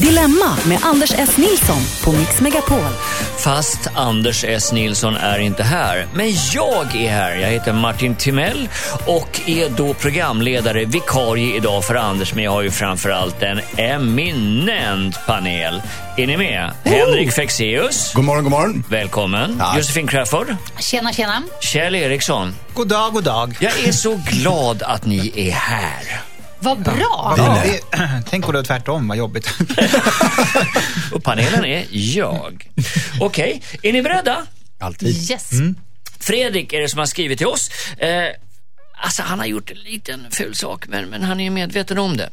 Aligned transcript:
Dilemma 0.00 0.56
med 0.68 0.78
Anders 0.82 1.12
S. 1.18 1.36
Nilsson 1.36 1.82
på 2.04 2.12
Mix 2.12 2.40
Megapol. 2.40 2.92
Fast 3.38 3.88
Anders 3.94 4.44
S. 4.44 4.72
Nilsson 4.72 5.16
är 5.16 5.38
inte 5.38 5.62
här. 5.62 6.06
Men 6.14 6.32
jag 6.52 6.96
är 6.96 7.10
här. 7.10 7.36
Jag 7.36 7.48
heter 7.48 7.72
Martin 7.72 8.14
Timell 8.14 8.68
och 9.06 9.40
är 9.46 9.68
då 9.68 9.94
programledare, 9.94 10.84
vikarie 10.84 11.56
idag 11.56 11.84
för 11.84 11.94
Anders. 11.94 12.34
Men 12.34 12.44
jag 12.44 12.50
har 12.50 12.62
ju 12.62 12.70
framförallt 12.70 13.42
en 13.42 13.60
eminent 13.76 15.26
panel. 15.26 15.82
Är 16.16 16.26
ni 16.26 16.36
med? 16.36 16.70
Oh! 16.84 16.90
Henrik 16.90 17.32
Fexeus. 17.32 18.12
God 18.14 18.24
morgon, 18.24 18.44
god 18.44 18.52
morgon. 18.52 18.84
Välkommen. 18.88 19.58
Tack. 19.58 19.76
Josefin 19.76 20.06
Crafoord. 20.06 20.56
Tjena, 20.78 21.12
tjena. 21.12 21.42
Kjell 21.60 21.94
Eriksson. 21.94 22.54
God 22.74 22.88
dag, 22.88 23.12
god 23.12 23.24
dag. 23.24 23.56
Jag 23.60 23.84
är 23.84 23.92
så 23.92 24.20
glad 24.26 24.82
att 24.82 25.06
ni 25.06 25.32
är 25.48 25.50
här. 25.50 26.33
Vad 26.64 26.82
bra! 26.82 27.34
Ja, 27.36 27.62
det, 27.64 27.80
tänk 28.30 28.46
om 28.46 28.52
det 28.52 28.58
var 28.58 28.64
tvärtom, 28.64 29.08
vad 29.08 29.16
jobbigt. 29.16 29.48
Och 31.12 31.22
panelen 31.22 31.64
är 31.64 31.86
jag. 31.90 32.68
Okej, 33.20 33.62
okay. 33.64 33.90
är 33.90 33.92
ni 33.92 34.02
beredda? 34.02 34.46
Alltid. 34.78 35.30
Yes. 35.30 35.52
Mm. 35.52 35.76
Fredrik 36.20 36.72
är 36.72 36.80
det 36.80 36.88
som 36.88 36.98
har 36.98 37.06
skrivit 37.06 37.38
till 37.38 37.46
oss. 37.46 37.70
Eh, 37.98 38.28
alltså, 38.96 39.22
han 39.22 39.38
har 39.38 39.46
gjort 39.46 39.70
en 39.70 39.76
liten 39.76 40.26
ful 40.30 40.54
sak, 40.54 40.86
men, 40.88 41.08
men 41.08 41.22
han 41.22 41.40
är 41.40 41.50
medveten 41.50 41.98
om 41.98 42.16
det. 42.16 42.30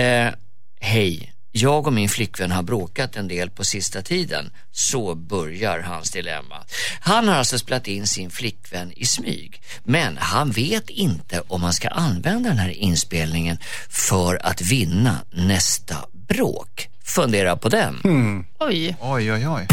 Eh, 0.00 0.32
Hej. 0.80 1.32
Jag 1.58 1.86
och 1.86 1.92
min 1.92 2.08
flickvän 2.08 2.50
har 2.50 2.62
bråkat 2.62 3.16
en 3.16 3.28
del 3.28 3.50
på 3.50 3.64
sista 3.64 4.02
tiden. 4.02 4.50
Så 4.72 5.14
börjar 5.14 5.78
hans 5.80 6.10
dilemma. 6.10 6.64
Han 7.00 7.28
har 7.28 7.34
alltså 7.34 7.58
spelat 7.58 7.88
in 7.88 8.06
sin 8.06 8.30
flickvän 8.30 8.92
i 8.96 9.04
smyg. 9.04 9.62
Men 9.84 10.16
han 10.16 10.50
vet 10.50 10.90
inte 10.90 11.42
om 11.48 11.62
han 11.62 11.72
ska 11.72 11.88
använda 11.88 12.48
den 12.48 12.58
här 12.58 12.68
inspelningen 12.68 13.58
för 13.88 14.46
att 14.46 14.60
vinna 14.60 15.18
nästa 15.30 15.96
bråk. 16.28 16.88
Fundera 17.04 17.56
på 17.56 17.68
den. 17.68 18.00
Mm. 18.04 18.44
Oj. 18.58 18.96
Oj, 19.00 19.32
oj, 19.32 19.48
oj. 19.48 19.66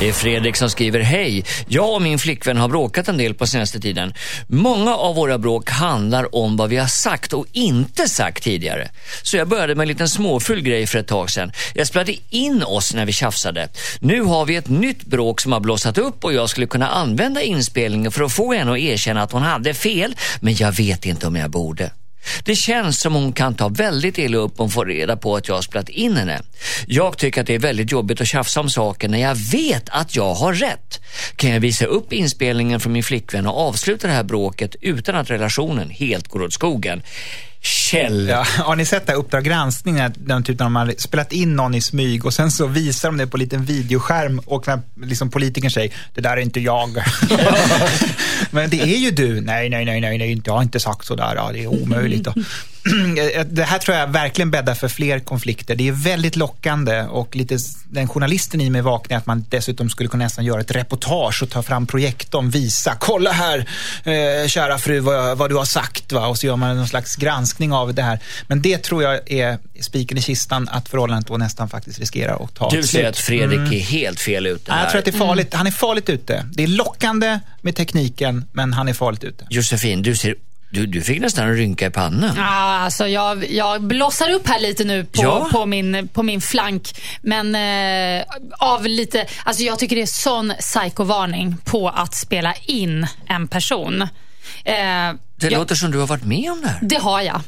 Det 0.00 0.08
är 0.08 0.12
Fredrik 0.12 0.56
som 0.56 0.70
skriver 0.70 1.00
Hej! 1.00 1.44
Jag 1.68 1.94
och 1.94 2.02
min 2.02 2.18
flickvän 2.18 2.56
har 2.56 2.68
bråkat 2.68 3.08
en 3.08 3.16
del 3.16 3.34
på 3.34 3.46
senaste 3.46 3.80
tiden. 3.80 4.14
Många 4.46 4.96
av 4.96 5.14
våra 5.14 5.38
bråk 5.38 5.70
handlar 5.70 6.34
om 6.34 6.56
vad 6.56 6.70
vi 6.70 6.76
har 6.76 6.86
sagt 6.86 7.32
och 7.32 7.46
inte 7.52 8.08
sagt 8.08 8.42
tidigare. 8.44 8.90
Så 9.22 9.36
jag 9.36 9.48
började 9.48 9.74
med 9.74 9.84
en 9.84 9.88
liten 9.88 10.08
småfull 10.08 10.60
grej 10.60 10.86
för 10.86 10.98
ett 10.98 11.06
tag 11.06 11.30
sedan. 11.30 11.52
Jag 11.74 11.86
spelade 11.86 12.14
in 12.30 12.62
oss 12.62 12.94
när 12.94 13.06
vi 13.06 13.12
tjafsade. 13.12 13.68
Nu 13.98 14.22
har 14.22 14.44
vi 14.44 14.56
ett 14.56 14.68
nytt 14.68 15.04
bråk 15.04 15.40
som 15.40 15.52
har 15.52 15.60
blossat 15.60 15.98
upp 15.98 16.24
och 16.24 16.32
jag 16.32 16.50
skulle 16.50 16.66
kunna 16.66 16.88
använda 16.88 17.42
inspelningen 17.42 18.12
för 18.12 18.24
att 18.24 18.32
få 18.32 18.52
henne 18.52 18.72
att 18.72 18.78
erkänna 18.78 19.22
att 19.22 19.32
hon 19.32 19.42
hade 19.42 19.74
fel, 19.74 20.16
men 20.40 20.54
jag 20.54 20.72
vet 20.72 21.06
inte 21.06 21.26
om 21.26 21.36
jag 21.36 21.50
borde. 21.50 21.90
Det 22.44 22.54
känns 22.54 23.00
som 23.00 23.14
hon 23.14 23.32
kan 23.32 23.54
ta 23.54 23.68
väldigt 23.68 24.18
illa 24.18 24.38
upp 24.38 24.60
om 24.60 24.64
hon 24.64 24.70
får 24.70 24.86
reda 24.86 25.16
på 25.16 25.36
att 25.36 25.48
jag 25.48 25.54
har 25.54 25.62
spelat 25.62 25.88
in 25.88 26.16
henne. 26.16 26.42
Jag 26.86 27.18
tycker 27.18 27.40
att 27.40 27.46
det 27.46 27.54
är 27.54 27.58
väldigt 27.58 27.92
jobbigt 27.92 28.20
att 28.20 28.26
tjafsa 28.26 28.60
om 28.60 28.70
saker 28.70 29.08
när 29.08 29.18
jag 29.18 29.34
vet 29.34 29.88
att 29.88 30.16
jag 30.16 30.34
har 30.34 30.52
rätt. 30.52 31.00
Kan 31.36 31.50
jag 31.50 31.60
visa 31.60 31.84
upp 31.84 32.12
inspelningen 32.12 32.80
från 32.80 32.92
min 32.92 33.02
flickvän 33.02 33.46
och 33.46 33.68
avsluta 33.68 34.06
det 34.06 34.12
här 34.12 34.24
bråket 34.24 34.76
utan 34.80 35.14
att 35.14 35.30
relationen 35.30 35.90
helt 35.90 36.28
går 36.28 36.42
åt 36.42 36.52
skogen? 36.52 37.02
Kjell. 37.62 38.28
Ja, 38.28 38.46
har 38.58 38.76
ni 38.76 38.84
sett 38.84 39.06
det 39.06 39.14
Uppdrag 39.14 39.44
granskning, 39.44 39.98
den 40.16 40.42
typen 40.42 40.64
när 40.64 40.70
man 40.70 40.92
spelat 40.98 41.32
in 41.32 41.56
någon 41.56 41.74
i 41.74 41.80
smyg 41.80 42.26
och 42.26 42.34
sen 42.34 42.50
så 42.50 42.66
visar 42.66 43.08
de 43.08 43.18
det 43.18 43.26
på 43.26 43.36
en 43.36 43.40
liten 43.40 43.64
videoskärm 43.64 44.38
och 44.38 44.66
när 44.66 44.80
liksom 45.02 45.30
politikern 45.30 45.70
säger, 45.70 45.92
det 46.14 46.20
där 46.20 46.36
är 46.36 46.40
inte 46.40 46.60
jag. 46.60 46.90
Men 48.50 48.70
det 48.70 48.80
är 48.80 48.98
ju 48.98 49.10
du. 49.10 49.40
Nej, 49.40 49.68
nej, 49.68 49.84
nej, 49.84 50.00
nej, 50.00 50.18
nej, 50.18 50.42
jag 50.44 50.52
har 50.52 50.62
inte 50.62 50.80
sagt 50.80 51.06
sådär, 51.06 51.32
ja, 51.36 51.50
det 51.52 51.62
är 51.62 51.66
omöjligt. 51.66 52.28
det 53.46 53.64
här 53.64 53.78
tror 53.78 53.96
jag 53.96 54.06
verkligen 54.06 54.50
bäddar 54.50 54.74
för 54.74 54.88
fler 54.88 55.18
konflikter. 55.18 55.74
Det 55.74 55.88
är 55.88 55.92
väldigt 55.92 56.36
lockande 56.36 57.02
och 57.02 57.36
lite 57.36 57.58
den 57.88 58.08
journalisten 58.08 58.60
i 58.60 58.70
mig 58.70 58.82
vaknar 58.82 59.18
att 59.18 59.26
man 59.26 59.44
dessutom 59.48 59.90
skulle 59.90 60.08
kunna 60.08 60.24
nästan 60.24 60.44
göra 60.44 60.60
ett 60.60 60.70
reportage 60.70 61.42
och 61.42 61.50
ta 61.50 61.62
fram 61.62 61.86
projektorn, 61.86 62.50
visa, 62.50 62.96
kolla 63.00 63.32
här 63.32 63.58
eh, 64.04 64.48
kära 64.48 64.78
fru 64.78 65.00
vad, 65.00 65.38
vad, 65.38 65.50
du 65.50 65.56
har 65.56 65.64
sagt 65.64 66.12
va? 66.12 66.26
och 66.26 66.38
så 66.38 66.46
gör 66.46 66.56
man 66.56 66.76
någon 66.76 66.88
slags 66.88 67.16
granskning 67.16 67.72
av 67.72 67.94
det 67.94 68.02
här. 68.02 68.18
Men 68.46 68.62
det 68.62 68.78
tror 68.78 69.02
jag 69.02 69.32
är 69.32 69.58
spiken 69.80 70.18
i 70.18 70.22
kistan 70.22 70.68
att 70.68 70.88
förhållandet 70.88 71.28
då 71.28 71.36
nästan 71.36 71.68
faktiskt 71.68 71.98
riskerar 71.98 72.44
att 72.44 72.54
ta 72.54 72.70
Du 72.70 72.82
säger 72.82 73.08
att 73.08 73.18
Fredrik 73.18 73.58
mm. 73.58 73.72
är 73.72 73.80
helt 73.80 74.20
fel 74.20 74.46
ute 74.46 74.72
här. 74.72 74.82
Jag 74.82 74.90
tror 74.90 74.98
att 74.98 75.04
det 75.04 75.10
är 75.14 75.18
farligt. 75.18 75.54
Mm. 75.54 75.58
Han 75.58 75.66
är 75.66 75.70
farligt 75.70 76.08
ute. 76.08 76.46
Det 76.52 76.62
är 76.62 76.66
lockande 76.66 77.40
med 77.60 77.76
tekniken, 77.76 78.44
men 78.52 78.72
han 78.72 78.88
är 78.88 78.94
farligt 78.94 79.24
ute. 79.24 79.46
Josefin, 79.50 80.02
du 80.02 80.16
ser 80.16 80.34
du, 80.70 80.86
du 80.86 81.02
fick 81.02 81.20
nästan 81.20 81.48
en 81.48 81.56
rynka 81.56 81.86
i 81.86 81.90
pannan. 81.90 82.36
Ja, 82.36 82.78
alltså 82.78 83.08
jag, 83.08 83.50
jag 83.50 83.82
blossar 83.82 84.30
upp 84.30 84.48
här 84.48 84.60
lite 84.60 84.84
nu 84.84 85.04
på, 85.04 85.22
ja. 85.22 85.48
på, 85.52 85.66
min, 85.66 86.08
på 86.08 86.22
min 86.22 86.40
flank. 86.40 86.88
Men 87.22 87.54
eh, 87.54 88.24
av 88.58 88.86
lite, 88.86 89.26
alltså 89.44 89.62
jag 89.62 89.78
tycker 89.78 89.96
det 89.96 90.02
är 90.02 90.06
sån 90.06 90.52
psykovarning 90.60 91.56
på 91.64 91.88
att 91.88 92.14
spela 92.14 92.54
in 92.66 93.06
en 93.26 93.48
person. 93.48 94.02
Eh, 94.02 94.08
det 94.64 95.16
jag, 95.40 95.52
låter 95.52 95.74
som 95.74 95.90
du 95.90 95.98
har 95.98 96.06
varit 96.06 96.24
med 96.24 96.52
om 96.52 96.60
det 96.62 96.68
här. 96.68 96.78
Det 96.82 96.96
har 96.96 97.20
jag. 97.20 97.42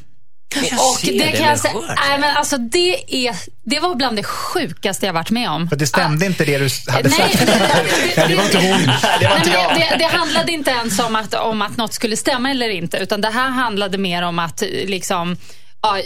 Jag 0.55 0.81
och 0.81 0.99
det, 1.03 1.19
det 1.19 1.33
kan 1.33 1.47
jag 1.47 1.59
säga, 1.59 1.75
nej, 1.75 2.19
men 2.19 2.37
alltså 2.37 2.59
det, 2.59 3.27
är, 3.27 3.37
det 3.65 3.81
var 3.81 3.95
bland 3.95 4.17
det 4.17 4.25
sjukaste 4.25 5.07
jag 5.07 5.13
varit 5.13 5.31
med 5.31 5.51
om. 5.51 5.69
För 5.69 5.77
det 5.77 5.87
stämde 5.87 6.25
ah. 6.25 6.29
inte 6.29 6.45
det 6.45 6.59
du 6.59 6.69
hade 6.93 7.09
nej, 7.09 7.19
sagt? 7.19 7.39
Det, 7.47 8.23
det, 8.23 8.29
det, 8.29 8.35
var 8.35 8.45
inte 8.45 8.59
hon. 8.59 8.81
Det 9.21 9.29
var 9.29 9.37
inte 9.37 9.51
jag. 9.51 9.75
Det, 9.75 9.97
det, 9.99 10.05
handlade 10.05 10.53
inte 10.53 10.71
ens 10.71 10.99
om 10.99 11.17
att, 11.17 11.35
om 11.35 11.63
att 11.63 11.77
något 11.77 11.95
skulle 11.95 12.17
stämma 12.17 12.51
eller 12.51 12.69
inte. 12.69 12.97
Utan 12.99 13.21
det 13.21 13.31
här 13.31 13.49
handlade 13.51 13.99
mer 13.99 14.23
om 14.23 14.39
att, 14.39 14.63
liksom, 14.85 15.37
ja, 15.83 15.99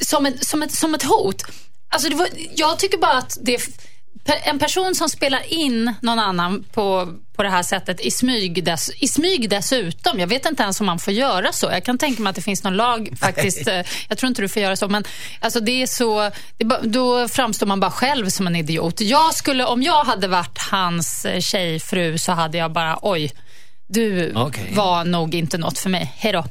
som, 0.00 0.26
ett, 0.26 0.46
som, 0.46 0.62
ett, 0.62 0.72
som 0.72 0.94
ett 0.94 1.02
hot. 1.02 1.42
Alltså 1.90 2.08
det 2.08 2.16
var, 2.16 2.28
jag 2.54 2.78
tycker 2.78 2.98
bara 2.98 3.18
att 3.18 3.38
det 3.42 3.58
en 4.34 4.58
person 4.58 4.94
som 4.94 5.08
spelar 5.08 5.52
in 5.52 5.94
någon 6.02 6.18
annan 6.18 6.64
på, 6.72 7.14
på 7.36 7.42
det 7.42 7.48
här 7.48 7.62
sättet 7.62 8.00
i 8.00 8.10
smyg, 8.10 8.64
dess, 8.64 8.90
i 8.96 9.08
smyg 9.08 9.50
dessutom. 9.50 10.20
Jag 10.20 10.26
vet 10.26 10.46
inte 10.46 10.62
ens 10.62 10.80
om 10.80 10.86
man 10.86 10.98
får 10.98 11.12
göra 11.12 11.52
så. 11.52 11.66
Jag 11.66 11.84
kan 11.84 11.98
tänka 11.98 12.22
mig 12.22 12.30
att 12.30 12.36
det 12.36 12.42
finns 12.42 12.64
någon 12.64 12.76
lag 12.76 13.10
faktiskt. 13.20 13.66
Nej. 13.66 13.80
Eh, 13.80 13.86
jag 14.08 14.18
tror 14.18 14.28
inte 14.28 14.42
du 14.42 14.48
får 14.48 14.62
göra 14.62 14.76
så. 14.76 14.88
Men 14.88 15.04
alltså 15.40 15.60
det 15.60 15.82
är 15.82 15.86
så, 15.86 16.30
det, 16.56 16.80
då 16.82 17.28
framstår 17.28 17.66
man 17.66 17.80
bara 17.80 17.90
själv 17.90 18.28
som 18.28 18.46
en 18.46 18.56
idiot. 18.56 19.00
Jag 19.00 19.34
skulle, 19.34 19.64
om 19.64 19.82
jag 19.82 20.04
hade 20.04 20.28
varit 20.28 20.58
hans 20.58 21.24
eh, 21.24 21.40
tjejfru 21.40 22.18
så 22.18 22.32
hade 22.32 22.58
jag 22.58 22.72
bara, 22.72 22.98
oj, 23.02 23.32
du 23.88 24.36
okay. 24.36 24.74
var 24.74 25.04
nog 25.04 25.34
inte 25.34 25.58
något 25.58 25.78
för 25.78 25.90
mig. 25.90 26.12
Hej 26.16 26.32
då. 26.32 26.44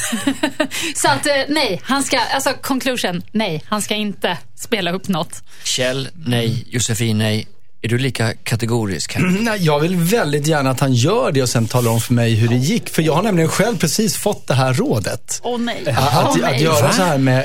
så 0.96 1.08
att 1.08 1.26
eh, 1.26 1.32
nej, 1.48 1.80
han 1.84 2.02
ska, 2.02 2.18
alltså 2.18 2.52
conclusion, 2.62 3.22
nej, 3.32 3.62
han 3.66 3.82
ska 3.82 3.94
inte 3.94 4.38
spela 4.54 4.92
upp 4.92 5.08
något. 5.08 5.42
Kjell, 5.64 6.08
nej. 6.14 6.64
Josefin, 6.70 7.18
nej. 7.18 7.46
Är 7.84 7.88
du 7.88 7.98
lika 7.98 8.32
kategorisk 8.32 9.14
här? 9.14 9.22
Nej, 9.40 9.64
jag 9.64 9.80
vill 9.80 9.96
väldigt 9.96 10.46
gärna 10.46 10.70
att 10.70 10.80
han 10.80 10.92
gör 10.92 11.32
det 11.32 11.42
och 11.42 11.48
sen 11.48 11.66
talar 11.66 11.90
om 11.90 12.00
för 12.00 12.14
mig 12.14 12.34
hur 12.34 12.48
det 12.48 12.56
gick. 12.56 12.88
För 12.88 13.02
jag 13.02 13.12
har 13.12 13.22
nämligen 13.22 13.50
själv 13.50 13.78
precis 13.78 14.16
fått 14.16 14.46
det 14.46 14.54
här 14.54 14.74
rådet. 14.74 15.40
Åh 15.42 15.56
oh, 15.56 15.60
nej. 15.60 15.84
Att, 15.86 16.36
oh, 16.36 16.48
att, 16.48 16.60
göra 16.60 16.82
Va? 16.82 16.92
så 16.92 17.02
här 17.02 17.18
med, 17.18 17.44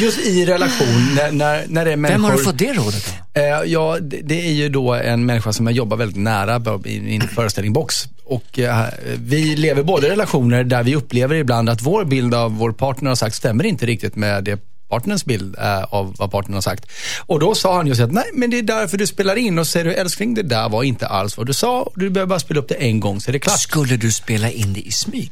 just 0.00 0.26
i 0.26 0.46
relation, 0.46 1.14
när, 1.16 1.32
när, 1.32 1.64
när 1.68 1.84
det 1.84 1.92
är 1.92 1.96
människor. 1.96 2.14
Vem 2.14 2.24
har 2.24 2.32
du 2.32 2.44
fått 2.44 2.58
det 2.58 2.72
rådet 2.72 3.14
då? 3.34 3.40
Eh, 3.40 3.46
ja, 3.46 3.98
det, 4.00 4.20
det, 4.22 4.46
är 4.46 4.52
ju 4.52 4.68
då 4.68 4.94
en 4.94 5.26
människa 5.26 5.52
som 5.52 5.66
jag 5.66 5.74
jobbar 5.76 5.96
väldigt 5.96 6.18
nära 6.18 6.80
i 6.84 7.00
min 7.00 7.20
föreställning 7.20 7.72
Box. 7.72 8.08
Och 8.24 8.58
eh, 8.58 8.86
vi 9.16 9.56
lever 9.56 9.82
båda 9.82 10.08
relationer 10.08 10.64
där 10.64 10.82
vi 10.82 10.96
upplever 10.96 11.34
ibland 11.34 11.68
att 11.68 11.82
vår 11.82 12.04
bild 12.04 12.34
av 12.34 12.56
vår 12.56 12.72
partner 12.72 13.08
har 13.08 13.16
sagt 13.16 13.36
stämmer 13.36 13.66
inte 13.66 13.86
riktigt 13.86 14.16
med 14.16 14.44
det 14.44 14.73
partnerns 14.88 15.24
bild 15.24 15.56
äh, 15.58 15.82
av 15.82 16.14
vad 16.18 16.30
partnern 16.30 16.54
har 16.54 16.60
sagt. 16.60 16.86
Och 17.26 17.40
då 17.40 17.54
sa 17.54 17.76
han 17.76 17.86
just 17.86 18.00
att 18.00 18.12
nej, 18.12 18.30
men 18.34 18.50
det 18.50 18.58
är 18.58 18.62
därför 18.62 18.98
du 18.98 19.06
spelar 19.06 19.36
in 19.36 19.58
och 19.58 19.66
säger 19.66 19.84
du 19.84 19.94
älskling, 19.94 20.34
det 20.34 20.42
där 20.42 20.68
var 20.68 20.82
inte 20.82 21.06
alls 21.06 21.36
vad 21.36 21.46
du 21.46 21.52
sa. 21.52 21.90
Du 21.94 22.10
behöver 22.10 22.28
bara 22.28 22.40
spela 22.40 22.60
upp 22.60 22.68
det 22.68 22.74
en 22.74 23.00
gång 23.00 23.20
så 23.20 23.30
är 23.30 23.32
det 23.32 23.38
klart. 23.38 23.60
Skulle 23.60 23.96
du 23.96 24.12
spela 24.12 24.50
in 24.50 24.72
det 24.72 24.80
i 24.80 24.92
smyg? 24.92 25.30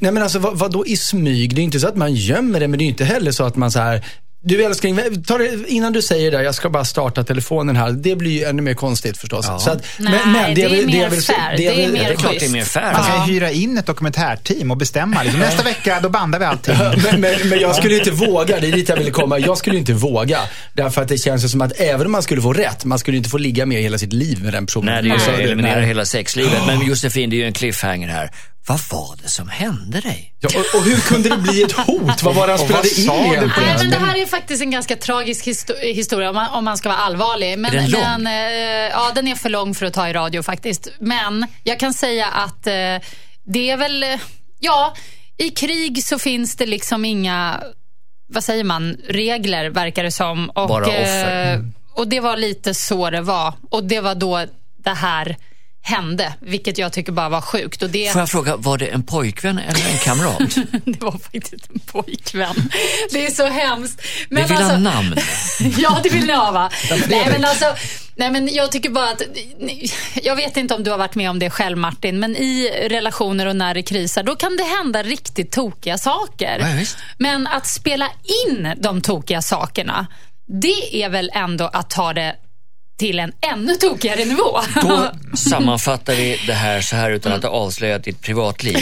Nej 0.00 0.12
men 0.12 0.22
alltså 0.22 0.38
vad, 0.38 0.58
vad 0.58 0.72
då 0.72 0.86
i 0.86 0.96
smyg? 0.96 1.54
Det 1.54 1.60
är 1.60 1.64
inte 1.64 1.80
så 1.80 1.88
att 1.88 1.96
man 1.96 2.14
gömmer 2.14 2.60
det, 2.60 2.68
men 2.68 2.78
det 2.78 2.84
är 2.84 2.86
inte 2.86 3.04
heller 3.04 3.32
så 3.32 3.44
att 3.44 3.56
man 3.56 3.70
så 3.70 3.78
här 3.78 4.04
du 4.46 4.64
älskling, 4.64 4.98
ta 5.26 5.38
det, 5.38 5.68
innan 5.68 5.92
du 5.92 6.02
säger 6.02 6.30
det, 6.30 6.42
jag 6.42 6.54
ska 6.54 6.70
bara 6.70 6.84
starta 6.84 7.24
telefonen 7.24 7.76
här. 7.76 7.92
Det 7.92 8.16
blir 8.16 8.30
ju 8.30 8.44
ännu 8.44 8.62
mer 8.62 8.74
konstigt 8.74 9.18
förstås. 9.18 9.46
Ja. 9.48 9.58
Så 9.58 9.70
att, 9.70 9.84
Nej, 9.98 10.12
men, 10.12 10.32
men, 10.32 10.54
det, 10.54 10.68
det, 10.68 10.82
är 10.82 10.86
mer 10.86 11.10
fair. 11.10 11.56
Det, 11.56 11.84
är, 11.84 11.92
mer 11.92 12.04
det 12.04 12.06
är 12.06 12.16
klart 12.16 12.34
det 12.40 12.46
är 12.46 12.50
mer 12.50 12.64
fair. 12.64 12.92
Man 12.92 13.04
kan 13.04 13.28
hyra 13.28 13.50
in 13.50 13.78
ett 13.78 13.86
dokumentärteam 13.86 14.70
och 14.70 14.76
bestämma. 14.76 15.22
Liksom, 15.22 15.40
nästa 15.40 15.62
vecka, 15.62 16.00
då 16.02 16.08
bandar 16.08 16.38
vi 16.38 16.44
allting. 16.44 16.74
men, 17.04 17.20
men, 17.20 17.48
men, 17.48 17.60
jag 17.60 17.76
skulle 17.76 17.98
inte 17.98 18.10
våga, 18.10 18.60
det 18.60 18.68
är 18.68 18.72
dit 18.72 18.88
jag 18.88 18.96
ville 18.96 19.10
komma. 19.10 19.38
Jag 19.38 19.58
skulle 19.58 19.78
inte 19.78 19.92
våga. 19.92 20.38
Därför 20.72 21.02
att 21.02 21.08
det 21.08 21.18
känns 21.18 21.50
som 21.50 21.60
att 21.60 21.80
även 21.80 22.06
om 22.06 22.12
man 22.12 22.22
skulle 22.22 22.42
få 22.42 22.52
rätt, 22.52 22.84
man 22.84 22.98
skulle 22.98 23.16
inte 23.16 23.30
få 23.30 23.38
ligga 23.38 23.66
med 23.66 23.82
hela 23.82 23.98
sitt 23.98 24.12
liv 24.12 24.42
med 24.42 24.52
den 24.52 24.66
personen. 24.66 24.94
Nej, 24.94 25.02
det 25.02 25.08
är 25.08 25.28
ju 25.28 25.34
att 25.34 25.40
eliminera 25.40 25.80
hela 25.80 26.04
sexlivet. 26.04 26.66
Men 26.66 26.86
Josefin, 26.86 27.30
det 27.30 27.36
är 27.36 27.38
ju 27.38 27.46
en 27.46 27.52
cliffhanger 27.52 28.08
här. 28.08 28.30
Vad 28.66 28.80
var 28.90 29.16
det 29.22 29.28
som 29.28 29.48
hände 29.48 30.00
dig? 30.00 30.34
Ja, 30.40 30.48
och, 30.54 30.78
och, 30.78 30.84
hur 30.84 30.96
kunde 30.96 31.28
det 31.28 31.36
bli 31.36 31.62
ett 31.62 31.72
hot? 31.72 32.22
Vad 32.22 32.34
var 32.34 32.46
det 32.46 32.52
han 32.52 32.58
spelade 32.66 32.88
in 32.88 33.10
egentligen? 33.10 33.50
Nej, 33.56 33.76
men 33.78 33.90
det 33.90 33.96
här 33.96 34.16
är 34.22 34.26
faktiskt 34.26 34.62
en 34.62 34.70
ganska 34.70 34.96
tragisk 34.96 35.46
historia 35.82 36.28
om 36.28 36.34
man, 36.34 36.50
om 36.54 36.64
man 36.64 36.76
ska 36.76 36.88
vara 36.88 36.98
allvarlig. 36.98 37.58
Men 37.58 37.72
är 37.74 37.76
den 37.80 37.90
lång? 37.90 38.02
Den, 38.02 38.26
eh, 38.26 38.32
ja, 38.90 39.12
den 39.14 39.28
är 39.28 39.34
för 39.34 39.48
lång 39.48 39.74
för 39.74 39.86
att 39.86 39.94
ta 39.94 40.08
i 40.08 40.12
radio 40.12 40.42
faktiskt. 40.42 40.88
Men 41.00 41.46
jag 41.64 41.80
kan 41.80 41.94
säga 41.94 42.26
att 42.26 42.66
eh, 42.66 42.72
det 43.44 43.70
är 43.70 43.76
väl, 43.76 44.04
ja, 44.60 44.94
i 45.36 45.50
krig 45.50 46.04
så 46.04 46.18
finns 46.18 46.56
det 46.56 46.66
liksom 46.66 47.04
inga 47.04 47.60
vad 48.28 48.44
säger 48.44 48.64
man, 48.64 48.96
regler 49.08 49.70
verkar 49.70 50.02
det 50.02 50.12
som. 50.12 50.50
Och, 50.50 50.68
Bara 50.68 50.86
offer. 50.86 51.54
eh, 51.54 51.60
och 51.94 52.08
det 52.08 52.20
var 52.20 52.36
lite 52.36 52.74
så 52.74 53.10
det 53.10 53.20
var. 53.20 53.52
Och 53.70 53.84
det 53.84 54.00
var 54.00 54.14
då 54.14 54.44
det 54.84 54.90
här 54.94 55.36
hände, 55.86 56.34
vilket 56.40 56.78
jag 56.78 56.92
tycker 56.92 57.12
bara 57.12 57.28
var 57.28 57.40
sjukt. 57.40 57.82
Och 57.82 57.90
det, 57.90 58.12
Får 58.12 58.20
jag 58.20 58.28
fråga, 58.28 58.56
var 58.56 58.78
det 58.78 58.86
en 58.86 59.02
pojkvän 59.02 59.58
eller 59.58 59.90
en 59.90 59.98
kamrat? 59.98 60.38
det 60.84 61.00
var 61.00 61.12
faktiskt 61.12 61.54
en 61.74 61.80
pojkvän. 61.80 62.70
Det 63.12 63.26
är 63.26 63.30
så 63.30 63.46
hemskt. 63.46 64.02
Men 64.28 64.42
Vi 64.42 64.48
vill 64.48 64.56
ha 64.56 64.64
alltså- 64.64 64.78
namn. 64.78 65.16
ja, 65.78 66.00
det 66.02 66.08
vill 66.08 66.26
ni 66.26 66.32
ha 66.32 66.50
va? 66.50 66.70
nej, 67.08 67.28
men 67.30 67.44
alltså, 67.44 67.74
nej, 68.14 68.30
men 68.30 68.54
jag 68.54 68.72
tycker 68.72 68.90
bara 68.90 69.10
att... 69.10 69.22
Jag 70.22 70.36
vet 70.36 70.56
inte 70.56 70.74
om 70.74 70.84
du 70.84 70.90
har 70.90 70.98
varit 70.98 71.14
med 71.14 71.30
om 71.30 71.38
det 71.38 71.50
själv 71.50 71.78
Martin, 71.78 72.18
men 72.18 72.36
i 72.36 72.70
relationer 72.88 73.46
och 73.46 73.56
när 73.56 73.74
det 73.74 73.82
krisar, 73.82 74.22
då 74.22 74.36
kan 74.36 74.56
det 74.56 74.64
hända 74.64 75.02
riktigt 75.02 75.52
tokiga 75.52 75.98
saker. 75.98 76.76
Visst. 76.78 76.96
men 77.18 77.46
att 77.46 77.66
spela 77.66 78.10
in 78.46 78.72
de 78.76 79.00
tokiga 79.00 79.42
sakerna, 79.42 80.06
det 80.46 81.02
är 81.04 81.08
väl 81.08 81.30
ändå 81.34 81.70
att 81.72 81.90
ta 81.90 82.12
det 82.12 82.36
till 82.96 83.18
en 83.18 83.32
ännu 83.52 83.74
tokigare 83.74 84.24
nivå. 84.24 84.60
Då 84.82 85.12
sammanfattar 85.36 86.14
vi 86.14 86.40
det 86.46 86.52
här 86.52 86.80
så 86.80 86.96
här 86.96 87.10
utan 87.10 87.32
att 87.32 87.42
ha 87.42 87.50
avslöjat 87.50 88.04
ditt 88.04 88.22
privatliv. 88.22 88.76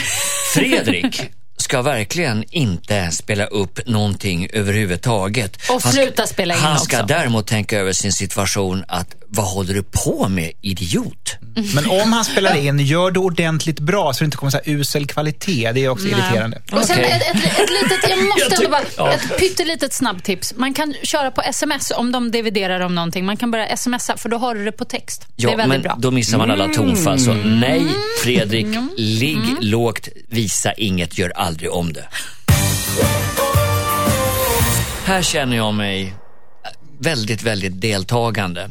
Fredrik 0.55 1.23
ska 1.65 1.83
verkligen 1.83 2.45
inte 2.51 3.11
spela 3.11 3.45
upp 3.47 3.87
någonting 3.87 4.49
överhuvudtaget. 4.53 5.57
Och 5.57 5.69
Han 5.69 5.81
ska- 5.81 5.91
sluta 5.91 6.27
spela 6.27 6.55
in 6.55 6.61
Han 6.61 6.79
ska 6.79 6.97
också. 6.97 7.07
däremot 7.07 7.47
tänka 7.47 7.79
över 7.79 7.93
sin 7.93 8.13
situation 8.13 8.85
att 8.89 9.15
vad 9.29 9.47
håller 9.47 9.75
du 9.75 9.83
på 9.83 10.29
med, 10.29 10.53
idiot? 10.61 11.35
Men 11.75 11.91
om 11.91 12.13
han 12.13 12.25
spelar 12.25 12.57
in, 12.57 12.79
gör 12.79 13.11
det 13.11 13.19
ordentligt 13.21 13.81
bra 13.81 14.13
så 14.13 14.19
det 14.19 14.25
inte 14.25 14.37
kommer 14.37 14.51
så 14.51 14.57
här 14.65 14.69
usel 14.75 15.07
kvalitet. 15.07 15.73
Det 15.73 15.85
är 15.85 15.89
också 15.89 16.07
irriterande. 16.07 16.63
Och 16.73 16.85
sen 16.85 16.99
Okej. 16.99 17.11
ett, 17.31 17.37
ett, 17.37 17.45
ett 17.61 17.71
litet, 17.83 18.11
jag 18.11 18.19
måste 18.25 18.41
Jag 18.51 18.53
ändå 18.59 18.71
bara, 18.71 18.83
ja. 18.97 19.13
ett 19.13 19.39
pyttelitet 19.39 19.93
snabbtips. 19.95 20.55
Man 20.57 20.75
kan 20.75 20.95
köra 21.03 21.31
på 21.31 21.43
sms 21.43 21.91
om 21.97 22.13
de 22.13 22.31
dividerar 22.31 22.81
om 22.81 22.95
någonting. 22.95 23.25
Man 23.27 23.37
kan 23.37 23.51
börja 23.51 23.77
smsa 23.77 24.17
för 24.17 24.29
då 24.29 24.37
har 24.39 24.55
du 24.55 24.65
det 24.65 24.73
på 24.73 24.85
text. 24.85 25.27
det 25.37 25.43
är 25.47 25.51
Ja, 25.51 25.57
väldigt 25.57 25.69
men 25.69 25.83
bra. 25.83 25.91
Mm. 25.93 26.01
då 26.01 26.11
missar 26.11 26.39
man 26.39 26.51
alla 26.51 26.69
tonfall. 26.69 27.19
Så 27.21 27.33
nej, 27.35 27.83
Fredrik, 28.23 28.67
ligg 28.97 29.39
lågt, 29.61 30.09
visa 30.29 30.73
inget, 30.73 31.19
gör 31.19 31.33
aldrig 31.55 31.73
om 31.73 31.93
det. 31.93 32.09
Här 35.05 35.23
känner 35.23 35.57
jag 35.57 35.75
mig 35.75 36.15
väldigt, 36.99 37.43
väldigt 37.43 37.81
deltagande. 37.81 38.71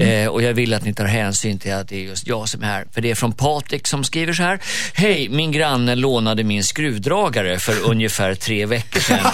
Eh, 0.00 0.28
och 0.28 0.42
jag 0.42 0.54
vill 0.54 0.74
att 0.74 0.84
ni 0.84 0.94
tar 0.94 1.04
hänsyn 1.04 1.58
till 1.58 1.72
att 1.72 1.88
det 1.88 1.96
är 1.96 2.00
just 2.00 2.26
jag 2.26 2.48
som 2.48 2.62
är 2.62 2.66
här. 2.66 2.86
För 2.92 3.00
det 3.00 3.10
är 3.10 3.14
från 3.14 3.32
Patrik 3.32 3.86
som 3.86 4.04
skriver 4.04 4.32
så 4.32 4.42
här. 4.42 4.60
Hej, 4.94 5.28
min 5.28 5.52
granne 5.52 5.94
lånade 5.94 6.44
min 6.44 6.64
skruvdragare 6.64 7.58
för 7.58 7.74
ungefär 7.90 8.34
tre 8.34 8.66
veckor 8.66 9.00
sedan 9.00 9.26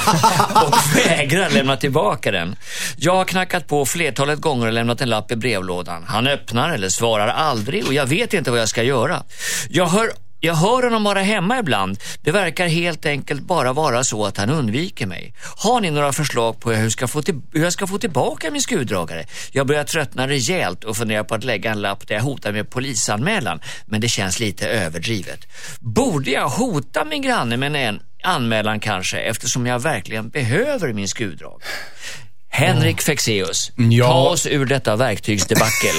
och 0.54 0.74
vägrar 0.96 1.50
lämna 1.50 1.76
tillbaka 1.76 2.30
den. 2.30 2.56
Jag 2.96 3.14
har 3.14 3.24
knackat 3.24 3.66
på 3.66 3.86
flertalet 3.86 4.40
gånger 4.40 4.66
och 4.66 4.72
lämnat 4.72 5.00
en 5.00 5.08
lapp 5.08 5.32
i 5.32 5.36
brevlådan. 5.36 6.04
Han 6.08 6.26
öppnar 6.26 6.70
eller 6.70 6.88
svarar 6.88 7.28
aldrig 7.28 7.86
och 7.86 7.94
jag 7.94 8.06
vet 8.06 8.34
inte 8.34 8.50
vad 8.50 8.60
jag 8.60 8.68
ska 8.68 8.82
göra. 8.82 9.22
Jag 9.68 9.86
hör 9.86 10.10
jag 10.40 10.54
hör 10.54 10.82
honom 10.82 11.04
vara 11.04 11.22
hemma 11.22 11.58
ibland. 11.58 11.98
Det 12.22 12.32
verkar 12.32 12.66
helt 12.66 13.06
enkelt 13.06 13.42
bara 13.42 13.72
vara 13.72 14.04
så 14.04 14.26
att 14.26 14.36
han 14.36 14.50
undviker 14.50 15.06
mig. 15.06 15.34
Har 15.56 15.80
ni 15.80 15.90
några 15.90 16.12
förslag 16.12 16.60
på 16.60 16.72
hur 16.72 16.82
jag 16.82 16.92
ska 16.92 17.08
få, 17.08 17.22
till, 17.22 17.40
hur 17.52 17.62
jag 17.62 17.72
ska 17.72 17.86
få 17.86 17.98
tillbaka 17.98 18.50
min 18.50 18.62
skruvdragare? 18.62 19.26
Jag 19.52 19.66
börjar 19.66 19.84
tröttna 19.84 20.28
rejält 20.28 20.84
och 20.84 20.96
funderar 20.96 21.24
på 21.24 21.34
att 21.34 21.44
lägga 21.44 21.70
en 21.70 21.80
lapp 21.80 22.08
där 22.08 22.14
jag 22.14 22.22
hotar 22.22 22.52
med 22.52 22.70
polisanmälan. 22.70 23.60
Men 23.86 24.00
det 24.00 24.08
känns 24.08 24.40
lite 24.40 24.68
överdrivet. 24.68 25.40
Borde 25.80 26.30
jag 26.30 26.48
hota 26.48 27.04
min 27.04 27.22
granne 27.22 27.56
med 27.56 27.76
en 27.76 28.00
anmälan 28.22 28.80
kanske 28.80 29.18
eftersom 29.18 29.66
jag 29.66 29.78
verkligen 29.78 30.28
behöver 30.28 30.92
min 30.92 31.08
skruvdragare? 31.08 31.68
Henrik 32.50 33.00
Fexeus, 33.02 33.72
Ja. 33.76 34.04
ta 34.06 34.28
oss 34.28 34.46
ur 34.46 34.66
detta 34.66 34.96
verktygsdebacle. 34.96 35.90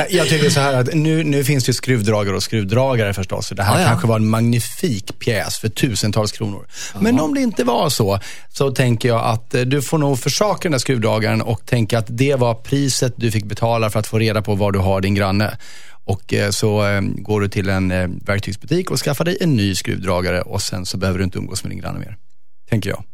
Jag 0.10 0.28
tycker 0.28 0.50
så 0.50 0.60
här 0.60 0.74
att 0.74 0.94
nu, 0.94 1.24
nu 1.24 1.44
finns 1.44 1.64
det 1.64 1.68
ju 1.70 1.74
skruvdragare 1.74 2.36
och 2.36 2.42
skruvdragare 2.42 3.14
förstås. 3.14 3.48
Det 3.56 3.62
här 3.62 3.74
Ja, 3.74 3.80
ja. 3.80 3.88
kanske 3.88 4.06
var 4.08 4.16
en 4.16 4.28
magnifik 4.28 5.18
pjäs 5.18 5.58
för 5.58 5.68
tusentals 5.68 6.32
kronor. 6.32 6.66
Men 7.00 7.20
om 7.20 7.34
det 7.34 7.40
inte 7.40 7.64
var 7.64 7.90
så, 7.90 8.18
så 8.48 8.70
tänker 8.70 9.08
jag 9.08 9.24
att 9.24 9.54
eh, 9.54 9.60
du 9.60 9.82
får 9.82 9.98
nog 9.98 10.18
försaka 10.18 10.58
den 10.62 10.72
där 10.72 10.78
skruvdragaren 10.78 11.42
och 11.42 11.66
tänka 11.66 11.98
att 11.98 12.06
det 12.08 12.34
var 12.34 12.54
priset 12.54 13.14
du 13.16 13.30
fick 13.30 13.44
betala 13.44 13.90
för 13.90 13.98
att 14.00 14.06
få 14.06 14.18
reda 14.18 14.42
på 14.42 14.54
var 14.54 14.72
du 14.72 14.78
har 14.78 15.00
din 15.00 15.14
granne. 15.14 15.56
Och 16.04 16.34
eh, 16.34 16.50
så 16.50 16.86
eh, 16.86 17.00
går 17.00 17.40
du 17.40 17.48
till 17.48 17.68
en 17.68 17.88
verktygsbutik 18.24 18.90
och 18.90 18.98
skaffar 18.98 19.24
dig 19.24 19.36
en 19.40 19.56
ny 19.56 19.74
skruvdragare 19.74 20.40
och 20.42 20.62
sen 20.62 20.86
så 20.86 20.96
behöver 20.96 21.18
du 21.18 21.24
inte 21.24 21.38
umgås 21.38 21.64
med 21.64 21.70
din 21.72 21.80
granne 21.80 21.98
mer. 21.98 22.16
Tänker 22.70 22.90
jag. 22.90 23.04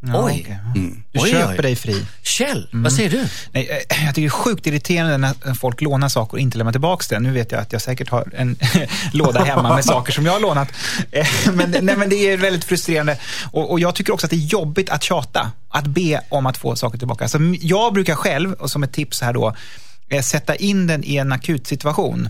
Ja, 0.00 0.24
Oj. 0.24 0.40
okej. 0.44 0.58
Mm. 0.76 1.02
Du 1.12 1.20
Oj, 1.20 1.30
köper 1.30 1.62
dig 1.62 1.76
fri. 1.76 2.06
Kjell, 2.22 2.68
vad 2.72 2.92
säger 2.92 3.10
du? 3.10 3.28
Nej, 3.52 3.68
eh, 3.68 4.04
jag 4.04 4.14
tycker 4.14 4.20
det 4.20 4.26
är 4.26 4.30
sjukt 4.30 4.66
irriterande 4.66 5.18
när 5.18 5.54
folk 5.54 5.80
lånar 5.80 6.08
saker 6.08 6.32
och 6.32 6.40
inte 6.40 6.58
lämnar 6.58 6.72
tillbaka 6.72 7.04
det. 7.14 7.20
Nu 7.20 7.32
vet 7.32 7.52
jag 7.52 7.60
att 7.60 7.72
jag 7.72 7.82
säkert 7.82 8.08
har 8.10 8.28
en 8.36 8.56
låda 9.12 9.44
hemma 9.44 9.74
med 9.74 9.84
saker 9.84 10.12
som 10.12 10.26
jag 10.26 10.32
har 10.32 10.40
lånat. 10.40 10.68
Eh, 11.10 11.26
Men, 11.52 11.70
nej, 11.70 11.96
men 11.96 12.08
det 12.08 12.16
är 12.16 12.36
väldigt 12.36 12.64
frustrerande. 12.64 13.18
Och, 13.52 13.70
och 13.70 13.80
jag 13.80 13.94
tycker 13.94 14.12
också 14.12 14.26
att 14.26 14.30
det 14.30 14.36
är 14.36 14.46
jobbigt 14.46 14.90
att 14.90 15.02
tjata, 15.02 15.52
att 15.68 15.86
be 15.86 16.20
om 16.28 16.46
att 16.46 16.56
få 16.56 16.76
saker 16.76 16.98
tillbaka. 16.98 17.24
Alltså, 17.24 17.38
jag 17.60 17.94
brukar 17.94 18.14
själv, 18.14 18.52
och 18.52 18.70
som 18.70 18.82
ett 18.82 18.92
tips 18.92 19.20
här 19.20 19.32
då, 19.32 19.56
eh, 20.08 20.22
sätta 20.22 20.54
in 20.56 20.86
den 20.86 21.04
i 21.04 21.16
en 21.16 21.32
akut 21.32 21.66
situation. 21.66 22.28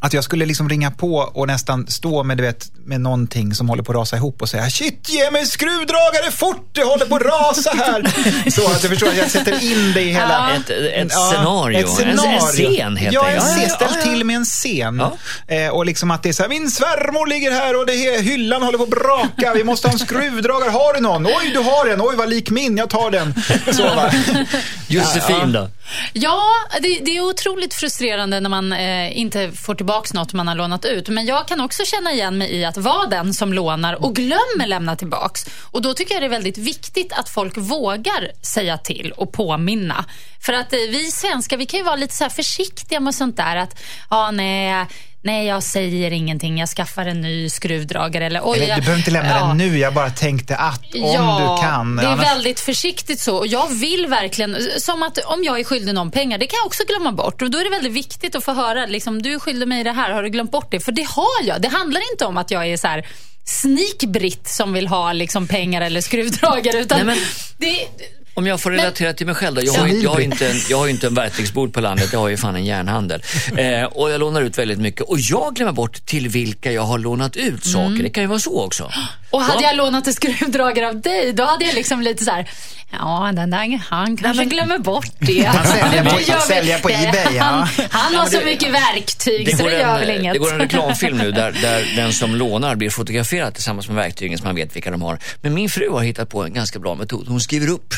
Att 0.00 0.12
jag 0.12 0.24
skulle 0.24 0.46
liksom 0.46 0.68
ringa 0.68 0.90
på 0.90 1.16
och 1.16 1.46
nästan 1.46 1.86
stå 1.86 2.22
med, 2.22 2.36
du 2.36 2.42
vet, 2.42 2.70
med 2.84 3.00
någonting 3.00 3.54
som 3.54 3.68
håller 3.68 3.82
på 3.82 3.92
att 3.92 3.98
rasa 3.98 4.16
ihop 4.16 4.42
och 4.42 4.48
säga 4.48 4.70
Shit, 4.70 5.08
ge 5.08 5.30
mig 5.30 5.40
en 5.40 5.46
skruvdragare 5.46 6.30
fort, 6.30 6.68
det 6.72 6.82
håller 6.82 7.06
på 7.06 7.16
att 7.16 7.22
rasa 7.22 7.70
här. 7.70 8.02
Så 8.50 8.66
att 8.66 8.82
jag 8.82 8.90
förstår 8.90 9.08
att 9.08 9.16
jag 9.16 9.30
sätter 9.30 9.72
in 9.72 9.92
det 9.92 10.02
i 10.02 10.12
hela... 10.12 10.56
Ett, 10.56 10.70
ett 10.70 11.08
Ja, 11.10 11.32
scenario, 11.34 11.78
ett 11.78 11.90
scenario. 11.90 12.28
En, 12.28 12.34
en 12.34 12.40
scen 12.40 12.96
helt 12.96 13.14
ja, 13.14 13.28
en 13.28 13.42
enkelt. 13.42 13.66
Ja, 13.68 13.74
Ställ 13.74 13.88
ja, 13.90 13.96
ja. 14.04 14.10
till 14.10 14.24
med 14.24 14.36
en 14.36 14.44
scen. 14.44 15.02
Ja. 15.48 15.54
Eh, 15.54 15.68
och 15.68 15.86
liksom 15.86 16.10
att 16.10 16.22
det 16.22 16.28
är 16.28 16.32
så 16.32 16.42
här, 16.42 16.50
min 16.50 16.70
svärmor 16.70 17.26
ligger 17.26 17.50
här 17.50 17.80
och 17.80 17.86
det 17.86 18.06
är, 18.06 18.22
hyllan 18.22 18.62
håller 18.62 18.78
på 18.78 18.84
att 18.84 18.90
braka. 18.90 19.54
Vi 19.54 19.64
måste 19.64 19.88
ha 19.88 19.92
en 19.92 19.98
skruvdragare. 19.98 20.70
Har 20.70 20.94
du 20.94 21.00
någon? 21.00 21.26
Oj, 21.26 21.50
du 21.54 21.58
har 21.58 21.86
en. 21.86 22.00
Oj, 22.00 22.16
vad 22.16 22.30
lik 22.30 22.50
min. 22.50 22.76
Jag 22.76 22.90
tar 22.90 23.10
den. 23.10 23.34
Så, 23.72 23.82
va? 23.82 24.10
Josefin 24.88 25.52
då? 25.52 25.68
Ja, 26.12 26.42
det, 26.82 27.00
det 27.04 27.16
är 27.16 27.20
otroligt 27.20 27.74
frustrerande 27.74 28.40
när 28.40 28.50
man 28.50 28.72
eh, 28.72 29.18
inte 29.18 29.50
får 29.52 29.74
tillbaka 29.74 29.89
något 30.14 30.32
man 30.32 30.48
har 30.48 30.54
lånat 30.54 30.84
ut. 30.84 31.08
Men 31.08 31.26
jag 31.26 31.48
kan 31.48 31.60
också 31.60 31.84
känna 31.84 32.12
igen 32.12 32.38
mig 32.38 32.52
i 32.52 32.64
att 32.64 32.76
vara 32.76 33.06
den 33.06 33.34
som 33.34 33.52
lånar 33.52 34.04
och 34.04 34.14
glömmer 34.14 34.66
lämna 34.66 34.96
tillbaks. 34.96 35.44
Och 35.62 35.82
då 35.82 35.94
tycker 35.94 36.14
jag 36.14 36.22
det 36.22 36.26
är 36.26 36.30
väldigt 36.30 36.58
viktigt 36.58 37.12
att 37.12 37.28
folk 37.28 37.56
vågar 37.56 38.30
säga 38.42 38.78
till 38.78 39.12
och 39.16 39.32
påminna. 39.32 40.04
För 40.40 40.52
att 40.52 40.72
eh, 40.72 40.78
vi 40.78 41.10
svenskar, 41.10 41.56
vi 41.56 41.66
kan 41.66 41.78
ju 41.78 41.84
vara 41.84 41.96
lite 41.96 42.14
så 42.14 42.24
här 42.24 42.30
försiktiga 42.30 43.00
med 43.00 43.14
sånt 43.14 43.36
där. 43.36 43.56
Att, 43.56 43.82
ja, 44.10 44.30
nej, 44.30 44.86
nej, 45.22 45.46
jag 45.46 45.62
säger 45.62 46.10
ingenting, 46.10 46.58
jag 46.58 46.68
skaffar 46.68 47.06
en 47.06 47.20
ny 47.20 47.50
skruvdragare. 47.50 48.26
Eller, 48.26 48.40
oj, 48.44 48.56
Eller, 48.58 48.68
jag- 48.68 48.78
du 48.78 48.80
behöver 48.80 48.98
inte 48.98 49.10
lämna 49.10 49.30
ja. 49.38 49.46
den 49.46 49.56
nu. 49.56 49.78
Jag 49.78 49.94
bara 49.94 50.10
tänkte 50.10 50.56
att 50.56 50.94
om 50.94 51.00
du 51.00 51.62
kan. 51.62 51.96
det 51.96 52.02
är 52.02 52.06
Annars- 52.06 52.24
väldigt 52.24 52.60
försiktigt 52.60 53.20
så. 53.20 53.36
Och 53.36 53.46
jag 53.46 53.68
vill 53.74 54.06
verkligen, 54.06 54.56
som 54.78 55.02
att 55.02 55.18
om 55.18 55.44
jag 55.44 55.60
är 55.60 55.64
skyldig 55.64 55.94
någon 55.94 56.10
pengar, 56.10 56.38
det 56.38 56.46
kan 56.46 56.56
jag 56.56 56.66
också 56.66 56.82
glömma 56.88 57.12
bort. 57.12 57.42
Och 57.42 57.50
då 57.50 57.58
är 57.58 57.64
det 57.64 57.70
väldigt 57.70 57.92
viktigt 57.92 58.34
att 58.34 58.44
få 58.44 58.52
höra, 58.52 58.86
liksom, 58.86 59.22
du 59.22 59.34
är 59.34 59.38
skyldig 59.38 59.68
mig 59.68 59.84
det 59.84 59.92
här, 59.92 60.10
har 60.10 60.22
du 60.22 60.28
glömt 60.28 60.50
bort 60.52 60.70
det? 60.70 60.80
För 60.80 60.92
det 60.92 61.06
har 61.08 61.42
jag. 61.44 61.62
Det 61.62 61.68
handlar 61.68 62.00
inte 62.12 62.24
om 62.24 62.36
att 62.36 62.50
jag 62.50 62.66
är 62.66 62.76
så 62.76 62.86
här 62.88 63.06
sneakbritt 63.44 64.48
som 64.48 64.72
vill 64.72 64.86
ha 64.86 65.12
liksom, 65.12 65.46
pengar 65.46 65.80
eller 65.80 66.00
skruvdragare. 66.00 66.78
Utan 66.78 66.98
Nej, 66.98 67.06
men- 67.06 67.24
det, 67.58 67.86
Om 68.34 68.46
jag 68.46 68.60
får 68.60 68.70
relatera 68.70 69.12
till 69.12 69.26
mig 69.26 69.34
själv 69.34 69.54
då. 69.56 69.62
Jag 69.64 69.72
har, 69.72 69.86
ju- 69.86 70.00
jag 70.02 70.10
har 70.10 70.20
inte 70.20 70.48
en, 70.50 70.56
jag 70.70 70.78
har 70.78 70.84
ju 70.86 70.90
inte 70.92 71.06
en 71.06 71.14
verktygsbord 71.14 71.72
på 71.74 71.80
landet, 71.80 72.08
jag 72.12 72.20
har 72.20 72.28
ju 72.28 72.36
fan 72.36 72.56
en 72.56 72.64
järnhandel. 72.64 73.22
Eh, 73.56 73.84
och 73.84 74.10
jag 74.10 74.20
lånar 74.20 74.42
ut 74.42 74.58
väldigt 74.58 74.78
mycket. 74.78 75.00
Och 75.00 75.18
jag 75.20 75.54
glömmer 75.56 75.72
bort 75.72 76.06
till 76.06 76.28
vilka 76.28 76.72
jag 76.72 76.82
har 76.82 76.98
lånat 76.98 77.36
ut 77.36 77.64
saker. 77.64 78.02
Det 78.02 78.10
kan 78.10 78.22
ju 78.22 78.26
vara 78.26 78.38
så 78.38 78.64
också. 78.64 78.90
och 79.30 79.42
hade 79.42 79.62
Ja. 79.62 79.68
jag 79.68 79.76
lånat 79.76 80.06
en 80.06 80.12
skruvdragare 80.14 80.88
av 80.88 81.00
dig, 81.00 81.32
då 81.32 81.44
hade 81.44 81.64
jag 81.64 81.74
liksom 81.74 82.02
lite 82.02 82.24
så 82.24 82.30
här, 82.30 82.50
ja 82.92 83.30
den 83.34 83.50
där, 83.50 83.80
han 83.90 84.16
kanske 84.16 84.44
glömmer 84.44 84.78
bort 84.78 85.06
det. 85.18 85.42
Han 85.44 85.66
säljer 85.66 86.04
på- 86.04 86.18
Det 86.26 86.32
han 86.32 86.40
säljer 86.40 86.78
på 86.78 86.88
det- 86.88 86.94
eBay, 86.94 87.36
ja. 87.36 87.42
Han, 87.42 87.68
han 87.90 88.14
har 88.14 88.26
så 88.26 88.40
mycket 88.44 88.72
verktyg, 88.72 89.56
så 89.58 89.64
det 89.64 89.72
gör 89.80 89.98
väl 89.98 90.10
en, 90.10 90.20
inget. 90.20 90.32
det 90.32 90.38
går 90.38 90.52
en 90.52 90.58
reklamfilm 90.60 91.18
nu 91.18 91.32
där, 91.32 91.52
där 91.62 91.92
den 91.96 92.12
som 92.12 92.34
lånar 92.34 92.74
blir 92.76 92.90
fotograferad 92.90 93.54
tillsammans 93.54 93.86
med 93.88 93.96
verktygen 93.96 94.38
så 94.38 94.44
man 94.44 94.54
vet 94.54 94.76
vilka 94.76 94.90
de 94.90 95.02
har. 95.02 95.18
Men 95.42 95.54
min 95.54 95.68
fru 95.70 95.90
har 95.90 96.00
hittat 96.02 96.28
på 96.28 96.44
en 96.44 96.52
ganska 96.54 96.78
bra 96.78 96.94
metod. 96.94 97.28
Hon 97.28 97.40
skriver 97.40 97.68
upp 97.68 97.94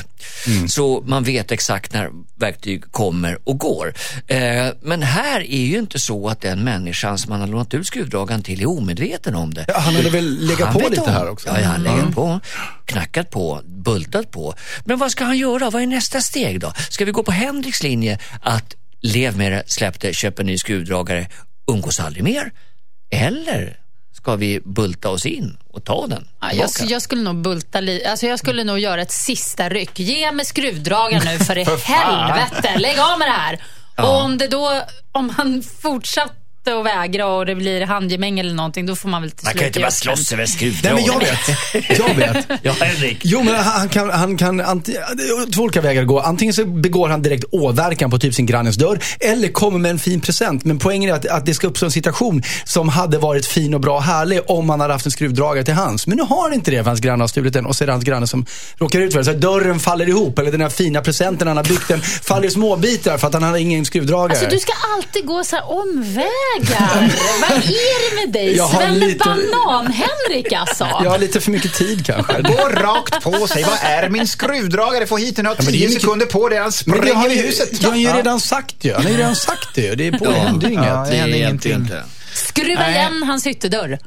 så 0.68 1.02
man 1.06 1.24
vet 1.24 1.52
exakt 1.52 1.92
när 1.92 2.10
verktyg 2.38 2.92
kommer 2.92 3.38
och 3.44 3.58
går. 3.58 3.94
Eh, 4.26 4.66
men 4.82 5.02
här 5.02 5.40
är 5.40 5.62
ju 5.64 5.78
inte 5.78 5.98
så 5.98 6.28
att 6.28 6.40
den 6.40 6.64
människan 6.64 7.18
som 7.18 7.30
man 7.30 7.40
har 7.40 7.46
lånat 7.46 7.74
ut 7.74 7.86
skruvdragaren 7.86 8.42
till 8.42 8.60
är 8.62 8.66
omedveten 8.68 9.34
om 9.34 9.54
det. 9.54 9.64
Ja, 9.68 9.78
han 9.78 9.94
hade 9.94 10.10
väl 10.10 10.38
legat 10.46 10.72
på 10.72 10.78
lite 10.88 11.00
om. 11.00 11.08
här 11.10 11.30
också? 11.30 11.48
Ja, 11.48 11.54
han 11.54 11.86
Mm. 11.86 11.96
legat 11.96 12.14
på, 12.14 12.40
knackat 12.86 13.30
på, 13.30 13.60
bultat 13.66 14.30
på. 14.30 14.54
Men 14.84 14.98
vad 14.98 15.10
ska 15.10 15.24
han 15.24 15.38
göra? 15.38 15.70
Vad 15.70 15.82
är 15.82 15.86
nästa 15.86 16.20
steg 16.20 16.60
då? 16.60 16.72
Ska 16.90 17.04
vi 17.04 17.12
gå 17.12 17.22
på 17.22 17.32
Henriks 17.32 17.82
linje 17.82 18.18
att 18.40 18.74
lev 19.00 19.36
med 19.36 19.52
det, 19.52 19.62
släpp 19.66 20.00
det, 20.00 20.14
köp 20.14 20.38
en 20.38 20.46
ny 20.46 20.58
skruvdragare, 20.58 21.26
umgås 21.72 22.00
aldrig 22.00 22.24
mer? 22.24 22.52
Eller 23.10 23.76
ska 24.22 24.36
vi 24.36 24.60
bulta 24.64 25.10
oss 25.10 25.26
in 25.26 25.56
och 25.70 25.84
ta 25.84 26.06
den 26.06 26.28
Ja, 26.40 26.52
jag, 26.52 26.70
jag 26.90 27.02
skulle 27.02 27.22
nog 27.22 27.36
bulta 27.36 27.80
li- 27.80 28.04
alltså 28.04 28.26
Jag 28.26 28.38
skulle 28.38 28.64
nog 28.64 28.78
göra 28.78 29.02
ett 29.02 29.12
sista 29.12 29.68
ryck. 29.68 29.98
Ge 29.98 30.32
mig 30.32 30.44
skruvdragaren 30.44 31.22
nu 31.24 31.44
för 31.44 31.58
i 31.58 31.64
helvete. 31.84 32.78
Lägg 32.78 32.98
av 32.98 33.18
med 33.18 33.28
det 33.28 33.32
här. 33.32 33.62
Och 33.98 34.20
om 34.24 34.38
det 34.38 34.48
då, 34.48 34.82
om 35.12 35.30
han 35.30 35.62
fortsatte 36.64 36.78
att 36.78 36.86
vägra 36.86 37.26
och 37.26 37.46
det 37.46 37.54
blir 37.54 37.80
handgemäng 37.80 38.38
eller 38.38 38.54
någonting, 38.54 38.86
då 38.86 38.96
får 38.96 39.08
man 39.08 39.22
väl 39.22 39.30
till 39.30 39.44
Man 39.44 39.52
kan 39.52 39.66
ju 39.66 39.72
slut 39.72 39.76
inte 39.76 39.80
bara 39.80 39.90
slåss 39.90 40.32
över 40.32 40.42
Nej, 40.42 40.46
skruvdragaren. 40.46 40.96
men 40.96 41.04
jag 41.04 41.20
vet. 41.20 41.98
Jag 41.98 42.14
vet. 42.14 42.46
Ja, 42.62 42.72
Henrik. 42.80 43.18
Jo, 43.22 43.42
men 43.42 43.54
han 43.54 43.88
kan, 43.88 44.10
han 44.10 44.36
kan 44.36 44.60
anti, 44.60 44.96
två 45.54 45.62
olika 45.62 45.80
vägar 45.80 46.02
att 46.02 46.08
gå. 46.08 46.20
Antingen 46.20 46.54
så 46.54 46.64
begår 46.64 47.08
han 47.08 47.22
direkt 47.22 47.44
åverkan 47.50 48.10
på 48.10 48.18
typ 48.18 48.34
sin 48.34 48.46
grannes 48.46 48.76
dörr, 48.76 48.98
eller 49.20 49.48
kommer 49.48 49.78
med 49.78 49.90
en 49.90 49.98
fin 49.98 50.20
present. 50.20 50.64
Men 50.64 50.78
poängen 50.78 51.10
är 51.10 51.14
att, 51.14 51.26
att 51.26 51.46
det 51.46 51.54
ska 51.54 51.66
uppstå 51.66 51.86
en 51.86 51.92
situation 51.92 52.42
som 52.64 52.88
hade 52.88 53.18
varit 53.18 53.46
fin 53.46 53.74
och 53.74 53.80
bra 53.80 53.96
och 53.96 54.02
härlig 54.02 54.40
om 54.46 54.70
han 54.70 54.80
hade 54.80 54.92
haft 54.92 55.06
en 55.06 55.12
skruvdragare 55.12 55.64
till 55.64 55.74
hands. 55.74 56.06
Men 56.06 56.16
nu 56.16 56.22
har 56.22 56.42
han 56.42 56.52
inte 56.52 56.70
det 56.70 56.76
för 56.76 56.84
hans 56.90 57.00
granne 57.00 57.22
har 57.22 57.28
stulit 57.28 57.52
den 57.52 57.66
och 57.66 57.76
så 57.76 57.84
är 57.84 57.86
det 57.86 57.92
hans 57.92 58.04
granne 58.04 58.26
som 58.26 58.46
råkar 58.76 59.00
ut 59.00 59.12
för 59.12 59.18
det. 59.18 59.24
Så 59.24 59.30
att 59.30 59.40
dörren 59.40 59.80
faller 59.80 60.08
ihop, 60.08 60.38
eller 60.38 60.52
den 60.52 60.60
här 60.60 60.68
fina 60.68 61.00
presenten 61.00 61.48
han 61.48 61.56
har 61.56 61.64
byggt, 61.64 61.88
den 61.88 62.00
faller 62.02 62.48
i 62.48 62.50
småbitar 62.50 63.18
för 63.18 63.26
att 63.26 63.34
han 63.34 63.42
hade 63.42 63.60
ingen 63.60 63.84
skruvdragare. 63.84 64.30
Alltså 64.38 64.46
du 64.50 64.58
ska 64.58 64.72
alltid 64.96 65.26
gå 65.26 65.44
så 65.44 65.56
här 65.56 65.64
omvägar. 66.58 67.12
Vad 67.40 67.58
är 67.58 68.10
det 68.10 68.16
med 68.26 68.32
dig? 68.32 68.56
Jag 68.56 68.70
Svenne 68.70 69.06
lite- 69.06 69.24
Banan-Henrik 69.24 70.52
alltså. 70.52 70.84
Jag 71.04 71.10
har 71.10 71.18
lite 71.18 71.40
för 71.40 71.50
mycket 71.50 71.74
tid 71.74 72.06
kanske. 72.06 72.42
Gå 72.42 72.68
rakt 72.68 73.22
på 73.24 73.46
sig. 73.46 73.62
Vad 73.62 73.78
är 73.82 74.08
min 74.08 74.28
skruvdragare? 74.28 75.06
Få 75.06 75.16
hit 75.16 75.36
den. 75.36 75.44
Jag 75.44 75.50
har 75.54 75.56
men 75.56 75.66
det 75.66 75.70
är 75.70 75.72
tio 75.72 75.86
mycket- 75.88 76.02
sekunder 76.02 76.26
på 76.26 76.48
det. 76.48 76.56
Han 76.58 76.72
spränger 76.72 77.14
har 77.14 77.28
i 77.30 77.34
ju, 77.36 77.42
huset. 77.42 77.80
det 77.80 77.86
har 77.88 77.96
ju 77.96 78.08
redan 78.08 78.40
sagt 78.40 78.74
ju. 78.84 78.92
Han 78.94 79.02
har 79.02 79.10
ju 79.10 79.16
redan 79.16 79.36
sagt 79.36 79.68
det. 79.74 79.94
Det 79.94 80.06
är 80.06 80.12
på, 80.12 80.24
det 80.24 80.32
händer 80.32 80.66
ju 80.68 80.72
inget. 80.72 80.86
Ja, 80.86 81.06
det 81.10 81.16
händer 81.16 81.38
ingenting. 81.38 81.88
Skruva 82.34 82.90
igen 82.90 83.22
hans 83.22 83.46
hyttedörr. 83.46 83.98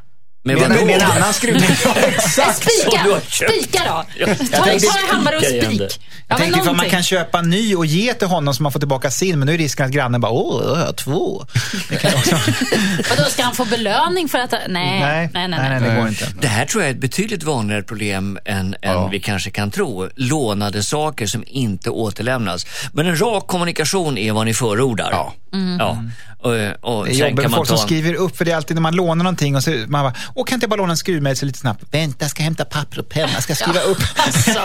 Men 0.48 0.60
Med, 0.60 0.70
vadå? 0.70 0.86
med 0.86 0.96
en 0.96 1.02
annan. 1.02 1.34
Nej, 1.44 1.62
Som 2.20 2.54
spika! 2.54 3.22
Spika 3.30 3.82
då. 3.86 3.90
Ja, 3.90 4.06
jag 4.18 4.38
Ta, 4.38 4.64
tänkte 4.64 4.88
ta 4.88 5.00
en 5.00 5.16
hammare 5.16 5.38
och 5.38 5.44
spik. 5.44 5.82
Jag 5.82 5.90
Ja, 6.28 6.38
tänkte 6.38 6.60
ifall 6.60 6.76
man 6.76 6.90
kan 6.90 7.04
köpa 7.04 7.40
en 7.40 7.50
ny 7.50 7.76
och 7.76 7.86
ge 7.86 8.14
till 8.14 8.28
honom 8.28 8.54
så 8.54 8.64
man 8.64 8.72
får 8.72 8.80
tillbaka 8.80 9.12
sin, 9.12 9.40
men 9.40 9.46
nu 9.46 9.54
är 9.54 9.58
risken 9.58 9.86
att 9.86 9.92
grannen 9.92 10.22
bara, 10.22 10.32
åh, 10.32 10.64
jag 10.80 10.86
har 10.86 10.94
två. 10.94 11.46
Vadå, 13.10 13.30
ska 13.30 13.44
han 13.44 13.56
få 13.56 13.66
belöning 13.66 14.30
för 14.30 14.40
att... 14.40 14.52
Nej, 14.52 15.00
nej, 15.00 15.30
nej, 15.34 15.48
nej. 15.48 15.60
nej. 15.70 15.90
det 15.90 15.96
går 15.96 16.08
inte. 16.08 16.28
Det 16.42 16.48
här 16.48 16.66
tror 16.66 16.84
jag 16.84 16.90
är 16.90 16.94
ett 16.94 17.02
betydligt 17.02 17.44
vanligare 17.44 17.84
problem 17.84 18.40
än, 18.46 18.76
än 18.82 19.10
vi 19.10 19.20
kanske 19.20 19.50
kan 19.50 19.72
tro. 19.72 20.10
Lånade 20.16 20.84
saker 20.84 21.28
som 21.28 21.44
inte 21.48 21.90
återlämnas. 21.90 22.66
Men 22.94 23.08
en 23.08 23.22
rak 23.22 23.48
kommunikation 23.48 24.18
är 24.18 24.32
vad 24.32 24.46
ni 24.46 24.54
förordar. 24.54 25.10
Ja. 25.12 25.34
Ja. 25.80 26.04
Och, 26.40 26.52
och 26.98 27.06
Det 27.06 27.12
är 27.12 27.30
jobbigt 27.30 27.52
folk 27.52 27.68
som 27.68 27.78
ta... 27.78 27.84
skriver 27.84 28.14
upp, 28.14 28.38
för 28.38 28.46
det 28.46 28.52
är 28.52 28.56
alltid 28.56 28.76
när 28.76 28.82
man 28.82 28.96
lånar 28.96 29.24
någonting 29.24 29.56
och 29.56 29.64
så 29.64 29.70
man 29.70 30.04
bara, 30.04 30.14
åh 30.36 30.46
kan 30.46 30.54
inte 30.56 30.64
jag 30.64 30.70
bara 30.70 30.76
låna 30.76 30.92
en 30.92 30.98
skruvmejsel 30.98 31.48
lite 31.48 31.60
snabbt? 31.60 31.84
Vänta, 31.92 32.18
jag 32.20 32.32
ska 32.32 32.44
hämta 32.44 32.66
papper 32.66 33.00
och 33.00 33.10
penna, 33.10 33.30
jag 33.34 33.44
ska 33.44 33.56
skriva 33.56 33.80
upp. 33.80 33.98
Alltså, 34.26 34.60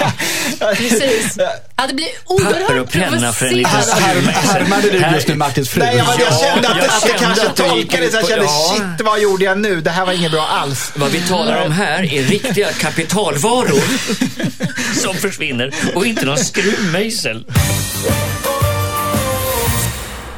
precis. 0.76 1.36
Ja, 1.76 1.86
det 1.86 1.94
blir 1.94 2.06
Papper 2.44 2.54
oerhört 2.54 2.86
och 2.86 2.92
penna 2.92 3.32
för 3.32 3.46
en 3.46 3.54
liten 3.56 3.70
provocerande. 3.72 4.10
skruvmejsel. 4.12 4.50
Härmade 4.62 4.90
du 4.90 4.98
just 5.14 5.28
nu 5.28 5.34
Martins 5.34 5.68
fru? 5.68 5.80
Nej, 5.82 5.96
jag, 5.96 6.06
jag 6.06 6.16
Ja, 6.20 6.36
kände 6.52 6.68
att, 6.68 6.76
jag 6.76 6.84
jag 6.84 7.02
kände 7.02 7.18
kanske 7.18 7.46
att 7.48 7.56
tolkade 7.56 8.10
så 8.10 8.16
jag 8.16 8.28
kände, 8.28 8.44
ja. 8.44 8.74
shit 8.96 9.06
vad 9.06 9.20
gjorde 9.20 9.44
jag 9.44 9.58
nu? 9.58 9.80
Det 9.80 9.90
här 9.90 10.06
var 10.06 10.12
inget 10.12 10.32
bra 10.32 10.46
alls. 10.46 10.92
Vad 10.96 11.10
vi 11.10 11.20
talar 11.20 11.66
om 11.66 11.72
här 11.72 12.14
är 12.14 12.22
riktiga 12.22 12.72
kapitalvaror 12.72 13.80
som 15.02 15.14
försvinner 15.14 15.74
och 15.94 16.06
inte 16.06 16.24
någon 16.26 16.38
skruvmejsel. 16.38 17.46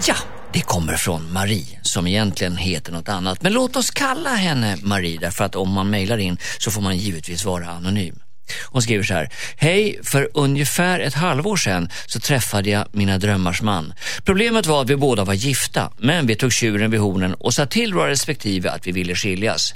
Ja, 0.06 0.14
det 0.52 0.60
kommer 0.60 0.96
från 0.96 1.32
Marie 1.32 1.78
som 1.82 2.06
egentligen 2.06 2.56
heter 2.56 2.92
något 2.92 3.08
annat. 3.08 3.42
Men 3.42 3.52
låt 3.52 3.76
oss 3.76 3.90
kalla 3.90 4.34
henne 4.34 4.76
Marie 4.82 5.18
därför 5.18 5.44
att 5.44 5.56
om 5.56 5.72
man 5.72 5.90
mejlar 5.90 6.18
in 6.18 6.38
så 6.58 6.70
får 6.70 6.82
man 6.82 6.96
givetvis 6.96 7.44
vara 7.44 7.70
anonym. 7.70 8.18
Hon 8.66 8.82
skriver 8.82 9.04
så 9.04 9.14
här. 9.14 9.28
Hej, 9.56 10.00
för 10.02 10.28
ungefär 10.34 11.00
ett 11.00 11.14
halvår 11.14 11.56
sedan 11.56 11.88
så 12.06 12.20
träffade 12.20 12.70
jag 12.70 12.86
mina 12.92 13.18
drömmars 13.18 13.62
man. 13.62 13.94
Problemet 14.24 14.66
var 14.66 14.82
att 14.82 14.90
vi 14.90 14.96
båda 14.96 15.24
var 15.24 15.34
gifta, 15.34 15.92
men 15.98 16.26
vi 16.26 16.36
tog 16.36 16.52
tjuren 16.52 16.90
vid 16.90 17.00
hornen 17.00 17.34
och 17.34 17.54
sa 17.54 17.66
till 17.66 17.94
våra 17.94 18.10
respektive 18.10 18.70
att 18.70 18.86
vi 18.86 18.92
ville 18.92 19.14
skiljas. 19.14 19.74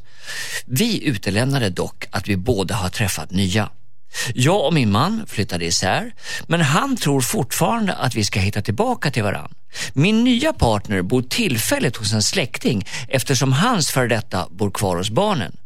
Vi 0.66 1.04
utelämnade 1.04 1.70
dock 1.70 2.04
att 2.10 2.28
vi 2.28 2.36
båda 2.36 2.74
har 2.74 2.88
träffat 2.88 3.30
nya. 3.30 3.70
Jag 4.34 4.66
och 4.66 4.74
min 4.74 4.92
man 4.92 5.26
flyttade 5.26 5.64
isär, 5.64 6.12
men 6.46 6.60
han 6.60 6.96
tror 6.96 7.20
fortfarande 7.20 7.92
att 7.92 8.14
vi 8.14 8.24
ska 8.24 8.40
hitta 8.40 8.62
tillbaka 8.62 9.10
till 9.10 9.22
varandra. 9.22 9.50
Min 9.92 10.24
nya 10.24 10.52
partner 10.52 11.02
bor 11.02 11.22
tillfälligt 11.22 11.96
hos 11.96 12.12
en 12.12 12.22
släkting 12.22 12.86
eftersom 13.08 13.52
hans 13.52 13.90
före 13.90 14.08
detta 14.08 14.46
bor 14.50 14.70
kvar 14.70 14.96
hos 14.96 15.10
barnen. 15.10 15.56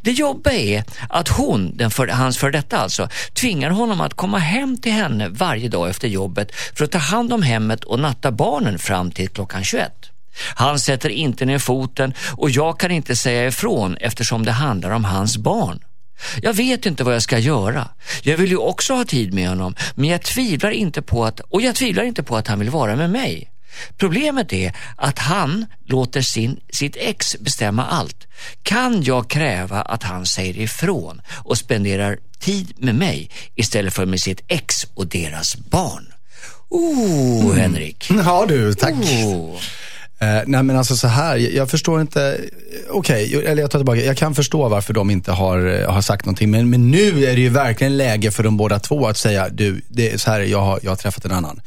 Det 0.00 0.10
jobbiga 0.10 0.54
är 0.54 0.84
att 1.08 1.28
hon, 1.28 1.76
den 1.76 1.90
för, 1.90 2.08
hans 2.08 2.38
före 2.38 2.50
detta 2.50 2.78
alltså, 2.78 3.08
tvingar 3.32 3.70
honom 3.70 4.00
att 4.00 4.14
komma 4.14 4.38
hem 4.38 4.78
till 4.78 4.92
henne 4.92 5.28
varje 5.28 5.68
dag 5.68 5.90
efter 5.90 6.08
jobbet 6.08 6.54
för 6.74 6.84
att 6.84 6.90
ta 6.90 6.98
hand 6.98 7.32
om 7.32 7.42
hemmet 7.42 7.84
och 7.84 8.00
natta 8.00 8.30
barnen 8.30 8.78
fram 8.78 9.10
till 9.10 9.28
klockan 9.28 9.64
21. 9.64 9.92
Han 10.54 10.78
sätter 10.78 11.08
inte 11.08 11.44
ner 11.44 11.58
foten 11.58 12.14
och 12.36 12.50
jag 12.50 12.80
kan 12.80 12.90
inte 12.90 13.16
säga 13.16 13.46
ifrån 13.46 13.96
eftersom 13.96 14.44
det 14.44 14.52
handlar 14.52 14.90
om 14.90 15.04
hans 15.04 15.36
barn. 15.36 15.80
Jag 16.42 16.52
vet 16.52 16.86
inte 16.86 17.04
vad 17.04 17.14
jag 17.14 17.22
ska 17.22 17.38
göra. 17.38 17.88
Jag 18.22 18.36
vill 18.36 18.50
ju 18.50 18.56
också 18.56 18.94
ha 18.94 19.04
tid 19.04 19.34
med 19.34 19.48
honom, 19.48 19.74
men 19.94 20.08
jag 20.08 20.22
tvivlar 20.22 20.70
inte 20.70 21.02
på 21.02 21.24
att, 21.24 21.40
och 21.40 21.62
jag 21.62 21.74
tvivlar 21.74 22.04
inte 22.04 22.22
på 22.22 22.36
att 22.36 22.46
han 22.46 22.58
vill 22.58 22.70
vara 22.70 22.96
med 22.96 23.10
mig. 23.10 23.50
Problemet 23.96 24.52
är 24.52 24.76
att 24.96 25.18
han 25.18 25.66
låter 25.86 26.20
sin, 26.20 26.60
sitt 26.72 26.96
ex 26.96 27.38
bestämma 27.38 27.86
allt. 27.86 28.26
Kan 28.62 29.02
jag 29.02 29.30
kräva 29.30 29.82
att 29.82 30.02
han 30.02 30.26
säger 30.26 30.58
ifrån 30.58 31.20
och 31.44 31.58
spenderar 31.58 32.18
tid 32.38 32.72
med 32.76 32.94
mig 32.94 33.30
istället 33.54 33.94
för 33.94 34.06
med 34.06 34.20
sitt 34.20 34.42
ex 34.48 34.86
och 34.94 35.06
deras 35.06 35.56
barn? 35.56 36.12
Oh, 36.68 37.54
Henrik. 37.54 38.10
Ja 38.10 38.46
du, 38.48 38.74
tack. 38.74 38.94
Oh. 38.94 39.60
Eh, 40.20 40.42
nej 40.46 40.62
men 40.62 40.76
alltså 40.76 40.96
så 40.96 41.08
här, 41.08 41.36
jag, 41.36 41.52
jag 41.52 41.70
förstår 41.70 42.00
inte, 42.00 42.40
okej, 42.88 43.34
eller 43.46 43.62
jag 43.62 43.70
tar 43.70 43.78
tillbaka, 43.78 44.00
jag 44.00 44.16
kan 44.16 44.34
förstå 44.34 44.68
varför 44.68 44.94
de 44.94 45.10
inte 45.10 45.32
har, 45.32 45.66
eh, 45.66 45.90
har 45.90 46.02
sagt 46.02 46.24
någonting. 46.24 46.50
Men, 46.50 46.70
men 46.70 46.90
nu 46.90 47.24
är 47.24 47.34
det 47.34 47.40
ju 47.40 47.48
verkligen 47.48 47.96
läge 47.96 48.30
för 48.30 48.42
de 48.42 48.56
båda 48.56 48.78
två 48.78 49.06
att 49.06 49.16
säga, 49.16 49.48
du, 49.48 49.80
det 49.88 50.12
är 50.12 50.18
så 50.18 50.30
här, 50.30 50.40
jag 50.40 50.60
har, 50.60 50.80
jag 50.82 50.90
har 50.90 50.96
träffat 50.96 51.24
en 51.24 51.32
annan. 51.32 51.60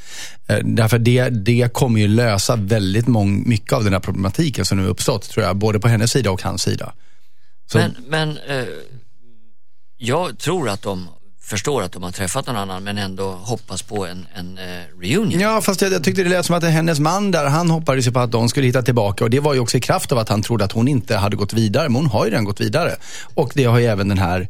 Eh, 0.48 0.60
därför 0.64 1.00
det, 1.00 1.30
det 1.30 1.74
kommer 1.74 2.00
ju 2.00 2.08
lösa 2.08 2.56
väldigt 2.56 3.08
mång, 3.08 3.50
mycket 3.50 3.74
av 3.74 3.84
den 3.84 3.94
här 3.94 4.00
problematiken 4.00 4.66
som 4.66 4.78
nu 4.78 4.88
uppstått, 4.88 5.30
tror 5.30 5.46
jag. 5.46 5.56
Både 5.56 5.80
på 5.80 5.88
hennes 5.88 6.12
sida 6.12 6.32
och 6.32 6.44
hans 6.44 6.62
sida. 6.62 6.94
Så, 7.72 7.78
Men, 7.78 7.96
men 8.08 8.30
eh, 8.30 8.66
jag 9.98 10.38
tror 10.38 10.70
att 10.70 10.82
de 10.82 11.08
förstår 11.42 11.82
att 11.82 11.92
de 11.92 12.04
har 12.04 12.12
träffat 12.12 12.48
någon 12.48 12.56
annan 12.56 12.84
men 12.84 12.98
ändå 12.98 13.32
hoppas 13.32 13.82
på 13.82 14.06
en, 14.06 14.28
en 14.36 14.58
eh, 14.58 14.64
reunion. 15.02 15.40
Ja, 15.40 15.62
fast 15.62 15.82
jag, 15.82 15.94
jag 15.94 16.04
tyckte 16.04 16.24
det 16.24 16.30
lät 16.30 16.46
som 16.46 16.56
att 16.56 16.64
hennes 16.64 17.00
man 17.00 17.32
där, 17.32 17.46
han 17.46 17.70
hoppades 17.70 18.08
ju 18.08 18.12
på 18.12 18.20
att 18.20 18.32
de 18.32 18.50
skulle 18.50 18.68
hitta 18.68 18.82
tillbaka. 18.82 19.24
Och 19.24 19.30
det 19.30 19.40
var 19.40 19.54
ju 19.54 19.60
också 19.60 19.78
i 19.78 19.82
kraft 19.82 20.12
av 20.12 20.18
att 20.18 20.30
han 20.30 20.42
trodde 20.42 20.66
att 20.66 20.72
hon 20.72 20.88
inte 20.88 21.18
hade 21.18 21.36
gått 21.36 21.54
vidare. 21.54 21.90
Men 21.90 21.96
hon 21.96 22.06
har 22.06 22.26
ju 22.26 22.32
redan 22.32 22.46
gått 22.46 22.62
vidare. 22.62 22.96
Och 23.34 23.52
det 23.56 23.64
har 23.64 23.80
ju 23.80 23.86
även 23.86 24.08
den 24.08 24.18
här 24.18 24.48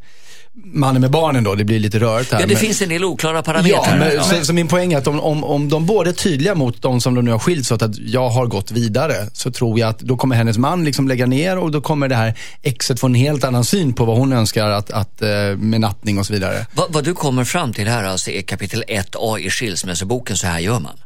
mannen 0.54 1.00
med 1.00 1.10
barnen 1.10 1.44
då, 1.44 1.54
det 1.54 1.64
blir 1.64 1.78
lite 1.80 1.98
rörigt 1.98 2.32
här. 2.32 2.40
Ja, 2.40 2.46
det 2.46 2.54
men- 2.54 2.60
finns 2.60 2.82
en 2.82 2.88
del 2.88 3.04
oklara 3.04 3.36
Ja, 3.36 3.42
parametrar. 3.42 3.98
men, 3.98 4.14
Ja. 4.14 4.22
Så, 4.22 4.44
så 4.44 4.52
min 4.52 4.68
poäng 4.68 4.92
är 4.92 4.98
att 4.98 5.06
om, 5.06 5.20
om, 5.20 5.44
om 5.44 5.68
de 5.68 5.86
både 5.86 6.10
är 6.10 6.14
tydliga 6.14 6.54
mot 6.54 6.82
de 6.82 7.00
som 7.00 7.14
de 7.14 7.24
nu 7.24 7.30
har 7.30 7.38
skilts 7.38 7.70
åt 7.72 7.82
att 7.82 7.98
jag 7.98 8.28
har 8.28 8.46
gått 8.46 8.70
vidare, 8.70 9.14
så 9.32 9.50
tror 9.50 9.78
jag 9.80 9.88
att 9.88 9.98
då 9.98 10.16
kommer 10.16 10.36
hennes 10.36 10.58
man 10.58 10.84
liksom 10.84 11.08
lägga 11.08 11.26
ner 11.26 11.58
och 11.58 11.70
då 11.70 11.80
kommer 11.80 12.08
det 12.08 12.14
här 12.16 12.34
exet 12.62 13.00
få 13.00 13.06
en 13.06 13.14
helt 13.14 13.44
annan 13.44 13.64
syn 13.64 13.92
på 13.92 14.04
vad 14.04 14.16
hon 14.18 14.32
önskar 14.32 14.70
att, 14.70 14.90
att, 14.90 15.22
eh, 15.22 15.28
med 15.56 15.80
nattning 15.80 16.18
och 16.18 16.26
så 16.26 16.32
vidare. 16.32 16.66
Vad, 16.72 16.92
vad 16.92 17.04
du 17.04 17.14
kommer 17.14 17.44
fram 17.44 17.72
till 17.72 17.88
här 17.88 18.04
alltså 18.04 18.30
är 18.30 18.42
kapitel 18.42 18.84
1a 18.88 19.38
i 19.38 19.50
skilsmässoboken, 19.50 20.36
så 20.36 20.46
här 20.46 20.60
gör 20.60 20.80
man. 20.80 20.96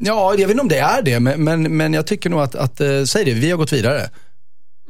Ja, 0.00 0.30
jag 0.38 0.46
vet 0.46 0.50
inte 0.50 0.60
om 0.62 0.68
det 0.68 0.78
är 0.78 1.02
det, 1.02 1.20
men, 1.20 1.44
men, 1.44 1.76
men 1.76 1.94
jag 1.94 2.06
tycker 2.06 2.30
nog 2.30 2.40
att, 2.40 2.54
att 2.54 2.80
eh, 2.80 3.04
säg 3.04 3.24
det, 3.24 3.32
vi 3.34 3.50
har 3.50 3.58
gått 3.58 3.72
vidare. 3.72 4.08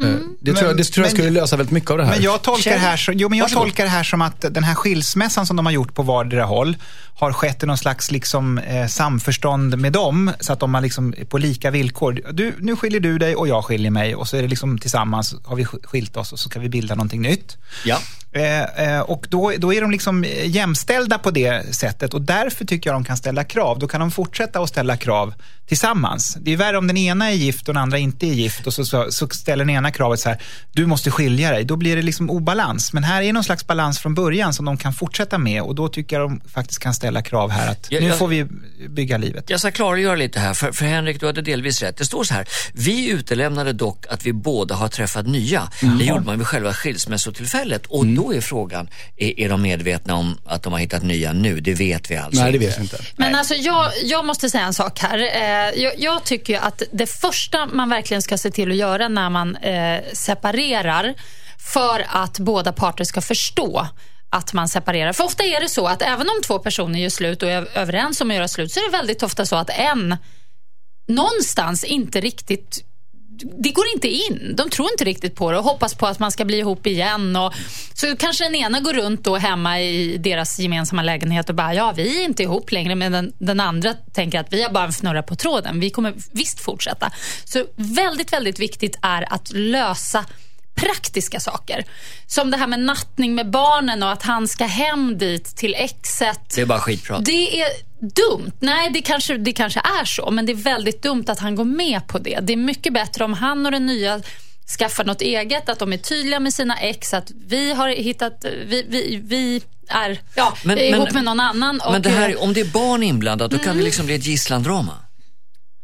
Eh, 0.02 0.08
Det 0.40 0.52
tror, 0.52 0.68
jag, 0.68 0.76
det 0.76 0.84
tror 0.84 1.06
jag 1.06 1.12
men- 1.12 1.16
skulle 1.18 1.30
lösa 1.40 1.56
väldigt 1.56 1.72
mycket 1.72 1.90
av 1.90 1.98
det 1.98 2.04
här. 2.04 2.12
Men 2.14 2.22
jag 2.22 2.42
tolkar, 2.42 2.70
det 2.70 2.78
här, 2.78 2.96
så, 2.96 3.12
jo, 3.12 3.28
men 3.28 3.38
jag 3.38 3.44
Varsågod. 3.44 3.62
tolkar 3.64 3.84
det 3.84 3.90
här 3.90 4.02
som 4.02 4.22
att 4.22 4.40
den 4.50 4.64
här 4.64 4.74
skilsmässan 4.74 5.46
som 5.46 5.56
de 5.56 5.66
har 5.66 5.72
gjort 5.72 5.94
på 5.94 6.02
vardera 6.02 6.44
håll 6.44 6.76
har 7.16 7.32
skett 7.32 7.62
i 7.62 7.66
någon 7.66 7.78
slags 7.78 8.10
liksom, 8.10 8.58
eh, 8.58 8.86
samförstånd 8.86 9.78
med 9.78 9.92
dem, 9.92 10.30
så 10.40 10.52
att 10.52 10.60
de 10.60 10.74
har 10.74 10.80
liksom 10.80 11.14
på 11.28 11.38
lika 11.38 11.70
villkor. 11.70 12.20
Du, 12.32 12.54
nu 12.58 12.76
skiljer 12.76 13.00
du 13.00 13.18
dig 13.18 13.36
och 13.36 13.48
jag 13.48 13.64
skiljer 13.64 13.90
mig 13.90 14.14
och 14.14 14.28
så 14.28 14.36
är 14.36 14.42
det 14.42 14.48
liksom 14.48 14.78
tillsammans 14.78 15.34
har 15.44 15.56
vi 15.56 15.64
skilt 15.64 16.16
oss 16.16 16.32
och 16.32 16.38
så 16.38 16.48
ska 16.48 16.60
vi 16.60 16.68
bilda 16.68 16.94
någonting 16.94 17.22
nytt. 17.22 17.56
Ja. 17.84 17.98
Eh, 18.32 18.62
eh, 18.94 19.00
och 19.00 19.26
då, 19.30 19.52
då 19.58 19.74
är 19.74 19.80
de 19.80 19.90
liksom 19.90 20.24
eh, 20.24 20.46
jämställda 20.50 21.18
på 21.18 21.30
det 21.30 21.74
sättet 21.74 22.14
och 22.14 22.22
därför 22.22 22.64
tycker 22.64 22.90
jag 22.90 22.96
de 22.96 23.04
kan 23.04 23.16
ställa 23.16 23.44
krav. 23.44 23.78
Då 23.78 23.88
kan 23.88 24.00
de 24.00 24.10
fortsätta 24.10 24.60
att 24.60 24.68
ställa 24.68 24.96
krav 24.96 25.34
tillsammans. 25.68 26.36
Det 26.40 26.52
är 26.52 26.56
värre 26.56 26.78
om 26.78 26.86
den 26.86 26.96
ena 26.96 27.30
är 27.30 27.34
gift 27.34 27.68
och 27.68 27.74
den 27.74 27.82
andra 27.82 27.98
inte 27.98 28.26
är 28.26 28.32
gift 28.32 28.66
och 28.66 28.74
så, 28.74 28.84
så, 28.84 29.06
så 29.12 29.28
ställer 29.28 29.64
den 29.64 29.74
ena 29.74 29.90
kravet 29.90 30.20
så 30.20 30.28
här, 30.28 30.42
du 30.72 30.86
måste 30.86 31.10
skilja 31.10 31.50
dig. 31.50 31.64
Då 31.64 31.76
blir 31.76 31.96
det 31.96 32.02
liksom 32.02 32.30
obalans. 32.30 32.92
Men 32.92 33.04
här 33.04 33.22
är 33.22 33.32
någon 33.32 33.44
slags 33.44 33.66
balans 33.66 33.98
från 33.98 34.14
början 34.14 34.54
som 34.54 34.64
de 34.64 34.76
kan 34.76 34.92
fortsätta 34.92 35.38
med 35.38 35.62
och 35.62 35.74
då 35.74 35.88
tycker 35.88 36.18
jag 36.20 36.30
de 36.30 36.40
faktiskt 36.54 36.80
kan 36.80 36.94
ställa 36.94 37.22
krav 37.22 37.50
här 37.50 37.70
att 37.70 37.86
Jag- 37.90 38.02
nu 38.02 38.08
jag- 38.08 38.18
får 38.18 38.28
vi 38.28 38.46
bygga 38.88 39.18
livet. 39.18 39.50
Jag 39.50 39.60
ska 39.60 39.70
klargöra 39.70 40.14
lite 40.16 40.40
här, 40.40 40.54
för, 40.54 40.72
för 40.72 40.84
Henrik, 40.84 41.20
du 41.20 41.26
hade 41.26 41.42
delvis 41.42 41.82
rätt. 41.82 41.96
Det 41.96 42.04
står 42.04 42.24
så 42.24 42.34
här, 42.34 42.48
vi 42.72 43.08
utelämnade 43.10 43.72
dock 43.72 44.06
att 44.10 44.26
vi 44.26 44.32
båda 44.32 44.74
har 44.74 44.88
träffat 44.88 45.26
nya. 45.26 45.62
Det 45.98 46.04
gjorde 46.04 46.24
man 46.24 46.38
vid 46.38 46.46
själva 46.46 46.72
skilsmässotillfället 46.72 47.86
och 47.86 48.06
då 48.06 48.34
är 48.34 48.40
frågan, 48.40 48.88
är, 49.16 49.40
är 49.40 49.48
de 49.48 49.62
medvetna 49.62 50.14
om 50.14 50.38
att 50.46 50.62
de 50.62 50.72
har 50.72 50.80
hittat 50.80 51.02
nya 51.02 51.32
nu? 51.32 51.60
Det 51.60 51.74
vet 51.74 52.10
vi 52.10 52.16
alltså 52.16 52.42
Nej, 52.42 52.52
det 52.52 52.56
inte. 52.56 52.66
vet 52.66 52.76
jag 52.76 52.84
inte. 52.84 52.98
Men 53.16 53.34
alltså 53.34 53.54
jag, 53.54 53.90
jag 54.04 54.24
måste 54.26 54.50
säga 54.50 54.64
en 54.64 54.74
sak 54.74 54.98
här. 54.98 55.18
Eh, 55.54 55.82
jag, 55.82 55.92
jag 55.98 56.24
tycker 56.24 56.52
ju 56.52 56.58
att 56.58 56.82
det 56.92 57.06
första 57.06 57.66
man 57.66 57.88
verkligen 57.88 58.22
ska 58.22 58.38
se 58.38 58.50
till 58.50 58.70
att 58.70 58.76
göra 58.76 59.08
när 59.08 59.30
man 59.30 59.56
eh, 59.56 60.02
separerar 60.12 61.14
för 61.58 62.06
att 62.08 62.38
båda 62.38 62.72
parter 62.72 63.04
ska 63.04 63.20
förstå 63.20 63.88
att 64.30 64.52
man 64.52 64.68
separerar. 64.68 65.12
För 65.12 65.24
ofta 65.24 65.44
är 65.44 65.60
det 65.60 65.68
så 65.68 65.86
att 65.86 66.02
även 66.02 66.28
om 66.28 66.42
två 66.46 66.58
personer 66.58 66.98
gör 66.98 67.08
slut 67.08 67.42
och 67.42 67.48
är 67.50 67.78
överens 67.78 68.20
om 68.20 68.30
att 68.30 68.36
göra 68.36 68.48
slut 68.48 68.72
så 68.72 68.80
är 68.80 68.84
det 68.90 68.96
väldigt 68.96 69.22
ofta 69.22 69.46
så 69.46 69.56
att 69.56 69.70
en 69.70 70.16
någonstans 71.08 71.84
inte 71.84 72.20
riktigt 72.20 72.84
det 73.42 73.70
går 73.70 73.84
inte 73.94 74.08
in. 74.08 74.54
De 74.56 74.70
tror 74.70 74.88
inte 74.92 75.04
riktigt 75.04 75.34
på 75.34 75.50
det 75.50 75.58
och 75.58 75.64
hoppas 75.64 75.94
på 75.94 76.06
att 76.06 76.18
man 76.18 76.32
ska 76.32 76.44
bli 76.44 76.58
ihop 76.58 76.86
igen. 76.86 77.36
Och, 77.36 77.54
så 77.94 78.16
kanske 78.16 78.44
den 78.44 78.54
ena 78.54 78.80
går 78.80 78.92
runt 78.92 79.24
då 79.24 79.36
hemma 79.36 79.80
i 79.80 80.16
deras 80.16 80.58
gemensamma 80.58 81.02
lägenhet 81.02 81.48
och 81.48 81.54
bara, 81.54 81.74
ja 81.74 81.92
vi 81.96 82.20
är 82.20 82.24
inte 82.24 82.42
ihop 82.42 82.72
längre. 82.72 82.94
Men 82.94 83.12
den, 83.12 83.32
den 83.38 83.60
andra 83.60 83.94
tänker 83.94 84.40
att 84.40 84.52
vi 84.52 84.62
har 84.62 84.70
bara 84.70 84.84
en 84.84 84.92
fnurra 84.92 85.22
på 85.22 85.36
tråden. 85.36 85.80
Vi 85.80 85.90
kommer 85.90 86.14
visst 86.32 86.60
fortsätta. 86.60 87.12
Så 87.44 87.64
väldigt, 87.76 88.32
väldigt 88.32 88.58
viktigt 88.58 88.98
är 89.02 89.32
att 89.32 89.52
lösa 89.52 90.24
praktiska 90.74 91.40
saker. 91.40 91.84
Som 92.26 92.50
det 92.50 92.56
här 92.56 92.66
med 92.66 92.80
nattning 92.80 93.34
med 93.34 93.50
barnen 93.50 94.02
och 94.02 94.12
att 94.12 94.22
han 94.22 94.48
ska 94.48 94.64
hem 94.64 95.18
dit 95.18 95.56
till 95.56 95.74
exet. 95.74 96.40
Det 96.54 96.60
är 96.60 96.66
bara 96.66 96.80
skitprat. 96.80 97.24
Det 97.24 97.60
är 97.60 97.68
dumt. 98.00 98.52
Nej, 98.60 98.90
det 98.90 99.00
kanske, 99.02 99.36
det 99.36 99.52
kanske 99.52 99.80
är 100.00 100.04
så, 100.04 100.30
men 100.30 100.46
det 100.46 100.52
är 100.52 100.56
väldigt 100.56 101.02
dumt 101.02 101.24
att 101.28 101.38
han 101.38 101.54
går 101.54 101.64
med 101.64 102.06
på 102.06 102.18
det. 102.18 102.38
Det 102.42 102.52
är 102.52 102.56
mycket 102.56 102.92
bättre 102.92 103.24
om 103.24 103.32
han 103.32 103.66
och 103.66 103.72
den 103.72 103.86
nya 103.86 104.20
skaffar 104.78 105.04
något 105.04 105.20
eget, 105.20 105.68
att 105.68 105.78
de 105.78 105.92
är 105.92 105.96
tydliga 105.96 106.40
med 106.40 106.54
sina 106.54 106.76
ex, 106.76 107.14
att 107.14 107.30
vi 107.48 107.72
har 107.74 107.88
hittat, 107.88 108.44
vi, 108.66 108.84
vi, 108.88 109.20
vi 109.24 109.62
är 109.88 110.20
ja, 110.34 110.54
Men- 110.64 110.78
ihop 110.78 111.04
men- 111.04 111.14
med 111.14 111.24
någon 111.24 111.40
annan. 111.40 111.80
Och, 111.80 111.92
Men 111.92 112.02
det 112.02 112.08
här, 112.10 112.42
om 112.42 112.52
det 112.52 112.60
är 112.60 112.64
barn 112.64 113.02
inblandat, 113.02 113.50
då 113.50 113.56
kan 113.58 113.66
Mm. 113.66 113.78
det 113.78 113.84
liksom 113.84 114.06
bli 114.06 114.14
ett 114.14 114.26
gisslandrama. 114.26 114.92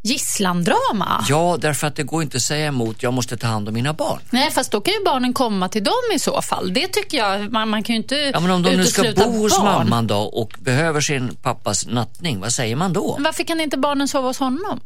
Gisslandrama? 0.02 1.24
Ja, 1.28 1.56
därför 1.60 1.86
att 1.86 1.96
det 1.96 2.02
går 2.02 2.22
inte 2.22 2.36
att 2.36 2.42
säga 2.42 2.66
emot, 2.66 3.02
jag 3.02 3.12
måste 3.12 3.36
ta 3.36 3.46
hand 3.46 3.68
om 3.68 3.74
mina 3.74 3.92
barn. 3.92 4.20
Nej, 4.30 4.50
fast 4.50 4.72
då 4.72 4.80
kan 4.80 4.94
ju 4.94 5.04
barnen 5.04 5.32
komma 5.32 5.68
till 5.68 5.84
dem 5.84 5.92
i 6.14 6.18
så 6.18 6.42
fall. 6.42 6.72
Det 6.72 6.86
tycker 6.86 7.18
jag, 7.18 7.52
man, 7.52 7.68
man 7.68 7.82
kan 7.82 7.94
ju 7.94 8.00
inte 8.02 8.16
Ja, 8.16 8.40
men 8.40 8.50
om 8.50 8.62
de 8.62 8.70
nu 8.76 8.84
ska 8.84 9.12
bo 9.16 9.38
hos 9.38 9.58
mamman 9.58 10.06
då 10.06 10.16
och 10.18 10.52
behöver 10.58 11.00
sin 11.00 11.36
pappas 11.42 11.86
nattning, 11.86 12.40
vad 12.40 12.52
säger 12.52 12.76
man 12.76 12.92
då? 12.92 13.14
Men 13.14 13.22
Varför 13.24 13.44
kan 13.44 13.60
inte 13.60 13.78
barnen 13.78 14.08
sova 14.08 14.28
hos 14.28 14.38
honom? 14.38 14.80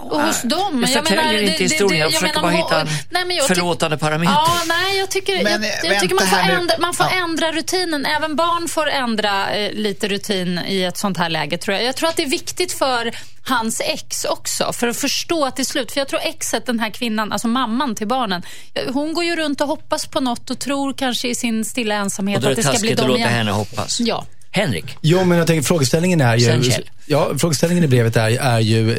Och 0.00 0.22
hos 0.22 0.42
dem? 0.42 0.86
Jag 0.94 1.06
förtäljer 1.08 1.42
inte 1.42 1.62
historien, 1.62 2.00
jag, 2.00 2.12
försöker 2.12 2.40
bara 2.40 2.50
hitta 2.50 2.80
en 2.80 2.88
nej, 3.10 3.36
jag 3.36 3.46
förlåtande 3.46 3.98
parameter. 3.98 4.32
Ja, 4.32 4.60
nej, 4.66 4.98
jag 4.98 5.10
tycker, 5.10 5.42
Men, 5.44 5.52
jag, 5.52 5.64
eh, 5.64 5.92
jag 5.92 6.00
tycker 6.00 6.14
man 6.14 6.26
får, 6.26 6.38
ändra, 6.38 6.74
man 6.78 6.94
får 6.94 7.06
Ja. 7.10 7.24
ändra 7.24 7.52
rutinen. 7.52 8.06
Även 8.06 8.36
barn 8.36 8.68
får 8.68 8.88
ändra 8.88 9.54
eh, 9.54 9.72
lite 9.72 10.08
rutin 10.08 10.60
i 10.68 10.82
ett 10.82 10.96
sånt 10.96 11.18
här 11.18 11.28
läge. 11.28 11.58
Tror 11.58 11.76
jag. 11.76 11.84
jag 11.84 11.96
tror 11.96 12.08
att 12.08 12.16
det 12.16 12.22
är 12.22 12.30
viktigt 12.30 12.72
för 12.72 13.12
hans 13.46 13.80
ex 13.80 14.24
också, 14.24 14.72
för 14.72 14.88
att 14.88 14.96
förstå 14.96 15.50
till 15.50 15.66
slut. 15.66 15.92
För 15.92 16.00
jag 16.00 16.08
tror 16.08 16.20
exet, 16.24 16.66
den 16.66 16.80
här 16.80 16.90
kvinnan, 16.90 17.32
alltså 17.32 17.48
mamman 17.48 17.94
till 17.94 18.06
barnen, 18.08 18.42
eh, 18.74 18.92
hon 18.92 19.14
går 19.14 19.24
ju 19.24 19.36
runt 19.36 19.60
och 19.60 19.68
hoppas 19.68 20.06
på 20.06 20.20
något 20.20 20.50
och 20.50 20.58
tror 20.58 20.92
kanske 20.92 21.28
i 21.28 21.34
sin 21.34 21.64
stilla 21.64 21.94
ensamhet 21.94 22.36
och 22.36 22.42
då 22.42 22.48
är 22.48 22.50
att 22.50 22.56
det 22.56 22.62
det 22.62 22.68
ska 22.68 22.80
bli 22.80 22.88
taskigt 22.88 22.98
att 23.00 23.04
dem 23.04 23.08
låta 23.08 23.18
igen. 23.20 23.32
henne 23.32 23.50
hoppas. 23.50 24.00
Ja. 24.00 24.24
Henrik, 24.50 24.84
Jo, 25.00 25.24
men 25.24 25.38
jag 25.38 25.46
tänker 25.46 25.62
frågeställningen 25.62 26.20
är 26.20 26.36
ju... 26.36 26.70
Sen. 26.70 26.82
Ja, 27.06 27.30
frågeställningen 27.38 27.84
i 27.84 27.88
brevet 27.88 28.16
är, 28.16 28.30
är 28.30 28.60
ju 28.60 28.92
eh, 28.92 28.98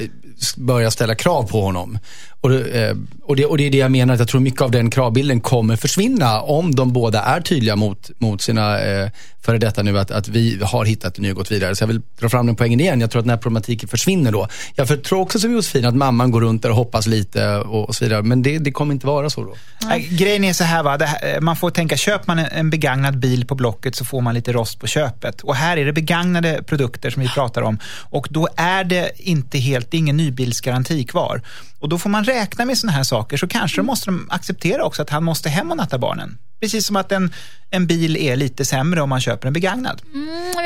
börja 0.55 0.91
ställa 0.91 1.15
krav 1.15 1.43
på 1.43 1.61
honom. 1.61 1.99
Och, 2.45 2.51
det, 2.51 2.87
eh, 2.87 2.95
och, 3.23 3.35
det, 3.35 3.45
och 3.45 3.57
det 3.57 3.67
är 3.67 3.71
det 3.71 3.77
jag 3.77 3.91
menar, 3.91 4.13
att 4.13 4.19
jag 4.19 4.27
tror 4.27 4.41
mycket 4.41 4.61
av 4.61 4.71
den 4.71 4.89
kravbilden 4.89 5.41
kommer 5.41 5.75
försvinna 5.75 6.41
om 6.41 6.75
de 6.75 6.93
båda 6.93 7.21
är 7.21 7.41
tydliga 7.41 7.75
mot, 7.75 8.11
mot 8.19 8.41
sina 8.41 8.79
eh, 8.79 9.09
före 9.45 9.57
detta 9.57 9.83
nu 9.83 9.99
att, 9.99 10.11
att 10.11 10.27
vi 10.27 10.59
har 10.63 10.85
hittat 10.85 11.17
ny 11.17 11.29
och 11.31 11.35
gått 11.35 11.51
vidare. 11.51 11.75
Så 11.75 11.83
jag 11.83 11.87
vill 11.87 12.01
dra 12.19 12.29
fram 12.29 12.45
den 12.45 12.55
poängen 12.55 12.79
igen. 12.79 13.01
Jag 13.01 13.11
tror 13.11 13.19
att 13.19 13.25
den 13.25 13.29
här 13.29 13.37
problematiken 13.37 13.89
försvinner 13.89 14.31
då. 14.31 14.47
Jag 14.75 14.87
för- 14.87 14.97
tror 14.97 15.19
också 15.19 15.39
som 15.39 15.51
Josefin 15.51 15.85
att 15.85 15.95
mamman 15.95 16.31
går 16.31 16.41
runt 16.41 16.61
där 16.61 16.69
och 16.69 16.75
hoppas 16.75 17.07
lite 17.07 17.55
och, 17.55 17.87
och 17.87 17.95
så 17.95 18.05
vidare. 18.05 18.21
Men 18.23 18.41
det, 18.41 18.57
det 18.57 18.71
kommer 18.71 18.93
inte 18.93 19.07
vara 19.07 19.29
så 19.29 19.43
då. 19.43 19.53
Nej, 19.87 20.07
Grejen 20.11 20.43
är 20.43 20.53
så 20.53 20.63
här, 20.63 20.83
va? 20.83 20.97
Det 20.97 21.05
här, 21.05 21.41
man 21.41 21.55
får 21.55 21.69
tänka, 21.69 21.97
köper 21.97 22.35
man 22.35 22.39
en, 22.39 22.69
begagnad 22.69 23.17
bil 23.19 23.45
på 23.45 23.55
Blocket 23.55 23.95
så 23.95 24.05
får 24.05 24.21
man 24.21 24.33
lite 24.33 24.53
rost 24.53 24.79
på 24.79 24.87
köpet. 24.87 25.41
Och 25.41 25.55
här 25.55 25.77
är 25.77 25.85
det 25.85 25.93
begagnade 25.93 26.63
produkter 26.63 27.09
som 27.09 27.21
vi 27.21 27.27
pratar 27.29 27.61
om. 27.61 27.79
Och 28.09 28.27
då 28.29 28.47
är 28.55 28.83
det 28.83 29.11
inte 29.17 29.57
helt, 29.57 29.91
det 29.91 29.97
är 29.97 29.99
ingen 29.99 30.17
nybilsgaranti 30.17 31.03
kvar. 31.03 31.41
Och 31.79 31.89
då 31.89 31.97
får 31.97 32.09
man 32.09 32.23
räkna 32.35 32.65
med 32.65 32.77
sådana 32.77 32.97
här 32.97 33.03
saker, 33.03 33.37
så 33.37 33.47
kanske 33.47 33.81
måste 33.81 34.05
de 34.05 34.27
acceptera 34.29 34.83
också 34.83 35.01
att 35.01 35.09
han 35.09 35.23
måste 35.23 35.49
hem 35.49 35.71
och 35.71 35.77
natta 35.77 35.97
barnen. 35.97 36.37
Precis 36.61 36.85
som 36.85 36.95
att 36.95 37.11
en, 37.11 37.33
en 37.69 37.87
bil 37.87 38.17
är 38.17 38.35
lite 38.35 38.65
sämre 38.65 39.01
om 39.01 39.09
man 39.09 39.21
köper 39.21 39.47
en 39.47 39.53
begagnad. 39.53 40.01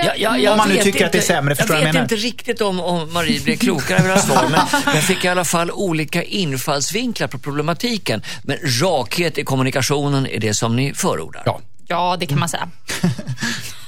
Ja, 0.06 0.14
ja, 0.18 0.38
jag 0.38 0.52
Om 0.52 0.58
man 0.58 0.70
nu 0.70 0.76
vet 0.76 0.84
tycker 0.84 1.06
att 1.06 1.12
det 1.12 1.18
är 1.18 1.22
sämre, 1.22 1.56
förstår 1.56 1.76
jag 1.76 1.88
jag 1.88 1.94
vet 1.94 2.02
inte 2.02 2.16
riktigt 2.16 2.62
om, 2.62 2.80
om 2.80 3.14
Marie 3.14 3.42
blir 3.42 3.56
klokare 3.56 4.00
över 4.00 4.10
hans 4.10 4.26
svar, 4.26 4.48
men 4.50 4.60
jag 4.96 5.04
fick 5.04 5.26
i 5.26 5.28
alla 5.28 5.46
fall 5.46 5.72
olika 5.72 6.24
infallsvinklar 6.24 7.28
på 7.28 7.40
problematiken. 7.40 8.22
Men 8.44 8.58
rakhet 8.82 9.38
i 9.38 9.44
kommunikationen 9.44 10.28
är 10.28 10.40
det 10.40 10.54
som 10.54 10.76
ni 10.76 10.94
förordar. 10.94 11.44
Ja. 11.46 11.62
ja, 11.88 12.18
det 12.20 12.26
kan 12.26 12.40
man 12.40 12.50
säga. 12.50 12.70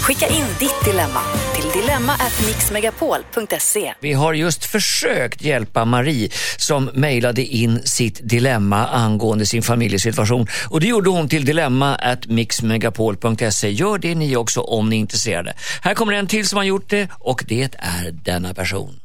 Skicka 0.00 0.26
in 0.26 0.44
ditt 0.58 0.84
dilemma 0.84 1.20
till 1.54 1.70
dilemma@mixmegapol.se. 1.80 3.94
Vi 4.00 4.12
har 4.12 4.34
just 4.34 4.64
försökt 4.64 5.42
hjälpa 5.42 5.84
Marie 5.84 6.30
som 6.56 6.90
mejlade 6.94 7.44
in 7.44 7.82
sitt 7.84 8.20
dilemma 8.22 8.86
angående 8.86 9.46
sin 9.46 9.62
familjesituation. 9.62 10.46
Och 10.68 10.80
det 10.80 10.86
gjorde 10.86 11.10
hon 11.10 11.28
till 11.28 11.44
dilemma@mixmegapol.se. 11.44 13.70
Gör 13.70 13.98
det 13.98 14.14
ni 14.14 14.36
också 14.36 14.60
om 14.60 14.88
ni 14.88 14.96
är 14.96 15.00
intresserade. 15.00 15.54
Här 15.82 15.94
kommer 15.94 16.12
en 16.12 16.26
till 16.26 16.48
som 16.48 16.56
har 16.56 16.64
gjort 16.64 16.90
det 16.90 17.08
och 17.18 17.44
det 17.48 17.74
är 17.78 18.12
denna 18.12 18.54
person. 18.54 19.00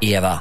Eva. 0.00 0.40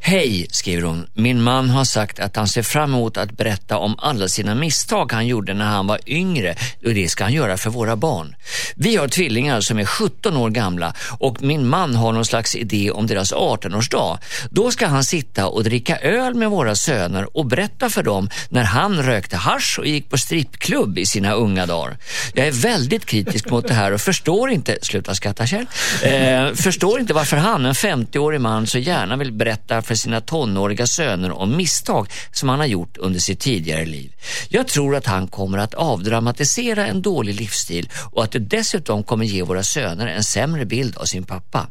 Hej, 0.00 0.46
skriver 0.50 0.82
hon. 0.82 1.06
Min 1.14 1.42
man 1.42 1.70
har 1.70 1.84
sagt 1.84 2.18
att 2.18 2.36
han 2.36 2.48
ser 2.48 2.62
fram 2.62 2.94
emot 2.94 3.16
att 3.16 3.32
berätta 3.32 3.78
om 3.78 3.98
alla 3.98 4.28
sina 4.28 4.54
misstag 4.54 5.12
han 5.12 5.26
gjorde 5.26 5.54
när 5.54 5.66
han 5.66 5.86
var 5.86 5.98
yngre 6.06 6.54
och 6.84 6.94
det 6.94 7.08
ska 7.08 7.24
han 7.24 7.32
göra 7.32 7.56
för 7.56 7.70
våra 7.70 7.96
barn. 7.96 8.36
Vi 8.76 8.96
har 8.96 9.08
tvillingar 9.08 9.60
som 9.60 9.78
är 9.78 9.84
17 9.84 10.36
år 10.36 10.50
gamla 10.50 10.94
och 11.18 11.42
min 11.42 11.68
man 11.68 11.94
har 11.94 12.12
någon 12.12 12.24
slags 12.24 12.56
idé 12.56 12.90
om 12.90 13.06
deras 13.06 13.32
18-årsdag. 13.32 14.18
Då 14.50 14.70
ska 14.70 14.86
han 14.86 15.04
sitta 15.04 15.46
och 15.46 15.64
dricka 15.64 15.98
öl 15.98 16.34
med 16.34 16.50
våra 16.50 16.74
söner 16.74 17.36
och 17.36 17.46
berätta 17.46 17.90
för 17.90 18.02
dem 18.02 18.30
när 18.48 18.64
han 18.64 19.02
rökte 19.02 19.36
hasch 19.36 19.78
och 19.78 19.86
gick 19.86 20.10
på 20.10 20.18
strippklubb 20.18 20.98
i 20.98 21.06
sina 21.06 21.32
unga 21.32 21.66
dagar. 21.66 21.96
Jag 22.34 22.46
är 22.46 22.52
väldigt 22.52 23.06
kritisk 23.06 23.50
mot 23.50 23.68
det 23.68 23.74
här 23.74 23.92
och 23.92 24.00
förstår 24.00 24.50
inte, 24.50 24.78
sluta 24.82 25.14
skratta 25.14 25.46
Kjell, 25.46 25.66
eh, 26.02 26.54
förstår 26.54 27.00
inte 27.00 27.14
varför 27.14 27.36
han, 27.36 27.66
en 27.66 27.74
50-årig 27.74 28.40
man, 28.40 28.66
så 28.66 28.78
gärna 28.78 29.16
vill 29.16 29.32
berätta 29.32 29.57
för 29.66 29.94
sina 29.94 30.20
tonåriga 30.20 30.86
söner 30.86 31.32
om 31.32 31.56
misstag 31.56 32.08
som 32.32 32.48
han 32.48 32.58
har 32.58 32.66
gjort 32.66 32.96
under 32.96 33.20
sitt 33.20 33.40
tidigare 33.40 33.84
liv. 33.84 34.12
Jag 34.48 34.68
tror 34.68 34.96
att 34.96 35.06
han 35.06 35.28
kommer 35.28 35.58
att 35.58 35.74
avdramatisera 35.74 36.86
en 36.86 37.02
dålig 37.02 37.34
livsstil 37.34 37.90
och 38.12 38.24
att 38.24 38.32
det 38.32 38.38
dessutom 38.38 39.02
kommer 39.02 39.24
ge 39.24 39.42
våra 39.42 39.62
söner 39.62 40.06
en 40.06 40.24
sämre 40.24 40.64
bild 40.64 40.96
av 40.96 41.04
sin 41.04 41.24
pappa. 41.24 41.66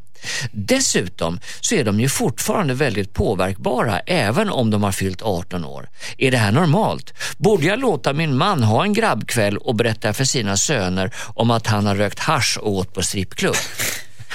Dessutom 0.52 1.40
så 1.62 1.76
är 1.76 1.84
de 1.84 2.00
ju 2.00 2.10
fortfarande 2.10 2.74
väldigt 2.74 3.14
påverkbara 3.14 4.00
även 4.00 4.50
om 4.50 4.70
de 4.70 4.84
har 4.84 4.92
fyllt 4.92 5.22
18 5.22 5.66
år. 5.66 5.90
Är 6.18 6.32
det 6.32 6.38
här 6.38 6.52
normalt? 6.52 7.14
Borde 7.38 7.66
jag 7.66 7.80
låta 7.80 8.14
min 8.14 8.38
man 8.38 8.64
ha 8.64 8.84
en 8.84 8.94
grabbkväll 8.94 9.58
och 9.58 9.76
berätta 9.76 10.14
för 10.14 10.26
sina 10.26 10.58
söner 10.58 11.14
om 11.36 11.52
att 11.52 11.68
han 11.68 11.86
har 11.86 11.96
rökt 11.96 12.20
hasch 12.20 12.58
och 12.62 12.72
åt 12.72 12.94
på 12.94 13.02
strippklubb? 13.02 13.56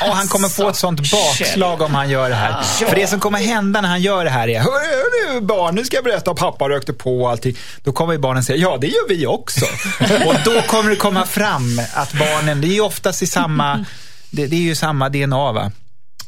Och 0.08 0.16
han 0.16 0.28
kommer 0.28 0.48
få 0.48 0.68
ett 0.68 0.76
sånt 0.76 1.10
bakslag 1.10 1.82
om 1.82 1.94
han 1.94 2.10
gör 2.10 2.28
det 2.28 2.34
här. 2.34 2.62
För 2.62 2.96
det 2.96 3.06
som 3.06 3.20
kommer 3.20 3.38
hända 3.38 3.80
när 3.80 3.88
han 3.88 4.02
gör 4.02 4.24
det 4.24 4.30
här 4.30 4.48
är, 4.48 4.60
hörru 4.60 5.40
barn, 5.40 5.74
nu 5.74 5.84
ska 5.84 5.96
jag 5.96 6.04
berätta, 6.04 6.34
pappa 6.34 6.68
rökte 6.68 6.92
på 6.92 7.22
och 7.22 7.30
allting. 7.30 7.56
Då 7.82 7.92
kommer 7.92 8.18
barnen 8.18 8.44
säga, 8.44 8.58
ja 8.58 8.78
det 8.80 8.86
gör 8.86 9.08
vi 9.08 9.26
också. 9.26 9.64
och 10.26 10.34
då 10.44 10.62
kommer 10.62 10.90
det 10.90 10.96
komma 10.96 11.26
fram 11.26 11.80
att 11.94 12.12
barnen, 12.12 12.60
det 12.60 12.66
är 12.66 12.74
ju 12.74 12.80
oftast 12.80 13.22
i 13.22 13.26
samma, 13.26 13.84
det, 14.30 14.46
det 14.46 14.56
är 14.56 14.60
ju 14.60 14.74
samma 14.74 15.08
DNA 15.08 15.52
va. 15.52 15.70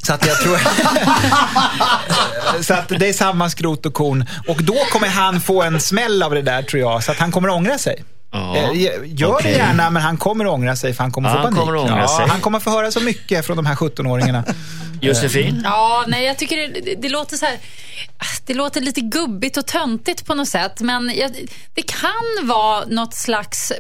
Så 0.07 0.13
att 0.13 0.27
jag 0.27 0.41
tror... 0.41 0.59
så 2.63 2.75
att 2.75 2.89
det 2.89 3.09
är 3.09 3.13
samma 3.13 3.51
skrot 3.51 3.87
och 3.87 3.95
korn. 3.95 4.27
Och 4.49 4.63
då 4.63 4.77
kommer 4.93 5.09
han 5.09 5.41
få 5.41 5.63
en 5.63 5.81
smäll 5.81 6.23
av 6.23 6.35
det 6.35 6.43
där 6.43 6.63
tror 6.63 6.81
jag, 6.81 7.05
så 7.05 7.13
att 7.13 7.19
han 7.19 7.33
kommer 7.33 7.49
ångra 7.49 7.79
sig. 7.79 8.05
Ja. 8.35 8.57
Eh, 8.57 8.71
Gör 9.05 9.33
Okej. 9.33 9.53
det 9.53 9.59
gärna, 9.59 9.91
men 9.91 10.03
han 10.03 10.17
kommer 10.17 10.47
ångra 10.47 10.77
sig 10.77 10.95
för 10.95 11.03
han 11.03 11.13
kommer 11.13 11.29
Ja, 11.29 11.35
få 11.35 11.41
han 11.41 11.53
panik. 11.55 11.61
kommer 11.67 11.79
ångra 11.79 12.01
ja, 12.01 12.09
sig. 12.09 12.27
Han 12.29 12.41
kommer 12.41 12.61
få 12.61 12.71
höra 12.71 12.91
så 12.91 13.01
mycket 13.01 13.47
från 13.47 13.57
de 13.57 13.67
här 13.67 13.75
17-åringarna. 13.75 14.45
Josefin? 15.01 15.61
Ja, 15.65 16.05
nej, 16.09 16.25
jag 16.25 16.39
tycker 16.39 16.57
det, 16.57 16.95
det, 16.95 17.09
låter 17.09 17.37
så 17.37 17.47
här... 17.47 17.59
Det 18.47 18.55
låter 18.55 18.81
lite 18.81 19.01
gubbigt 19.01 19.57
och 19.57 19.67
töntigt 19.67 20.27
på 20.27 20.35
något 20.35 20.49
sätt, 20.49 20.81
men 20.81 21.13
jag, 21.17 21.31
det 21.75 21.83
kan 21.83 22.49
vara 22.49 22.85
något 22.85 23.15
slags 23.15 23.73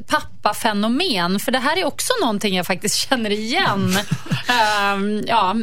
pappafenomen, 0.45 1.41
för 1.41 1.53
det 1.53 1.59
här 1.59 1.77
är 1.79 1.85
också 1.85 2.13
någonting 2.21 2.57
jag 2.57 2.67
faktiskt 2.67 3.09
känner 3.09 3.31
igen. 3.31 3.99
Ehm, 4.49 5.23
ja, 5.27 5.55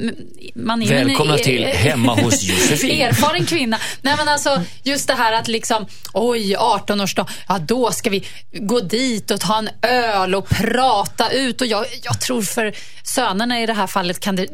man 0.56 0.82
är 0.82 0.86
ju 0.86 0.98
en- 0.98 1.08
Välkomna 1.08 1.38
till 1.38 1.66
Hemma 1.66 2.16
hos 2.16 2.44
Josefin. 2.44 3.02
Erfaren 3.02 3.46
kvinna. 3.46 3.78
Nej, 4.02 4.16
men 4.18 4.28
alltså, 4.28 4.62
just 4.84 5.08
det 5.08 5.14
här 5.14 5.34
att 5.34 5.48
liksom, 5.48 5.86
oj, 6.14 6.56
18-årsdag, 6.56 7.28
ja 7.48 7.58
då 7.60 7.92
ska 7.92 8.10
vi 8.10 8.28
gå 8.52 8.80
dit 8.80 9.32
och 9.32 9.40
ta 9.40 9.58
en 9.58 9.70
öl 9.82 10.36
och 10.36 10.50
prata 10.50 11.30
ut. 11.32 11.62
Och 11.62 11.68
jag, 11.68 11.86
jag 12.04 12.22
tror 12.22 12.42
för 12.42 12.74
sönerna 13.04 13.62
i 13.62 13.66
det 13.66 13.74
här 13.74 13.88
fallet 13.88 14.20
kan 14.20 14.36
det 14.36 14.48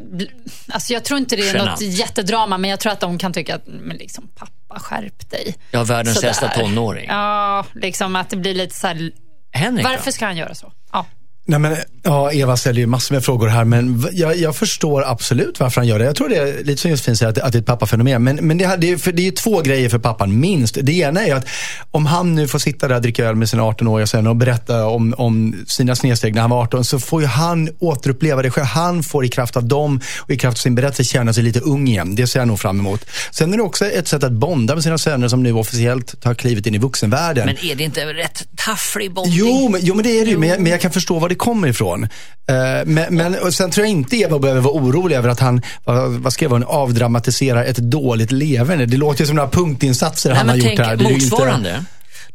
alltså 0.68 0.92
jag 0.92 1.04
tror 1.04 1.18
inte 1.18 1.36
det 1.36 1.42
är 1.42 1.54
Genant. 1.54 1.70
något 1.70 1.80
jättedrama, 1.80 2.58
men 2.58 2.70
jag 2.70 2.80
tror 2.80 2.92
att 2.92 3.00
de 3.00 3.18
kan 3.18 3.32
tycka 3.32 3.54
att, 3.54 3.66
men 3.66 3.96
liksom 3.96 4.28
pappa 4.36 4.80
skärp 4.80 5.30
dig. 5.30 5.56
Ja, 5.70 5.84
världens 5.84 6.24
äldsta 6.24 6.48
tonåring. 6.48 7.06
Ja, 7.08 7.64
liksom 7.74 8.16
att 8.16 8.30
det 8.30 8.36
blir 8.36 8.54
lite 8.54 8.74
så 8.74 8.86
här, 8.86 9.10
Henrik 9.52 9.86
Varför 9.86 10.04
då? 10.06 10.12
ska 10.12 10.26
han 10.26 10.36
göra 10.36 10.54
så? 10.54 10.72
Ja. 10.92 11.06
Nej, 11.50 11.58
men, 11.60 11.76
ja, 12.02 12.32
Eva 12.32 12.56
ställer 12.56 12.80
ju 12.80 12.86
massor 12.86 13.14
med 13.14 13.24
frågor 13.24 13.48
här, 13.48 13.64
men 13.64 14.06
jag, 14.12 14.36
jag 14.36 14.56
förstår 14.56 15.04
absolut 15.06 15.60
varför 15.60 15.80
han 15.80 15.88
gör 15.88 15.98
det. 15.98 16.04
Jag 16.04 16.16
tror 16.16 16.28
det 16.28 16.36
är 16.36 16.64
lite 16.64 16.82
som 16.82 16.90
Josefin 16.90 17.16
säger, 17.16 17.32
att, 17.32 17.38
att 17.38 17.52
det 17.52 17.58
är 17.58 17.60
ett 17.60 17.66
pappafenomen. 17.66 18.24
Men, 18.24 18.36
men 18.36 18.58
det, 18.58 18.76
det, 18.78 18.90
är, 18.90 18.96
för 18.96 19.12
det 19.12 19.26
är 19.26 19.30
två 19.32 19.60
grejer 19.60 19.88
för 19.88 19.98
pappan, 19.98 20.40
minst. 20.40 20.78
Det 20.82 20.92
ena 20.92 21.26
är 21.26 21.34
att 21.34 21.46
om 21.90 22.06
han 22.06 22.34
nu 22.34 22.48
får 22.48 22.58
sitta 22.58 22.88
där 22.88 22.94
och 22.94 23.02
dricka 23.02 23.24
öl 23.24 23.34
med 23.34 23.48
sina 23.48 23.62
18-åriga 23.62 24.06
söner 24.06 24.30
och 24.30 24.36
berätta 24.36 24.86
om, 24.86 25.14
om 25.18 25.64
sina 25.68 25.96
snedsteg 25.96 26.34
när 26.34 26.40
han 26.40 26.50
var 26.50 26.62
18, 26.62 26.84
så 26.84 26.98
får 27.00 27.20
ju 27.20 27.26
han 27.26 27.68
återuppleva 27.78 28.42
det 28.42 28.50
själv. 28.50 28.66
Han 28.66 29.02
får 29.02 29.24
i 29.24 29.28
kraft 29.28 29.56
av 29.56 29.64
dem 29.64 30.00
och 30.20 30.30
i 30.30 30.36
kraft 30.36 30.54
av 30.56 30.60
sin 30.60 30.74
berättelse 30.74 31.04
känna 31.04 31.32
sig 31.32 31.42
lite 31.42 31.60
ung 31.60 31.88
igen. 31.88 32.14
Det 32.14 32.26
ser 32.26 32.38
jag 32.40 32.48
nog 32.48 32.60
fram 32.60 32.78
emot. 32.80 33.04
Sen 33.30 33.52
är 33.52 33.56
det 33.56 33.62
också 33.62 33.86
ett 33.86 34.08
sätt 34.08 34.24
att 34.24 34.32
bonda 34.32 34.74
med 34.74 34.84
sina 34.84 34.98
söner 34.98 35.28
som 35.28 35.42
nu 35.42 35.52
officiellt 35.52 36.20
tar 36.20 36.34
klivet 36.34 36.66
in 36.66 36.74
i 36.74 36.78
vuxenvärlden. 36.78 37.46
Men 37.46 37.64
är 37.64 37.74
det 37.74 37.84
inte 37.84 38.00
rätt 38.00 38.42
tafflig 38.56 39.14
bonding? 39.14 39.34
Jo, 39.38 39.68
men, 39.68 39.80
jo, 39.84 39.94
men 39.94 40.02
det 40.04 40.20
är 40.20 40.24
det 40.24 40.30
ju. 40.30 40.38
Men, 40.38 40.48
jag- 40.48 40.60
men 40.60 40.72
jag 40.72 40.80
kan 40.80 40.90
förstå 40.92 41.18
var 41.18 41.28
det 41.28 41.37
kommer 41.38 41.68
ifrån. 41.68 42.02
Eh, 42.02 42.86
men, 42.86 43.16
men 43.16 43.52
sen 43.52 43.70
tror 43.70 43.86
jag 43.86 43.90
inte 43.90 44.16
Eva 44.16 44.38
behöver 44.38 44.60
vara 44.60 44.74
orolig 44.74 45.16
över 45.16 45.28
att 45.28 45.40
han, 45.40 45.62
vad, 45.84 46.32
skrev 46.32 46.50
hon, 46.50 46.64
avdramatiserar 46.64 47.64
ett 47.64 47.76
dåligt 47.76 48.32
leverne. 48.32 48.86
Det 48.86 48.96
låter 48.96 49.24
som 49.24 49.36
några 49.36 49.48
punktinsatser 49.50 50.30
Nej, 50.30 50.38
han 50.38 50.48
har 50.48 50.56
gjort 50.56 50.78
här. 50.78 50.96
Det 50.96 51.04
är 51.04 51.08
ju 51.08 51.14
inte- 51.14 51.24
motsvarande. 51.24 51.84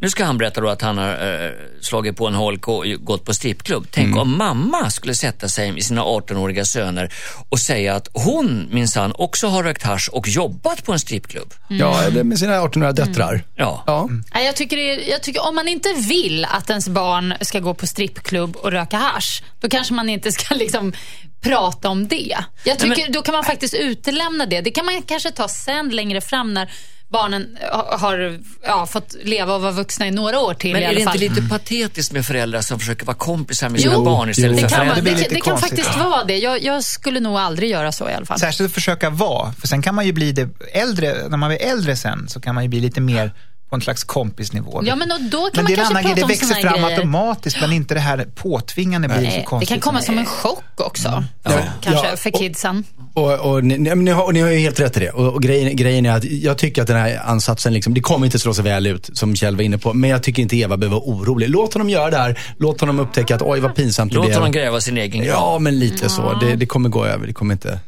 Nu 0.03 0.09
ska 0.09 0.25
han 0.25 0.37
berätta 0.37 0.61
då 0.61 0.69
att 0.69 0.81
han 0.81 0.97
har 0.97 1.09
eh, 1.45 1.51
slagit 1.81 2.17
på 2.17 2.27
en 2.27 2.33
holk 2.35 2.67
och 2.67 2.85
gått 2.99 3.25
på 3.25 3.33
strippklubb. 3.33 3.87
Tänk 3.91 4.07
Mm. 4.07 4.19
om 4.19 4.37
mamma 4.37 4.89
skulle 4.89 5.15
sätta 5.15 5.47
sig 5.47 5.71
med 5.71 5.83
sina 5.83 6.01
18-åriga 6.03 6.65
söner 6.65 7.13
och 7.49 7.59
säga 7.59 7.95
att 7.95 8.07
hon 8.13 8.67
minsann 8.71 9.13
också 9.15 9.47
har 9.47 9.63
rökt 9.63 9.83
hasch 9.83 10.09
och 10.11 10.27
jobbat 10.27 10.83
på 10.85 10.91
en 10.93 10.99
strippklubb. 10.99 11.53
Ja, 11.69 12.03
eller 12.03 12.23
med 12.23 12.39
sina 12.39 12.59
18-åriga 12.59 12.91
döttrar. 12.91 13.43
Ja. 13.55 13.83
Ja. 13.87 14.09
Nej, 14.33 14.45
Jag 14.45 14.55
tycker, 14.55 14.77
det 14.77 14.91
är, 14.91 15.11
jag 15.11 15.23
tycker 15.23 15.47
om 15.47 15.55
man 15.55 15.67
inte 15.67 15.89
vill 15.93 16.45
att 16.45 16.69
ens 16.69 16.89
barn 16.89 17.33
ska 17.41 17.59
gå 17.59 17.73
på 17.73 17.87
strippklubb 17.87 18.55
och 18.55 18.71
röka 18.71 18.97
hasch, 18.97 19.43
då 19.61 19.69
kanske 19.69 19.93
man 19.93 20.09
inte 20.09 20.31
ska 20.31 20.55
liksom 20.55 20.93
prata 21.41 21.89
om 21.89 22.07
det. 22.07 22.37
Jag 22.63 22.79
tycker, 22.79 22.95
Nej, 22.95 23.03
men- 23.05 23.11
Då 23.11 23.21
kan 23.21 23.33
man 23.35 23.43
faktiskt 23.43 23.73
utelämna 23.73 24.45
det. 24.45 24.61
Det 24.61 24.71
kan 24.71 24.85
man 24.85 25.01
kanske 25.01 25.31
ta 25.31 25.47
sen 25.47 25.89
längre 25.89 26.21
fram 26.21 26.53
när 26.53 26.71
barnen 27.13 27.57
ha- 27.71 27.97
har 27.97 28.39
ja, 28.63 28.85
fått 28.85 29.15
leva 29.23 29.55
och 29.55 29.61
vara 29.61 29.71
vuxna 29.71 30.07
i 30.07 30.11
några 30.11 30.39
år 30.39 30.53
till 30.53 30.73
Men 30.73 30.81
i 30.81 30.85
är 30.85 30.89
alla 30.89 30.99
det 30.99 31.05
fall. 31.05 31.23
inte 31.23 31.35
lite 31.35 31.49
patetiskt 31.49 32.11
med 32.13 32.25
föräldrar 32.25 32.61
som 32.61 32.79
försöker 32.79 33.05
vara 33.05 33.17
kompisar 33.17 33.69
med 33.69 33.81
sina 33.81 33.93
Jo, 33.93 34.03
barn 34.03 34.29
istället 34.29 34.51
jo. 34.51 34.57
för 34.57 34.63
det 34.63 34.69
kan, 34.69 34.77
föräldrar? 34.87 34.95
man, 34.95 35.05
det, 35.05 35.17
lite 35.21 35.33
det 35.35 35.41
kan 35.41 35.57
faktiskt 35.57 35.97
vara 35.97 36.23
det. 36.23 36.37
Jag, 36.37 36.63
jag 36.63 36.83
skulle 36.83 37.19
nog 37.19 37.37
aldrig 37.37 37.69
göra 37.69 37.91
så 37.91 38.09
i 38.09 38.13
alla 38.13 38.25
fall. 38.25 38.39
Särskilt 38.39 38.67
att 38.69 38.73
försöka 38.73 39.09
vara, 39.09 39.53
för 39.53 39.67
sen 39.67 39.81
kan 39.81 39.95
man 39.95 40.05
ju 40.05 40.13
bli 40.13 40.31
det 40.31 40.49
äldre, 40.73 41.27
när 41.29 41.37
man 41.37 41.49
blir 41.49 41.61
äldre 41.61 41.95
sen 41.95 42.29
så 42.29 42.41
kan 42.41 42.55
man 42.55 42.63
ju 42.63 42.69
bli 42.69 42.79
lite 42.79 43.01
mer 43.01 43.31
på 43.73 43.77
en 43.77 43.81
slags 43.81 44.03
kompisnivå. 44.03 44.81
Ja, 44.85 44.95
men 44.95 45.11
och 45.11 45.21
då 45.21 45.37
kan 45.37 45.49
men 45.53 45.63
man 45.63 45.65
det 45.65 45.73
är 45.73 45.77
en 45.79 45.85
annan 45.85 46.03
grej, 46.03 46.13
det 46.15 46.25
växer 46.25 46.55
fram 46.61 46.73
grejer. 46.81 46.95
automatiskt 46.95 47.57
men 47.61 47.71
inte 47.73 47.93
det 47.93 47.99
här 47.99 48.25
påtvingande 48.35 49.07
blir 49.07 49.17
så 49.17 49.23
Nej, 49.23 49.37
det 49.39 49.43
konstigt. 49.45 49.69
kan 49.69 49.79
komma 49.79 50.01
som 50.01 50.17
en 50.17 50.25
chock 50.25 50.63
också. 50.77 51.23
Ja. 51.43 51.51
Kanske 51.81 52.07
Ja, 52.09 52.15
för 52.17 52.29
och- 52.33 52.39
kidsen. 52.39 52.83
Och, 53.13 53.33
och, 53.39 53.63
ni, 53.63 53.77
ni, 53.77 53.95
ni, 53.95 54.11
har, 54.11 54.23
och 54.23 54.33
ni 54.33 54.39
har 54.41 54.49
ju 54.49 54.57
helt 54.59 54.79
rätt 54.79 54.97
i 54.97 54.99
det. 54.99 55.09
Och, 55.09 55.33
och 55.33 55.41
grejen, 55.43 55.75
grejen 55.75 56.05
är 56.05 56.11
att 56.17 56.23
jag 56.23 56.57
tycker 56.57 56.81
att 56.81 56.87
den 56.87 56.97
här 56.97 57.21
ansatsen, 57.25 57.73
liksom, 57.73 57.93
det 57.93 58.01
kommer 58.01 58.25
inte 58.25 58.39
slå 58.39 58.53
så 58.53 58.61
väl 58.61 58.87
ut 58.87 59.09
som 59.13 59.35
Kjell 59.35 59.55
var 59.55 59.63
inne 59.63 59.77
på. 59.77 59.93
Men 59.93 60.09
jag 60.09 60.23
tycker 60.23 60.41
inte 60.41 60.55
Eva 60.57 60.77
behöver 60.77 60.95
vara 60.99 61.05
orolig. 61.09 61.49
Låt 61.49 61.73
honom 61.73 61.89
göra 61.89 62.09
det 62.11 62.17
här. 62.17 62.39
Låt 62.57 62.79
honom 62.81 62.99
upptäcka 62.99 63.35
att 63.35 63.41
oj 63.41 63.59
vad 63.59 63.75
pinsamt 63.75 64.11
det 64.11 64.15
Låt 64.15 64.25
blev. 64.25 64.37
honom 64.37 64.51
gräva 64.51 64.81
sin 64.81 64.97
egen 64.97 65.23
grav. 65.23 65.35
Ja, 65.35 65.59
men 65.59 65.79
lite 65.79 66.09
så. 66.09 66.33
Det, 66.41 66.55
det 66.55 66.65
kommer 66.65 66.89
gå 66.89 67.05
över. 67.05 67.27
Det 67.27 67.33
kommer 67.33 67.53
inte... 67.53 67.79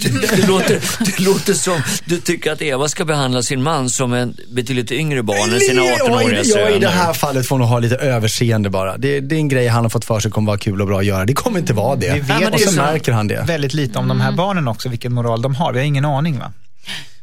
Det, 0.00 0.08
det, 0.36 0.46
låter, 0.48 0.80
det 1.04 1.18
låter 1.20 1.54
som 1.54 1.82
du 2.04 2.20
tycker 2.20 2.52
att 2.52 2.62
Eva 2.62 2.88
ska 2.88 3.04
behandla 3.04 3.42
sin 3.42 3.62
man 3.62 3.90
som 3.90 4.12
en 4.12 4.36
betydligt 4.50 4.92
yngre 4.92 5.22
barn 5.22 5.52
än 5.54 5.60
sina 5.60 5.82
Ja, 5.82 5.92
i- 5.96 5.98
18-åriga 5.98 6.42
Ja, 6.44 6.68
i 6.70 6.72
det 6.72 6.80
söner. 6.80 6.88
här 6.88 7.12
fallet 7.12 7.46
får 7.48 7.54
hon 7.54 7.60
nog 7.60 7.68
ha 7.68 7.78
lite 7.78 7.96
överseende 7.96 8.70
bara. 8.70 8.96
Det, 8.96 9.20
det 9.20 9.34
är 9.34 9.38
en 9.38 9.48
grej 9.48 9.66
han 9.68 9.84
har 9.84 9.90
fått 9.90 10.04
för 10.04 10.20
sig 10.20 10.30
kommer 10.30 10.46
vara 10.46 10.58
kul 10.58 10.80
och 10.80 10.86
bra 10.86 10.98
att 10.98 11.04
göra. 11.04 11.24
Det 11.24 11.32
kommer 11.34 11.58
inte 11.58 11.72
vara 11.72 11.96
det. 11.96 12.12
Vi 12.14 12.20
vet 12.20 12.54
och 12.54 12.60
så 12.60 12.68
så- 12.68 12.76
märker 12.76 13.12
han 13.12 13.28
det. 13.28 13.44
väldigt 13.46 13.74
lite 13.74 13.98
om 13.98 14.08
de 14.08 14.20
här 14.20 14.32
barnen 14.32 14.68
också, 14.68 14.88
vilken 14.88 15.12
moral 15.14 15.42
de 15.42 15.54
har. 15.54 15.72
Vi 15.72 15.78
har 15.78 15.86
ingen 15.86 16.04
aning 16.04 16.38
va? 16.38 16.52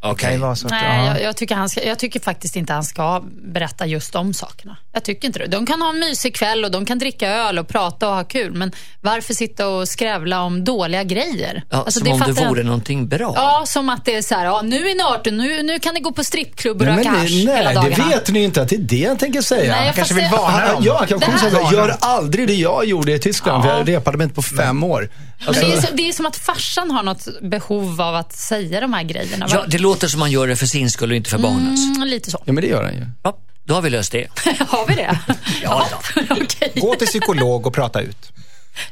Det 0.10 0.16
kan 0.22 0.32
ju 0.34 0.38
vara 0.40 0.56
så 0.56 0.68
att, 0.68 0.72
Nej, 0.72 1.06
ja. 1.06 1.14
jag, 1.14 1.22
jag, 1.22 1.38
tycker 1.38 1.56
han 1.56 1.70
ska, 1.70 1.84
jag 1.84 2.00
tycker 2.00 2.20
faktiskt 2.20 2.56
inte 2.56 2.74
han 2.74 2.84
ska 2.84 3.24
berätta 3.54 3.86
just 3.86 4.14
de 4.14 4.34
sakerna. 4.34 4.78
Jag 4.94 5.04
tycker 5.04 5.28
inte 5.28 5.40
det. 5.40 5.48
De 5.48 5.66
kan 5.66 5.82
ha 5.82 5.90
en 5.90 6.00
mysig 6.00 6.36
kväll 6.36 6.66
och 6.66 6.72
de 6.72 6.86
kan 6.86 7.00
dricka 7.00 7.30
öl 7.30 7.60
och 7.60 7.68
prata 7.68 8.10
och 8.10 8.16
ha 8.16 8.24
kul. 8.24 8.54
Men 8.54 8.72
varför 9.02 9.34
sitta 9.34 9.68
och 9.68 9.88
skrävla 9.88 10.42
om 10.42 10.64
dåliga 10.64 11.04
grejer? 11.04 11.64
Ja, 11.70 11.78
Alltså, 11.78 12.00
som 12.00 12.12
om 12.12 12.20
det 12.20 12.26
fattar 12.26 12.42
jag 12.42 12.50
vore 12.50 12.60
inte. 12.60 12.68
någonting 12.68 13.08
bra. 13.08 13.34
Ja, 13.36 13.64
som 13.68 13.90
att 13.90 14.06
det 14.06 14.16
är 14.16 14.22
så 14.22 14.36
här, 14.36 14.46
ja, 14.46 14.62
nu 14.62 14.76
är 14.90 14.96
ni 14.96 15.02
18, 15.04 15.38
nu, 15.38 15.64
nu 15.64 15.80
kan 15.80 15.94
ni 15.94 16.00
gå 16.00 16.12
på 16.12 16.24
strippklubb 16.24 16.82
och 16.82 16.88
röka 16.88 17.10
hasch 17.10 17.22
det- 17.22 17.28
hela 17.36 17.54
nej, 17.54 17.66
det 17.68 17.74
dagarna. 17.74 18.08
vet 18.10 18.30
ni 18.30 18.44
inte 18.44 18.62
att 18.62 18.70
det 18.70 18.76
är 18.76 18.80
det 18.80 18.96
jag 18.98 19.20
tänker 19.20 19.42
säga. 19.42 19.76
Nej, 19.76 19.86
Han 19.86 19.94
kanske 19.94 20.14
vill 20.14 20.24
det- 20.24 20.30
varna 20.30 20.74
dem. 20.74 20.84
Ja, 20.86 21.06
jag 21.10 21.10
kommer 21.10 21.20
Det 21.20 21.42
här- 21.42 21.50
säga 21.50 21.72
gör 21.72 21.96
aldrig 22.00 22.48
det 22.48 22.54
jag 22.56 22.86
gjorde 22.86 23.12
i 23.14 23.20
Tyskland, 23.20 23.66
Ja. 23.66 23.70
för 23.70 23.78
jag 23.78 23.90
repade 23.90 24.18
mig 24.18 24.24
inte 24.26 24.36
på 24.36 24.42
fem 24.42 24.84
år. 24.84 25.10
Alltså, 25.46 25.66
det, 25.66 25.74
är 25.74 25.82
så, 25.82 25.88
det 25.94 26.10
är 26.10 26.14
som 26.14 26.26
att 26.26 26.38
farsan 26.38 26.92
har 26.92 27.04
något 27.04 27.28
behov 27.42 28.02
av 28.02 28.16
att 28.16 28.34
säga 28.34 28.82
de 28.82 28.94
här 28.94 29.04
grejerna. 29.04 29.46
Ja, 29.50 29.66
det 29.68 29.78
låter 29.78 30.08
som 30.08 30.20
man 30.20 30.32
gör 30.32 30.48
det 30.48 30.56
för 30.56 30.66
sin 30.66 30.92
skull 30.92 31.12
och 31.12 31.18
inte 31.18 31.30
för 31.30 31.38
barnens. 31.38 31.96
mm, 31.96 32.08
lite 32.08 32.32
så. 32.32 32.44
ja, 32.46 32.54
men 32.54 32.62
det 32.62 32.68
gör 32.68 32.84
han 32.84 32.94
ju. 32.94 33.06
Ja, 33.24 33.38
då 33.66 33.74
har 33.74 33.82
vi 33.82 33.90
löst 33.90 34.12
det. 34.12 34.28
har 34.68 34.88
vi 34.88 34.96
det? 34.96 35.20
Ja, 35.64 35.88
Okej. 36.30 36.72
Gå 36.76 36.96
till 36.96 37.08
psykolog 37.08 37.68
och 37.68 37.74
prata 37.74 38.02
ut. 38.02 38.32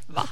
Va? 0.06 0.22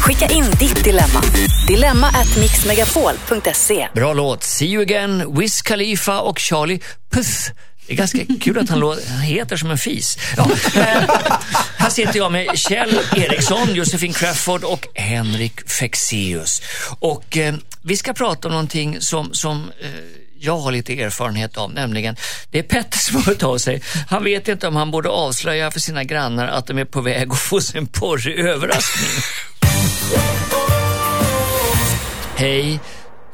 Skicka 0.00 0.26
in 0.26 0.44
ditt 0.58 0.84
dilemma. 0.84 1.22
Dilemma 1.68 2.06
at 2.06 2.36
mixmegapol.se. 2.40 3.88
Bra 3.94 4.12
låt. 4.12 4.42
See 4.42 4.66
you 4.66 4.82
again, 4.82 5.34
Wiz 5.38 5.62
Khalifa 5.62 6.20
och 6.20 6.38
Charlie 6.38 6.80
Puth. 7.10 7.50
Det 7.86 7.92
är 7.92 7.96
ganska 7.96 8.18
kul 8.40 8.58
att 8.58 8.68
han, 8.68 8.82
han 8.82 9.20
heter 9.20 9.56
som 9.56 9.70
en 9.70 9.78
fis. 9.78 10.18
Ja, 10.36 10.50
eh, 10.76 11.10
här 11.76 11.90
sitter 11.90 12.16
jag 12.16 12.32
med 12.32 12.58
Kjell 12.58 13.00
Eriksson, 13.16 13.74
Josefin 13.74 14.12
Crafoord 14.12 14.64
och 14.64 14.86
Henrik 14.94 15.70
Fexeus. 15.70 16.62
Och 16.98 17.36
eh, 17.36 17.54
vi 17.82 17.96
ska 17.96 18.12
prata 18.12 18.48
om 18.48 18.52
någonting 18.52 19.00
som, 19.00 19.34
som 19.34 19.72
eh, 19.80 19.88
jag 20.38 20.58
har 20.58 20.72
lite 20.72 21.00
erfarenhet 21.00 21.56
av, 21.56 21.72
nämligen 21.72 22.16
det 22.50 22.58
är 22.58 22.62
Petter 22.62 22.98
som 22.98 23.22
har 23.22 23.44
av 23.44 23.58
sig. 23.58 23.82
Han 24.08 24.24
vet 24.24 24.48
inte 24.48 24.68
om 24.68 24.76
han 24.76 24.90
borde 24.90 25.08
avslöja 25.08 25.70
för 25.70 25.80
sina 25.80 26.04
grannar 26.04 26.48
att 26.48 26.66
de 26.66 26.78
är 26.78 26.84
på 26.84 27.00
väg 27.00 27.32
att 27.32 27.38
få 27.38 27.60
sig 27.60 27.78
en 27.78 27.86
porrig 27.86 28.38
överraskning. 28.38 29.22
Hej, 32.36 32.80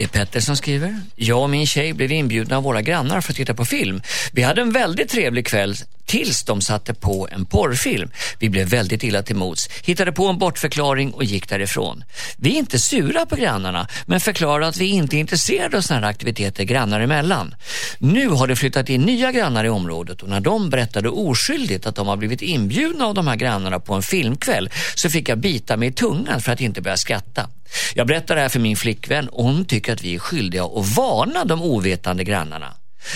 det 0.00 0.04
är 0.04 0.08
Petter 0.08 0.40
som 0.40 0.56
skriver. 0.56 1.00
Jag 1.16 1.42
och 1.42 1.50
min 1.50 1.66
tjej 1.66 1.92
blev 1.92 2.12
inbjudna 2.12 2.56
av 2.56 2.62
våra 2.62 2.82
grannar 2.82 3.20
för 3.20 3.32
att 3.32 3.36
titta 3.36 3.54
på 3.54 3.64
film. 3.64 4.02
Vi 4.32 4.42
hade 4.42 4.60
en 4.60 4.72
väldigt 4.72 5.08
trevlig 5.08 5.46
kväll 5.46 5.76
tills 6.10 6.44
de 6.44 6.60
satte 6.60 6.94
på 6.94 7.28
en 7.32 7.46
porrfilm. 7.46 8.10
Vi 8.38 8.48
blev 8.48 8.68
väldigt 8.68 9.04
illa 9.04 9.22
till 9.22 9.36
mods, 9.36 9.68
hittade 9.84 10.12
på 10.12 10.26
en 10.26 10.38
bortförklaring 10.38 11.10
och 11.10 11.24
gick 11.24 11.48
därifrån. 11.48 12.04
Vi 12.36 12.54
är 12.54 12.58
inte 12.58 12.78
sura 12.78 13.26
på 13.26 13.36
grannarna, 13.36 13.88
men 14.06 14.20
förklarar 14.20 14.68
att 14.68 14.76
vi 14.76 14.86
inte 14.86 15.16
är 15.16 15.18
intresserade 15.18 15.76
av 15.76 15.80
sådana 15.80 16.06
här 16.06 16.10
aktiviteter 16.10 16.64
grannar 16.64 17.00
emellan. 17.00 17.54
Nu 17.98 18.28
har 18.28 18.46
det 18.46 18.56
flyttat 18.56 18.88
in 18.88 19.02
nya 19.02 19.32
grannar 19.32 19.64
i 19.64 19.68
området 19.68 20.22
och 20.22 20.28
när 20.28 20.40
de 20.40 20.70
berättade 20.70 21.08
oskyldigt 21.08 21.86
att 21.86 21.94
de 21.94 22.08
har 22.08 22.16
blivit 22.16 22.42
inbjudna 22.42 23.06
av 23.06 23.14
de 23.14 23.26
här 23.26 23.36
grannarna 23.36 23.80
på 23.80 23.94
en 23.94 24.02
filmkväll 24.02 24.70
så 24.94 25.10
fick 25.10 25.28
jag 25.28 25.38
bita 25.38 25.76
mig 25.76 25.88
i 25.88 25.92
tungan 25.92 26.40
för 26.40 26.52
att 26.52 26.60
inte 26.60 26.80
börja 26.80 26.96
skratta. 26.96 27.48
Jag 27.94 28.06
berättar 28.06 28.34
det 28.34 28.40
här 28.40 28.48
för 28.48 28.60
min 28.60 28.76
flickvän 28.76 29.28
och 29.28 29.44
hon 29.44 29.64
tycker 29.64 29.92
att 29.92 30.02
vi 30.02 30.14
är 30.14 30.18
skyldiga 30.18 30.64
att 30.64 30.96
varna 30.96 31.44
de 31.44 31.62
ovetande 31.62 32.24
grannarna. 32.24 32.74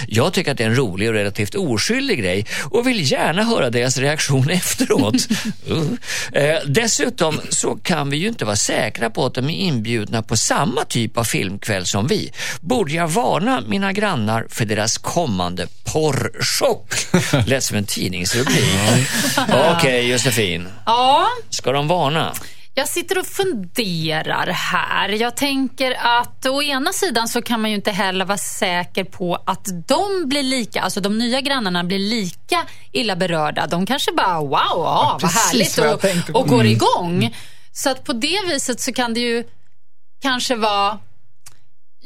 Jag 0.09 0.33
tycker 0.33 0.53
att 0.53 0.59
det 0.59 0.65
är 0.65 0.69
en 0.69 0.77
rolig 0.77 1.09
och 1.09 1.15
relativt 1.15 1.55
oskyldig 1.55 2.19
grej 2.19 2.47
och 2.71 2.87
vill 2.87 3.13
gärna 3.13 3.45
höra 3.45 3.71
deras 3.71 3.99
reaktion 3.99 4.51
efteråt. 4.51 5.29
Uh. 5.71 5.93
Eh, 6.33 6.59
dessutom 6.67 7.41
så 7.51 7.77
kan 7.77 8.11
vi 8.11 8.17
ju 8.17 8.29
inte 8.29 8.45
vara 8.45 8.57
säkra 8.57 9.11
på 9.11 9.27
att 9.27 9.35
de 9.35 9.51
är 9.51 9.59
inbjudna 9.59 10.23
på 10.23 10.37
samma 10.37 10.85
typ 10.85 11.19
av 11.19 11.25
filmkväll 11.25 11.87
som 11.87 12.07
vi. 12.07 12.33
Borde 12.61 12.93
jag 12.93 13.09
varna 13.09 13.63
mina 13.69 13.93
grannar 13.93 14.47
för 14.51 14.65
deras 14.65 14.99
kommande 14.99 15.67
porrchock? 15.93 16.95
Lät 17.47 17.65
som 17.65 17.77
en 17.77 17.87
tidningsrubrik. 17.87 18.65
Okej, 19.49 19.77
okay, 19.77 20.01
Josefin. 20.01 20.69
Ja. 20.87 21.29
Ska 21.51 21.73
de 21.73 21.89
varna? 21.89 22.35
Jag 22.77 22.89
sitter 22.89 23.19
och 23.19 23.27
funderar 23.27 24.47
här. 24.47 25.09
Jag 25.09 25.37
tänker 25.37 25.97
att 26.21 26.47
å 26.47 26.63
ena 26.63 26.93
sidan 26.93 27.29
så 27.29 27.43
kan 27.43 27.61
man 27.61 27.71
ju 27.71 27.77
inte 27.77 27.91
heller 27.91 28.25
vara 28.25 28.39
säker 28.39 29.05
på 29.05 29.39
att 29.47 29.69
de 29.87 30.29
blir 30.29 30.43
lika, 30.43 30.81
alltså 30.81 31.01
de 31.01 31.19
nya 31.19 31.41
grannarna 31.41 31.85
blir 31.85 31.99
lika 31.99 32.67
illa 32.93 33.17
berörda. 33.17 33.67
De 33.67 33.87
kanske 33.87 34.13
bara 34.13 34.41
wow, 34.41 34.51
ja, 34.51 35.19
vad 35.23 35.31
härligt 35.31 35.79
och, 35.79 36.41
och 36.41 36.49
går 36.49 36.67
igång. 36.67 37.37
Så 37.73 37.91
att 37.91 38.05
på 38.05 38.13
det 38.13 38.41
viset 38.47 38.81
så 38.81 38.93
kan 38.93 39.15
det 39.15 39.21
ju 39.21 39.45
kanske 40.23 40.57
vara 40.57 40.99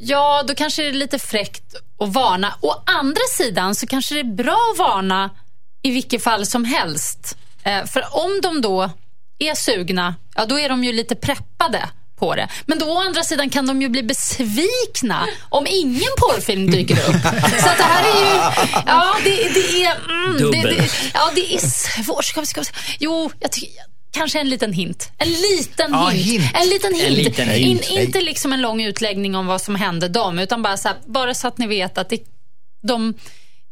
Ja, 0.00 0.44
då 0.48 0.54
kanske 0.54 0.82
det 0.82 0.88
är 0.88 0.92
lite 0.92 1.18
fräckt 1.18 1.74
att 1.98 2.08
varna. 2.08 2.54
Å 2.60 2.74
andra 2.86 3.22
sidan 3.36 3.74
så 3.74 3.86
kanske 3.86 4.14
det 4.14 4.20
är 4.20 4.34
bra 4.34 4.70
att 4.72 4.78
varna 4.78 5.30
i 5.82 5.90
vilket 5.90 6.22
fall 6.22 6.46
som 6.46 6.64
helst. 6.64 7.38
Eh, 7.62 7.84
för 7.84 8.04
om 8.24 8.40
de 8.42 8.60
då 8.60 8.90
är 9.38 9.54
sugna, 9.54 10.14
ja 10.34 10.46
då 10.46 10.58
är 10.58 10.68
de 10.68 10.84
ju 10.84 10.92
lite 10.92 11.14
preppade 11.14 11.88
på 12.18 12.34
det. 12.34 12.48
Men 12.66 12.78
då 12.78 12.86
å 12.86 12.98
andra 12.98 13.22
sidan 13.22 13.50
kan 13.50 13.66
de 13.66 13.82
ju 13.82 13.88
bli 13.88 14.02
besvikna 14.02 15.26
om 15.48 15.66
ingen 15.66 16.10
porrfilm 16.18 16.70
dyker 16.70 16.94
upp. 16.94 17.22
Så 17.60 17.68
att 17.68 17.78
det 17.78 17.82
här 17.82 18.04
är 18.04 18.20
ju... 18.20 18.52
Ja, 18.86 19.16
det, 19.24 19.30
det 19.30 19.84
är... 19.84 19.96
Mm, 20.08 20.50
det, 20.50 20.62
det, 20.62 20.90
ja, 21.14 21.30
det 21.34 21.54
är 21.54 21.58
svårt. 21.58 22.24
Ska 22.24 22.40
vi, 22.40 22.46
ska 22.46 22.60
vi, 22.60 22.66
jo, 22.98 23.30
jag 23.40 23.52
tycker... 23.52 23.70
Kanske 24.10 24.40
en 24.40 24.48
liten 24.50 24.72
hint. 24.72 25.12
En 25.18 25.28
liten 25.28 25.92
ja, 25.92 26.08
hint. 26.08 26.42
hint. 26.42 26.52
En 26.54 26.68
liten 26.68 26.94
hint. 26.94 27.06
En 27.06 27.14
liten 27.14 27.48
hint. 27.48 27.90
In, 27.90 27.98
inte 27.98 28.20
liksom 28.20 28.52
en 28.52 28.60
lång 28.60 28.82
utläggning 28.82 29.34
om 29.34 29.46
vad 29.46 29.62
som 29.62 29.74
hände 29.74 30.08
dem, 30.08 30.38
utan 30.38 30.62
bara 30.62 30.76
så, 30.76 30.88
här, 30.88 30.96
bara 31.06 31.34
så 31.34 31.48
att 31.48 31.58
ni 31.58 31.66
vet 31.66 31.98
att 31.98 32.08
det, 32.08 32.20
de 32.82 33.14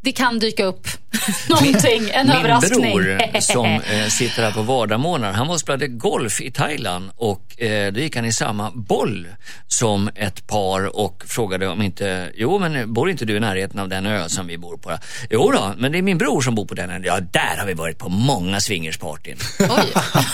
det 0.07 0.11
kan 0.11 0.39
dyka 0.39 0.63
upp 0.65 0.87
någonting, 1.49 2.09
en 2.09 2.27
Min 2.27 2.35
överraskning. 2.35 2.95
bror 2.97 3.39
som 3.41 3.65
eh, 3.65 4.07
sitter 4.09 4.43
här 4.43 4.51
på 4.51 4.61
vardagsmorgnar, 4.61 5.31
han 5.31 5.47
var 5.47 5.53
och 5.53 5.59
spelade 5.59 5.87
golf 5.87 6.41
i 6.41 6.51
Thailand 6.51 7.11
och 7.15 7.61
eh, 7.61 7.93
då 7.93 7.99
gick 7.99 8.15
han 8.15 8.25
i 8.25 8.33
samma 8.33 8.71
boll 8.71 9.27
som 9.67 10.09
ett 10.15 10.47
par 10.47 10.99
och 10.99 11.23
frågade 11.27 11.67
om 11.67 11.81
inte, 11.81 12.31
jo 12.35 12.59
men 12.59 12.93
bor 12.93 13.09
inte 13.09 13.25
du 13.25 13.37
i 13.37 13.39
närheten 13.39 13.79
av 13.79 13.89
den 13.89 14.05
ö 14.05 14.29
som 14.29 14.47
vi 14.47 14.57
bor 14.57 14.77
på? 14.77 14.97
Jo 15.29 15.51
då, 15.51 15.73
men 15.77 15.91
det 15.91 15.97
är 15.97 16.01
min 16.01 16.17
bror 16.17 16.41
som 16.41 16.55
bor 16.55 16.65
på 16.65 16.75
den 16.75 16.89
ön. 16.89 17.03
Ja, 17.05 17.19
där 17.19 17.57
har 17.59 17.65
vi 17.65 17.73
varit 17.73 17.97
på 17.97 18.09
många 18.09 18.59
swingerspartyn. 18.59 19.37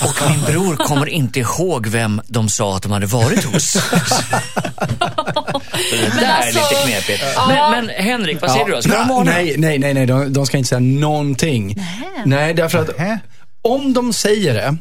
och 0.06 0.30
min 0.30 0.42
bror 0.46 0.76
kommer 0.76 1.10
inte 1.10 1.40
ihåg 1.40 1.88
vem 1.88 2.22
de 2.28 2.50
sa 2.50 2.76
att 2.76 2.84
de 2.84 2.92
hade 2.92 3.06
varit 3.06 3.44
hos. 3.44 3.78
Det 5.74 6.20
där 6.20 6.34
alltså, 6.34 6.60
är 6.60 6.88
lite 6.88 7.06
knepigt. 7.06 7.24
ja. 7.36 7.48
Men, 7.48 7.86
men 7.86 7.96
Henrik, 8.06 8.42
vad 8.42 8.52
säger 8.52 8.66
du 8.66 8.72
då? 8.72 8.82
Ska 8.82 9.04
de? 9.04 9.26
Nej, 9.26 9.56
nej, 9.58 9.80
nej, 9.80 9.94
nej. 9.94 10.06
De, 10.06 10.34
de 10.34 10.46
ska 10.46 10.58
inte 10.58 10.70
säga 10.70 10.80
någonting. 10.80 11.76
Nej, 12.26 12.54
därför 12.54 12.80
att 12.80 12.98
Nähä. 12.98 13.20
om 13.62 13.94
de 13.94 14.14
säger 14.14 14.54
det 14.54 14.78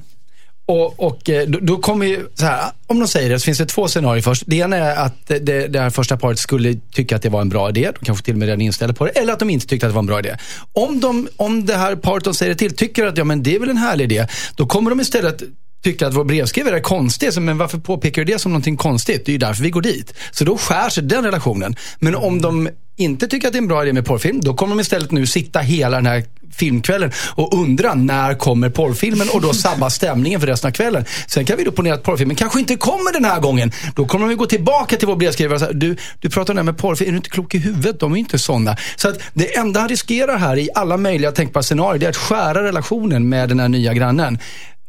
och, 0.67 1.01
och 1.01 1.31
eh, 1.31 1.49
då, 1.49 1.59
då 1.63 1.77
kommer 1.77 2.07
ju 2.07 2.27
så 2.35 2.45
här, 2.45 2.71
om 2.87 2.99
de 2.99 3.09
säger 3.09 3.31
det 3.31 3.39
så 3.39 3.45
finns 3.45 3.59
det 3.59 3.67
två 3.67 3.89
scenarier 3.89 4.23
först. 4.23 4.43
Det 4.47 4.57
ena 4.57 4.77
är 4.77 4.97
att 4.97 5.27
det, 5.27 5.69
det 5.69 5.81
här 5.81 5.91
första 5.91 6.17
paret 6.17 6.39
skulle 6.39 6.75
tycka 6.75 7.17
att 7.17 7.23
det 7.23 7.29
var 7.29 7.41
en 7.41 7.49
bra 7.49 7.69
idé. 7.69 7.93
De 7.99 8.05
kanske 8.05 8.25
till 8.25 8.35
och 8.35 8.39
med 8.39 8.47
redan 8.47 8.61
är 8.61 8.67
inställda 8.67 8.95
på 8.95 9.05
det. 9.05 9.11
Eller 9.11 9.33
att 9.33 9.39
de 9.39 9.51
inte 9.51 9.67
tyckte 9.67 9.87
att 9.87 9.91
det 9.91 9.95
var 9.95 10.03
en 10.03 10.07
bra 10.07 10.19
idé. 10.19 10.37
Om, 10.73 11.01
de, 11.01 11.29
om 11.37 11.67
det 11.67 11.77
här 11.77 11.97
paret 11.97 12.25
de 12.25 12.35
säger 12.35 12.53
det 12.53 12.59
till 12.59 12.77
tycker 12.77 13.07
att 13.07 13.19
ja, 13.19 13.25
men 13.25 13.43
det 13.43 13.55
är 13.55 13.59
väl 13.59 13.71
en 13.71 13.77
härlig 13.77 14.05
idé. 14.05 14.27
Då 14.57 14.67
kommer 14.67 14.91
de 14.91 15.01
istället 15.01 15.43
tycka 15.83 16.07
att 16.07 16.15
vår 16.15 16.25
brevskrivare 16.25 16.77
är 16.77 16.81
konstig. 16.81 17.33
Så, 17.33 17.41
Men 17.41 17.59
varför 17.59 17.79
påpekar 17.79 18.25
du 18.25 18.33
det 18.33 18.39
som 18.39 18.53
någonting 18.53 18.77
konstigt? 18.77 19.27
Det 19.27 19.31
är 19.31 19.33
ju 19.33 19.39
därför 19.39 19.63
vi 19.63 19.71
går 19.71 19.83
dit. 19.83 20.15
Så 20.31 20.45
då 20.45 20.59
skär 20.59 20.89
sig 20.89 21.03
den 21.03 21.25
relationen. 21.25 21.77
Men 21.99 22.15
om 22.15 22.43
de 22.43 22.69
inte 22.97 23.29
tycker 23.29 23.47
att 23.47 23.53
det 23.53 23.57
är 23.57 23.63
en 23.63 23.69
bra 23.69 23.83
idé 23.83 23.93
med 23.93 24.07
porrfilm, 24.07 24.41
då 24.41 24.55
kommer 24.55 24.75
de 24.75 24.81
istället 24.81 25.11
nu 25.11 25.27
sitta 25.27 25.61
hela 25.61 25.97
den 25.97 26.07
här 26.07 26.25
filmkvällen 26.53 27.13
och 27.35 27.55
undra 27.55 27.95
när 27.95 28.35
kommer 28.35 28.71
porrfilmen 28.71 29.29
och 29.35 29.41
då 29.41 29.53
sabba 29.55 29.91
stämningen 29.91 30.41
för 30.41 30.47
resten 30.47 30.69
av 30.69 30.73
kvällen. 30.73 31.05
Sen 31.27 31.45
kan 31.45 31.57
vi 31.57 31.65
då 31.65 31.73
ponera 31.73 31.95
att 31.95 32.03
porrfilmen 32.03 32.37
kanske 32.37 32.61
inte 32.61 32.77
kommer 32.77 33.13
den 33.13 33.25
här 33.25 33.41
gången. 33.41 33.73
Då 33.95 34.07
kommer 34.07 34.29
de 34.29 34.37
gå 34.37 34.47
tillbaka 34.47 34.97
till 34.97 35.09
vår 35.09 35.17
brevskrivare 35.17 35.55
och 35.55 35.61
säga, 35.61 35.73
du, 35.73 35.97
du 36.21 36.31
pratar 36.31 36.53
om 36.53 36.57
det 36.57 36.61
här 36.61 36.65
med 36.65 36.79
porrfilm, 36.79 37.09
är 37.09 37.13
du 37.13 37.17
inte 37.17 37.31
klok 37.31 37.55
i 37.55 37.59
huvudet? 37.59 38.01
De 38.01 38.13
är 38.13 38.17
ju 38.17 38.21
inte 38.21 38.39
sådana. 38.39 38.77
Så 38.97 39.09
att 39.09 39.19
det 39.35 39.57
enda 39.57 39.81
han 39.81 39.89
riskerar 39.89 40.37
här 40.37 40.59
i 40.59 40.69
alla 40.75 40.97
möjliga 40.97 41.33
tänkbara 41.33 41.63
scenarier, 41.63 42.01
det 42.01 42.07
är 42.07 42.11
att 42.11 42.17
skära 42.17 42.63
relationen 42.63 43.29
med 43.29 43.49
den 43.49 43.61
här 43.61 43.69
nya 43.69 43.95
grannen. 43.95 44.39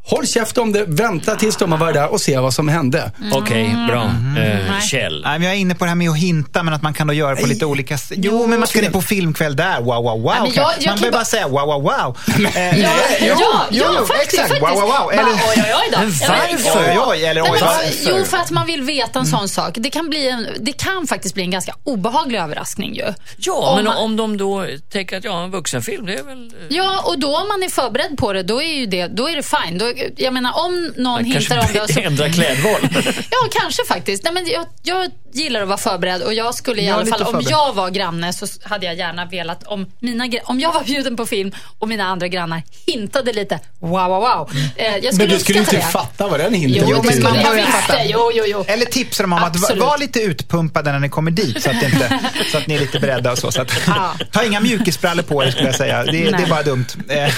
Håll 0.06 0.28
käft 0.28 0.58
om 0.58 0.72
det, 0.72 0.86
vänta 0.88 1.36
tills 1.36 1.58
de 1.58 1.72
har 1.72 1.80
varit 1.80 1.94
där 1.94 2.12
och 2.12 2.22
se 2.22 2.38
vad 2.38 2.54
som 2.54 2.68
hände. 2.68 3.12
Okej, 3.34 3.76
bra. 3.88 4.04
Eh, 4.04 4.12
Nej. 4.36 4.82
Kjell. 4.92 5.22
Nej, 5.26 5.40
men 5.40 5.48
jag 5.48 5.56
är 5.56 5.60
inne 5.60 5.76
på 5.76 5.86
det 5.86 5.90
här 5.90 5.96
med 5.96 6.10
att 6.10 6.18
hinta, 6.18 6.64
men 6.64 6.74
att 6.74 6.82
man 6.82 6.94
kan 6.94 7.08
då 7.08 7.14
göra 7.14 7.36
på 7.36 7.48
lite 7.48 7.66
olika 7.66 7.98
sätt. 7.98 8.18
Jo, 8.22 8.48
men 8.48 8.60
man 8.60 8.68
ska 8.68 8.82
ner 8.82 8.90
på 8.92 9.02
filmkväll 9.02 9.56
där. 9.56 9.82
Wow, 9.82 10.04
wow, 10.04 10.22
wow. 10.22 10.34
men 10.42 10.52
jag- 10.54 10.56
jag 10.56 10.64
man 10.66 10.74
kan 10.80 10.82
behöver 10.96 11.02
bara- 11.12 11.12
bara 11.12 11.26
säga 11.26 11.48
wow, 11.48 11.66
wow, 11.68 11.82
wow. 11.84 12.18
Eh, 12.56 12.80
Ja, 12.82 12.90
jo, 13.22 13.36
ja, 13.40 13.66
jo, 13.72 13.84
ja, 13.94 14.06
faktiskt. 14.06 14.34
exakt. 14.34 14.50
faktiskt. 14.50 14.62
Wow, 14.62 14.82
wow, 14.82 15.00
wow. 15.04 15.12
Eller, 15.12 15.24
oj, 15.24 15.56
oj, 15.56 15.74
oj 15.76 15.90
då. 15.92 15.98
Varför? 16.28 16.94
Ja. 16.96 17.06
Oj, 17.10 17.26
eller 17.26 17.42
Nej, 17.42 17.52
oj, 17.54 17.60
varför? 17.62 18.10
Jo, 18.20 18.26
för 18.26 18.38
att 18.38 18.52
man 18.52 18.66
vill 18.68 18.82
veta 18.84 19.20
en 19.20 19.26
sån 19.26 19.50
sak. 19.50 19.74
Det 19.78 19.90
kan, 19.90 20.10
bli 20.10 20.30
en, 20.30 20.48
det 20.60 20.72
kan 20.74 21.08
faktiskt 21.08 21.36
bli 21.36 21.44
en 21.44 21.52
ganska 21.52 21.74
obehaglig 21.84 22.40
överraskning 22.40 22.96
ju. 22.96 23.14
Ja, 23.38 23.54
Om 23.54 23.76
men 23.76 23.86
man- 23.86 23.98
om 23.98 24.16
de 24.16 24.38
då 24.38 24.66
tänker 24.92 25.18
att 25.18 25.24
ja, 25.24 25.44
en 25.44 25.52
vuxenfilm, 25.52 26.06
det 26.06 26.14
är 26.14 26.24
väl... 26.24 26.48
eh, 26.48 26.78
Ja, 26.78 27.02
och 27.06 27.20
då 27.20 27.38
om 27.38 27.48
man 27.48 27.64
är 27.64 27.70
förberedd 27.70 28.18
på 28.18 28.34
det, 28.34 28.44
då 28.44 28.62
är, 28.62 28.74
ju 28.74 28.86
det, 28.86 29.08
då 29.08 29.30
är 29.30 29.36
det 29.36 29.44
fine. 29.44 29.78
Då, 29.78 29.93
jag 30.18 30.34
menar, 30.34 30.52
om 30.66 30.94
någon 30.98 31.14
Man 31.14 31.24
hintar 31.26 31.58
om 31.58 31.66
det... 31.74 31.94
Så, 31.94 32.00
ändra 32.00 32.30
klädval. 32.30 32.80
ja, 33.32 33.38
kanske 33.62 33.86
faktiskt. 33.88 34.24
Nej, 34.24 34.34
men 34.34 34.48
jag, 34.48 34.66
jag 34.84 35.12
gillar 35.34 35.62
att 35.62 35.68
vara 35.68 35.78
förberedd 35.78 36.22
och 36.22 36.34
jag 36.34 36.56
skulle 36.56 36.82
i 36.82 36.86
Jag 36.88 36.96
alla 37.00 37.06
fall, 37.06 37.22
om 37.36 37.42
jag 37.50 37.74
var 37.74 37.90
granne 37.90 38.34
så 38.34 38.46
hade 38.64 38.86
jag 38.86 38.96
gärna 38.96 39.26
velat, 39.26 39.64
om, 39.64 39.86
mina, 40.00 40.28
om 40.44 40.60
jag 40.60 40.74
var 40.74 40.84
bjuden 40.84 41.16
på 41.18 41.26
film 41.26 41.52
och 41.80 41.88
mina 41.88 42.04
andra 42.04 42.28
grannar 42.28 42.64
hintade 42.88 43.34
lite, 43.34 43.60
wow, 43.80 43.92
wow, 43.92 44.10
wow. 44.22 44.50
Eh, 44.76 44.86
jag 44.86 45.14
skulle 45.14 45.28
Men 45.28 45.38
du 45.38 45.40
skulle 45.40 45.60
inte 45.60 45.76
det. 45.76 45.82
fatta 45.82 46.28
vad 46.28 46.40
den 46.40 46.54
hinten 46.54 46.88
Jo, 46.90 47.02
till. 47.02 47.12
skulle 47.14 47.28
jag 47.30 47.38
Ja, 47.38 47.48
jag 47.48 47.54
visst 47.56 47.68
fattar. 47.68 47.96
det. 47.98 48.06
Jo, 48.06 48.32
jo, 48.34 48.44
jo. 48.48 48.66
eller 48.68 48.86
tipsa 48.86 49.24
dem 49.24 49.34
om 49.34 49.40
att 49.44 49.56
Absolut. 49.56 49.84
vara 49.84 49.98
lite 49.98 50.20
utpumpade 50.20 50.92
när 50.92 51.00
ni 51.00 51.10
kommer 51.10 51.32
dit, 51.32 51.64
så 51.64 51.70
att, 51.70 51.80
det 51.80 51.86
inte, 51.86 52.20
så 52.52 52.58
att 52.58 52.68
ni 52.68 52.76
är 52.76 52.80
lite 52.80 53.00
beredda 53.00 53.32
och 53.32 53.38
så. 53.38 53.52
så 53.52 53.62
att, 53.62 53.72
Ja. 53.88 54.14
Ta 54.32 54.44
inga 54.44 54.60
mjukisbrallor 54.60 55.24
på 55.24 55.44
er, 55.44 55.52
skulle 55.52 55.66
jag 55.68 55.76
säga. 55.76 56.04
Det, 56.04 56.12
det 56.12 56.44
är 56.44 56.48
bara 56.50 56.64
dumt. 56.64 56.86
Eh, 57.10 57.16
Nej, 57.16 57.32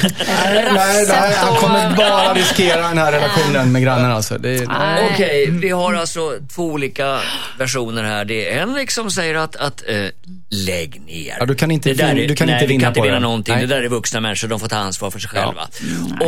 nej, 0.74 1.06
nej, 1.08 1.34
han 1.36 1.56
kommer 1.56 1.96
bara 1.96 2.34
riskera 2.50 2.88
den 2.88 2.98
här 2.98 3.12
relationen 3.12 3.72
med 3.72 3.82
grannen 3.82 4.12
alltså. 4.12 4.38
Det 4.38 4.50
är. 4.50 5.10
Okej, 5.14 5.50
vi 5.52 5.70
har 5.70 5.94
alltså 5.94 6.34
två 6.56 6.64
olika 6.66 7.20
versioner 7.58 8.04
här. 8.04 8.26
Det 8.26 8.50
är 8.52 8.60
Henrik 8.60 8.92
som 8.92 9.12
säger 9.12 9.36
att, 9.36 9.56
att 9.56 9.84
eh, 9.88 10.06
lägg 10.50 11.02
ner. 11.06 11.36
Ja, 11.40 11.46
du 11.46 11.56
kan 11.56 11.72
inte 11.72 11.90
det 11.90 11.96
där 11.96 12.16
är, 12.16 12.28
du 12.28 12.36
kan 12.36 12.48
nej, 12.48 12.56
inte 12.56 12.66
vi 12.66 12.74
vinna 12.74 12.82
kan 12.82 12.90
inte 12.90 13.00
på 13.00 13.04
vinna 13.04 13.16
det. 13.16 13.20
någonting. 13.22 13.56
Nej. 13.56 13.68
Det 13.68 13.76
där 13.76 13.84
är 13.84 13.88
vuxna 13.88 14.20
människor, 14.20 14.48
de 14.48 14.60
får 14.60 14.68
ta 14.68 14.76
ansvar 14.76 15.12
för 15.12 15.20
sig 15.20 15.30
själva. 15.30 15.68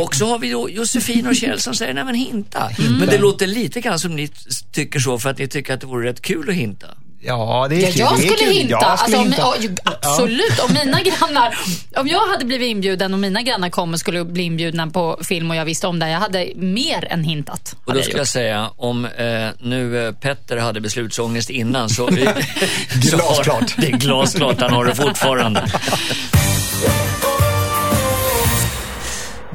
Och 0.02 0.14
så 0.14 0.26
har 0.28 0.38
vi 0.38 0.50
då 0.50 0.70
Josefin 0.70 1.26
och 1.26 1.36
Kjell 1.36 1.60
som 1.60 1.74
säger, 1.74 1.94
nej 1.94 2.04
men 2.04 2.14
hinta. 2.14 2.70
Men 2.98 3.08
det 3.08 3.18
låter 3.18 3.46
lite 3.46 3.80
grann 3.80 3.98
som 3.98 4.16
ni 4.16 4.30
tycker 4.72 5.00
så 5.00 5.18
för 5.18 5.30
att 5.30 5.38
ni 5.38 5.48
tycker 5.48 5.74
att 5.74 5.80
det 5.80 5.86
vore 5.86 6.08
rätt 6.08 6.22
kul 6.22 6.48
att 6.48 6.54
hinta. 6.54 6.86
Ja, 7.20 7.66
det 7.70 7.76
är 7.76 7.80
Ja, 7.80 7.88
kul. 7.90 7.98
jag 8.00 8.10
det 8.18 8.22
är 8.26 8.26
skulle 8.32 8.50
kul. 8.50 8.56
hinta. 8.58 8.70
Jag 8.70 8.98
skulle 8.98 9.16
alltså, 9.16 9.16
om, 9.18 9.22
hinta. 9.24 9.38
ja, 9.38 9.54
ju- 9.60 9.76
absolut. 9.84 10.58
Om 10.58 10.72
mina 10.74 11.00
grannar, 11.02 11.58
om 11.96 12.08
jag 12.08 12.26
hade 12.26 12.44
blivit 12.44 12.66
inbjuden 12.68 13.12
och 13.14 13.20
mina 13.20 13.42
grannar 13.42 13.70
kom 13.70 13.92
och 13.92 14.00
skulle 14.00 14.24
bli 14.24 14.42
inbjudna 14.42 14.86
på 14.86 15.18
film 15.22 15.50
och 15.50 15.56
jag 15.56 15.64
visste 15.64 15.86
om 15.86 15.98
det, 15.98 16.10
jag 16.10 16.18
hade 16.20 16.48
mer 16.56 17.06
än 17.10 17.24
hintat. 17.24 17.74
Och 17.84 17.94
då 17.94 18.02
skulle 18.02 18.18
jag 18.18 18.28
säga, 18.28 18.70
om 18.76 19.04
eh, 19.04 19.48
nu 19.60 20.06
eh, 20.06 20.12
Petter 20.12 20.56
hade 20.56 20.80
beslutsångest 20.80 21.50
innan 21.50 21.88
så... 21.90 22.06
Glasklart. 22.94 23.74
Det 23.76 23.86
är 23.86 23.92
glasklart, 23.96 24.60
han 24.60 24.72
har 24.72 24.84
det 24.84 24.94
fortfarande. 24.94 25.66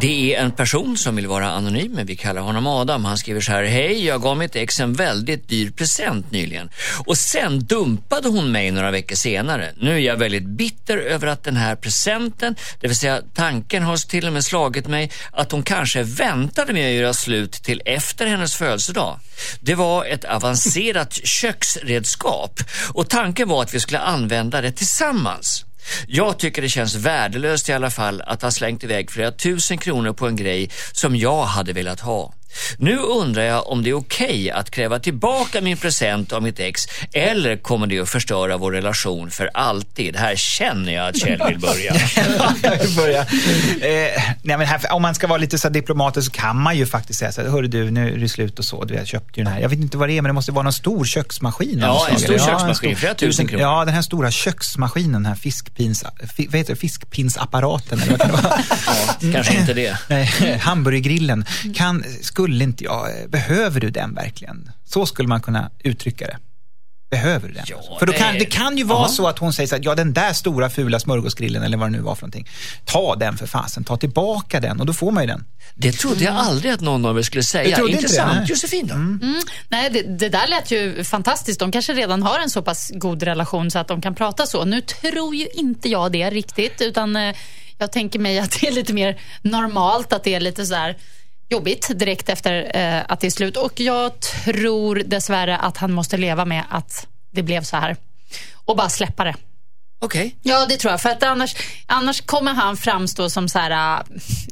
Det 0.03 0.35
är 0.35 0.41
en 0.41 0.51
person 0.51 0.97
som 0.97 1.15
vill 1.15 1.27
vara 1.27 1.51
anonym, 1.51 1.91
men 1.91 2.05
vi 2.05 2.15
kallar 2.15 2.41
honom 2.41 2.67
Adam. 2.67 3.05
Han 3.05 3.17
skriver 3.17 3.41
så 3.41 3.51
här, 3.51 3.63
hej, 3.63 4.05
jag 4.05 4.21
gav 4.21 4.37
mitt 4.37 4.55
ex 4.55 4.79
en 4.79 4.93
väldigt 4.93 5.49
dyr 5.49 5.71
present 5.71 6.31
nyligen. 6.31 6.69
Och 7.05 7.17
sen 7.17 7.59
dumpade 7.59 8.29
hon 8.29 8.51
mig 8.51 8.71
några 8.71 8.91
veckor 8.91 9.15
senare. 9.15 9.73
Nu 9.77 9.95
är 9.95 9.99
jag 9.99 10.17
väldigt 10.17 10.43
bitter 10.43 10.97
över 10.97 11.27
att 11.27 11.43
den 11.43 11.55
här 11.55 11.75
presenten, 11.75 12.55
det 12.79 12.87
vill 12.87 12.97
säga 12.97 13.21
tanken 13.33 13.83
har 13.83 14.09
till 14.09 14.27
och 14.27 14.33
med 14.33 14.43
slagit 14.43 14.87
mig 14.87 15.11
att 15.31 15.51
hon 15.51 15.63
kanske 15.63 16.03
väntade 16.03 16.73
med 16.73 16.87
att 16.87 17.01
göra 17.01 17.13
slut 17.13 17.51
till 17.51 17.81
efter 17.85 18.25
hennes 18.27 18.55
födelsedag. 18.55 19.19
Det 19.59 19.75
var 19.75 20.05
ett 20.05 20.25
avancerat 20.25 21.13
köksredskap 21.23 22.59
och 22.93 23.09
tanken 23.09 23.49
var 23.49 23.61
att 23.63 23.73
vi 23.73 23.79
skulle 23.79 23.99
använda 23.99 24.61
det 24.61 24.71
tillsammans. 24.71 25.65
Jag 26.07 26.39
tycker 26.39 26.61
det 26.61 26.69
känns 26.69 26.95
värdelöst 26.95 27.69
i 27.69 27.73
alla 27.73 27.89
fall 27.89 28.21
att 28.21 28.41
ha 28.41 28.51
slängt 28.51 28.83
iväg 28.83 29.11
flera 29.11 29.31
tusen 29.31 29.77
kronor 29.77 30.13
på 30.13 30.27
en 30.27 30.35
grej 30.35 30.69
som 30.91 31.15
jag 31.15 31.43
hade 31.43 31.73
velat 31.73 31.99
ha. 31.99 32.33
Nu 32.77 32.97
undrar 32.97 33.43
jag 33.43 33.67
om 33.67 33.83
det 33.83 33.89
är 33.89 33.93
okej 33.93 34.51
att 34.51 34.71
kräva 34.71 34.99
tillbaka 34.99 35.61
min 35.61 35.77
present 35.77 36.33
av 36.33 36.43
mitt 36.43 36.59
ex 36.59 36.85
eller 37.11 37.57
kommer 37.57 37.87
det 37.87 37.99
att 37.99 38.09
förstöra 38.09 38.57
vår 38.57 38.71
relation 38.71 39.31
för 39.31 39.49
alltid? 39.53 40.15
Här 40.15 40.35
känner 40.35 40.93
jag 40.93 41.07
att 41.07 41.17
Kjell 41.17 41.41
vill 41.47 41.59
börja. 41.59 41.93
jag 42.63 42.79
vill 42.79 42.95
börja. 42.95 43.21
Eh, 43.21 44.23
nej, 44.43 44.57
men 44.57 44.61
här, 44.61 44.91
om 44.91 45.01
man 45.01 45.15
ska 45.15 45.27
vara 45.27 45.37
lite 45.37 45.57
så 45.57 45.69
diplomatisk 45.69 46.23
så 46.23 46.31
kan 46.31 46.61
man 46.61 46.77
ju 46.77 46.85
faktiskt 46.85 47.19
säga 47.19 47.31
så 47.31 47.41
här, 47.41 47.49
hörru 47.49 47.67
du, 47.67 47.91
nu 47.91 48.13
är 48.13 48.17
det 48.17 48.29
slut 48.29 48.59
och 48.59 48.65
så. 48.65 48.83
Du, 48.83 48.93
jag 48.93 49.07
köpte 49.07 49.39
ju 49.39 49.43
den 49.43 49.53
här. 49.53 49.61
Jag 49.61 49.69
vet 49.69 49.79
inte 49.79 49.97
vad 49.97 50.09
det 50.09 50.17
är, 50.17 50.21
men 50.21 50.29
det 50.29 50.33
måste 50.33 50.51
vara 50.51 50.63
någon 50.63 50.73
stor 50.73 51.05
köksmaskin. 51.05 51.79
Ja, 51.79 52.07
en 52.09 52.19
stor 52.19 52.33
eller? 52.33 52.45
köksmaskin, 52.45 52.89
en 52.89 52.95
flera 52.95 53.13
tusen 53.13 53.47
kronor. 53.47 53.61
Ja, 53.61 53.85
den 53.85 53.93
här 53.93 54.01
stora 54.01 54.31
köksmaskinen, 54.31 55.11
den 55.11 55.25
här 55.25 55.35
fiskpins, 55.35 56.03
fi, 56.35 56.47
vad 56.47 56.57
heter 56.57 56.73
det, 56.73 56.79
fiskpinsapparaten. 56.79 58.01
Eller 58.01 58.11
vad 58.11 58.21
kan 58.21 58.31
det 58.31 58.41
vara? 58.41 59.33
Kanske 59.33 59.53
inte 59.53 59.73
det. 59.73 59.97
Nej, 60.07 60.57
hamburgergrillen. 60.61 61.45
Kan, 61.75 62.03
skulle 62.21 62.42
inte 62.47 62.83
jag, 62.83 63.09
behöver 63.29 63.79
du 63.79 63.89
den 63.89 64.13
verkligen? 64.15 64.71
Så 64.85 65.05
skulle 65.05 65.27
man 65.27 65.41
kunna 65.41 65.69
uttrycka 65.83 66.25
det. 66.27 66.37
Behöver 67.11 67.47
du 67.47 67.53
den? 67.53 67.63
Ja, 67.67 67.95
för 67.99 68.05
då 68.05 68.13
kan, 68.13 68.33
det- 68.33 68.39
det 68.39 68.45
kan 68.45 68.77
ju 68.77 68.83
vara 68.83 69.07
så 69.07 69.27
att 69.27 69.39
hon 69.39 69.53
säger 69.53 69.67
så 69.67 69.75
att 69.75 69.83
ja 69.85 69.95
den 69.95 70.13
där 70.13 70.33
stora 70.33 70.69
fula 70.69 70.99
smörgåsgrillen 70.99 71.63
eller 71.63 71.77
vad 71.77 71.87
det 71.87 71.91
nu 71.97 72.01
var 72.01 72.15
för 72.15 72.21
någonting. 72.21 72.47
Ta 72.85 73.15
den 73.15 73.37
för 73.37 73.47
fasen, 73.47 73.83
ta 73.83 73.97
tillbaka 73.97 74.59
den 74.59 74.79
och 74.79 74.85
då 74.85 74.93
får 74.93 75.11
man 75.11 75.23
ju 75.23 75.27
den. 75.27 75.45
Det 75.75 75.91
trodde 75.91 76.23
jag 76.23 76.35
aldrig 76.35 76.71
att 76.73 76.81
någon 76.81 77.05
av 77.05 77.17
er 77.17 77.21
skulle 77.21 77.43
säga. 77.43 77.69
Jag 77.69 77.75
trodde 77.77 77.91
inte 77.91 78.01
det, 78.01 78.07
Intressant. 78.07 78.35
nej. 78.39 78.45
Josefin 78.49 78.87
då? 78.87 78.93
Mm. 78.93 79.39
Nej, 79.69 79.89
det, 79.89 80.01
det 80.01 80.29
där 80.29 80.47
lät 80.47 80.71
ju 80.71 81.03
fantastiskt. 81.03 81.59
De 81.59 81.71
kanske 81.71 81.93
redan 81.93 82.23
har 82.23 82.39
en 82.39 82.49
så 82.49 82.61
pass 82.61 82.91
god 82.95 83.23
relation 83.23 83.71
så 83.71 83.79
att 83.79 83.87
de 83.87 84.01
kan 84.01 84.15
prata 84.15 84.45
så. 84.45 84.65
Nu 84.65 84.81
tror 84.81 85.35
ju 85.35 85.47
inte 85.53 85.89
jag 85.89 86.11
det 86.11 86.29
riktigt, 86.29 86.81
utan 86.81 87.15
eh, 87.15 87.35
jag 87.77 87.91
tänker 87.91 88.19
mig 88.19 88.39
att 88.39 88.51
det 88.61 88.67
är 88.67 88.71
lite 88.71 88.93
mer 88.93 89.21
normalt, 89.41 90.13
att 90.13 90.23
det 90.23 90.33
är 90.35 90.39
lite 90.39 90.65
så 90.65 90.75
här 90.75 90.97
jobbigt 91.49 91.91
direkt 91.99 92.29
efter 92.29 92.71
eh, 92.77 93.01
att 93.07 93.19
det 93.19 93.27
är 93.27 93.31
slut. 93.31 93.57
Och 93.57 93.79
jag 93.79 94.19
tror 94.19 94.95
dessvärre 95.05 95.57
att 95.57 95.77
han 95.77 95.91
måste 95.93 96.17
leva 96.17 96.45
med 96.45 96.63
att 96.69 97.07
det 97.31 97.43
blev 97.43 97.63
så 97.63 97.77
här. 97.77 97.95
Och 98.65 98.75
bara 98.77 98.89
släppa 98.89 99.23
det. 99.23 99.35
Okej. 100.01 100.35
Ja, 100.41 100.65
det 100.65 100.77
tror 100.77 100.91
jag. 100.91 101.01
För 101.01 101.09
att 101.09 101.23
annars, 101.23 101.55
annars 101.85 102.21
kommer 102.21 102.53
han 102.53 102.77
framstå 102.77 103.29
som 103.29 103.49
så 103.49 103.59
här 103.59 103.97
äh, 103.97 104.03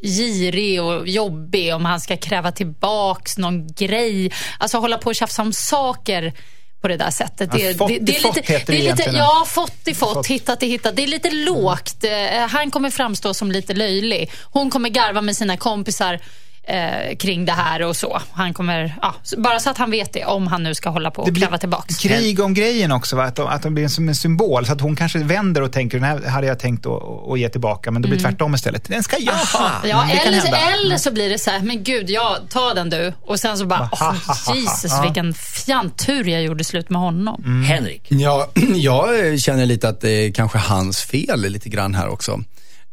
girig 0.04 0.82
och 0.82 1.08
jobbig 1.08 1.75
om 1.75 1.86
han 1.86 2.01
ska 2.01 2.17
kräva 2.17 2.51
tillbaks 2.51 3.38
någon 3.38 3.67
grej. 3.67 4.32
Alltså 4.58 4.77
hålla 4.77 4.97
på 4.97 5.10
och 5.10 5.15
tjafsa 5.15 5.41
om 5.41 5.54
saker 5.54 6.34
på 6.82 6.88
det 6.88 6.97
där 6.97 7.12
sättet. 7.12 7.49
Ja, 7.54 7.60
Det, 7.67 7.77
fått 7.77 7.88
det, 7.88 7.99
det 7.99 8.15
är 8.17 8.21
fått 8.21 8.36
lite, 8.36 8.54
heter 8.54 8.73
det 8.73 8.88
är 8.88 8.95
lite. 8.95 9.12
Ja, 9.17 9.43
fått 9.47 9.88
i 9.88 9.93
fått, 9.93 10.13
Fått. 10.13 10.27
hittat 10.27 10.63
i 10.63 10.67
hittat. 10.67 10.95
Det 10.95 11.04
är 11.04 11.08
lite 11.08 11.32
lågt. 11.32 12.04
Eh, 12.04 12.47
Han 12.47 12.71
kommer 12.71 12.89
framstå 12.89 13.34
som 13.34 13.51
lite 13.51 13.73
löjlig. 13.73 14.32
Hon 14.43 14.69
kommer 14.69 14.89
garva 14.89 15.21
med 15.21 15.38
sina 15.38 15.58
kompisar 15.58 16.19
eh, 16.63 17.15
kring 17.17 17.45
det 17.45 17.52
här 17.52 17.82
och 17.82 17.95
så. 17.95 18.21
Han 18.32 18.54
kommer, 18.54 18.95
ja, 19.02 19.15
bara 19.38 19.60
så 19.60 19.69
att 19.69 19.78
han 19.78 19.91
vet 19.91 20.13
det, 20.13 20.26
om 20.26 20.47
han 20.47 20.63
nu 20.63 20.76
ska 20.76 20.89
hålla 20.89 21.12
på 21.12 21.21
och 21.21 21.34
Det 21.34 21.39
kräva 21.39 21.58
tillbaks. 21.58 21.97
krig 21.97 22.39
om 22.39 22.54
grejen 22.54 22.91
också, 22.91 23.15
va? 23.15 23.24
Att, 23.24 23.36
de, 23.36 23.47
att 23.47 23.63
de 23.63 23.74
blir 23.74 23.88
som 23.88 24.10
en 24.10 24.15
symbol. 24.15 24.65
Så 24.65 24.74
att 24.74 24.82
hon 24.82 24.95
kanske 24.95 25.19
vänder 25.19 25.62
och 25.62 25.71
tänker, 25.71 25.97
den 26.00 26.08
här 26.08 26.30
hade 26.30 26.47
jag 26.47 26.60
tänkt 26.60 26.86
att, 26.86 27.02
att 27.32 27.39
ge 27.39 27.50
tillbaka, 27.50 27.91
men 27.91 28.02
det 28.02 28.08
blir 28.08 28.19
tvärtom 28.19 28.56
istället. 28.56 28.84
Den 28.88 29.04
ska 29.04 29.17
jag 29.19 29.34
ha! 29.34 29.71
Ja, 29.84 30.02
Mm, 30.04 30.17
det 30.17 30.38
eller, 30.38 30.74
eller 30.84 30.97
så 30.97 31.12
blir 31.12 31.30
det 31.30 31.39
så 31.39 31.50
här, 31.52 31.60
men 31.60 31.84
gud, 31.84 32.10
ja, 32.10 32.38
ta 32.50 32.74
den 32.74 32.89
du. 32.89 33.13
Och 33.21 33.39
sen 33.39 33.58
så 33.58 33.65
bara, 33.65 33.89
ha, 33.91 34.15
Jesus, 34.56 34.91
ha. 34.91 35.02
vilken 35.02 35.34
fjantur 35.34 36.28
jag 36.28 36.43
gjorde 36.43 36.63
slut 36.63 36.89
med 36.89 37.02
honom. 37.02 37.43
Mm. 37.45 37.63
Henrik. 37.63 38.06
Ja, 38.10 38.47
jag 38.76 39.39
känner 39.39 39.65
lite 39.65 39.89
att 39.89 40.02
det 40.02 40.10
är 40.12 40.32
kanske 40.32 40.58
hans 40.58 41.02
fel 41.02 41.41
lite 41.41 41.69
grann 41.69 41.95
här 41.95 42.08
också. 42.08 42.39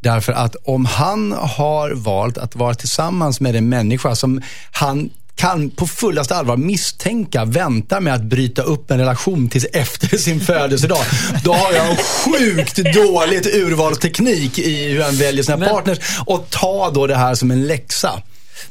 Därför 0.01 0.33
att 0.33 0.57
om 0.65 0.85
han 0.85 1.33
har 1.33 1.91
valt 1.91 2.39
att 2.39 2.57
vara 2.57 2.75
tillsammans 2.75 3.41
med 3.41 3.57
en 3.57 3.69
människa 3.69 4.15
som 4.17 4.43
han 4.73 5.11
kan 5.35 5.71
på 5.71 5.87
fullaste 5.87 6.37
allvar 6.37 6.57
misstänka 6.57 7.45
väntar 7.45 8.01
med 8.01 8.15
att 8.15 8.23
bryta 8.23 8.63
upp 8.63 8.91
en 8.91 8.99
relation 8.99 9.49
tills 9.49 9.65
efter 9.65 10.17
sin 10.19 10.41
födelsedag. 10.41 10.99
Då 11.45 11.53
har 11.53 11.73
jag 11.73 11.91
en 11.91 11.97
sjukt 11.97 12.77
dåligt 12.95 13.47
urvalsteknik 13.47 14.59
i 14.59 14.89
hur 14.89 15.03
han 15.03 15.17
väljer 15.17 15.43
sina 15.45 15.57
Men- 15.57 15.69
partners. 15.69 15.99
Och 16.27 16.51
ta 16.51 16.91
då 16.91 17.07
det 17.07 17.17
här 17.17 17.35
som 17.35 17.51
en 17.51 17.67
läxa. 17.67 18.23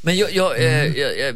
Men 0.02 0.16
jag, 0.16 0.32
jag, 0.34 0.64
eh, 0.64 0.80
Mm. 0.80 0.94
jag, 1.00 1.18
jag 1.18 1.34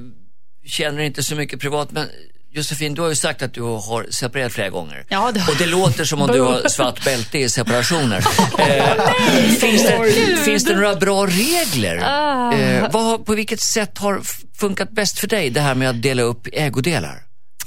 känner 0.66 1.02
inte 1.02 1.22
så 1.22 1.34
mycket 1.34 1.60
privat, 1.60 1.88
men 1.92 2.06
Josefin, 2.54 2.94
du 2.94 3.02
har 3.02 3.08
ju 3.08 3.14
sagt 3.14 3.42
att 3.42 3.54
du 3.54 3.62
har 3.62 4.10
separerat 4.10 4.52
flera 4.52 4.70
gånger. 4.70 5.04
Ja, 5.08 5.32
det 5.32 5.40
har 5.40 5.52
Och 5.52 5.58
det 5.58 5.66
låter 5.66 6.04
som 6.04 6.22
om 6.22 6.32
du 6.32 6.40
har 6.40 6.68
svart 6.68 7.04
bälte 7.04 7.38
i 7.38 7.48
separationer. 7.48 8.16
eh, 8.58 9.48
finns, 9.60 9.82
det, 9.82 10.44
finns 10.44 10.64
det 10.64 10.74
några 10.74 10.94
bra 10.96 11.26
regler? 11.26 12.00
Ah. 12.04 12.52
Eh, 12.52 12.90
vad, 12.92 13.26
på 13.26 13.34
vilket 13.34 13.60
sätt 13.60 13.98
har 13.98 14.20
funkat 14.58 14.90
bäst 14.90 15.18
för 15.18 15.26
dig, 15.26 15.50
det 15.50 15.60
här 15.60 15.74
med 15.74 15.90
att 15.90 16.02
dela 16.02 16.22
upp 16.22 16.48
ägodelar? 16.52 17.22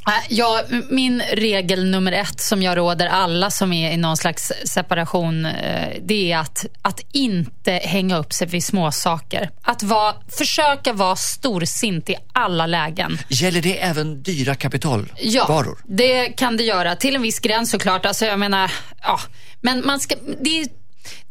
Äh, 0.08 0.12
Ja, 0.30 0.62
min 0.90 1.22
regel 1.22 1.86
nummer 1.86 2.12
ett 2.12 2.40
som 2.42 2.62
jag 2.64 2.78
råder 2.78 3.08
alla 3.08 3.52
som 3.52 3.74
är 3.74 3.92
i 3.92 3.98
någon 3.98 4.18
slags 4.18 4.52
separation, 4.66 5.46
eh, 5.46 5.98
det 6.02 6.32
är 6.32 6.38
att, 6.38 6.66
att 6.82 7.00
inte 7.12 7.72
hänga 7.72 8.18
upp 8.18 8.34
sig 8.34 8.48
vid 8.48 8.64
små 8.64 8.92
saker. 8.92 9.50
Att 9.62 9.84
vara, 9.84 10.16
försöka 10.38 10.94
vara 10.94 11.16
storsint 11.16 12.10
i 12.10 12.16
alla 12.34 12.66
lägen. 12.66 13.18
Gäller 13.30 13.62
det 13.62 13.84
även 13.84 14.24
dyra 14.24 14.50
Ja, 14.52 14.56
kapitalvaror? 14.56 15.78
det 15.88 16.28
kan 16.28 16.58
det 16.58 16.64
göra. 16.64 16.96
Till 16.96 17.16
en 17.16 17.22
viss 17.22 17.40
gräns 17.40 17.72
såklart. 17.72 18.06
Alltså, 18.06 18.26
jag 18.26 18.40
menar, 18.40 18.72
ja. 19.02 19.20
Men 19.62 19.86
man 19.86 20.00
ska, 20.00 20.16
det, 20.42 20.68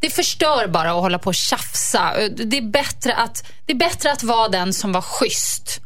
det 0.00 0.10
förstör 0.10 0.66
bara 0.66 0.90
att 0.90 1.00
hålla 1.00 1.18
på 1.18 1.26
och 1.30 1.34
tjafsa. 1.34 2.12
Det 2.36 2.58
är, 2.58 2.70
bättre 2.70 3.14
att, 3.14 3.44
det 3.66 3.72
är 3.72 3.76
bättre 3.76 4.12
att 4.12 4.22
vara 4.22 4.48
den 4.48 4.72
som 4.72 4.92
var 4.92 5.00
schysst 5.02 5.80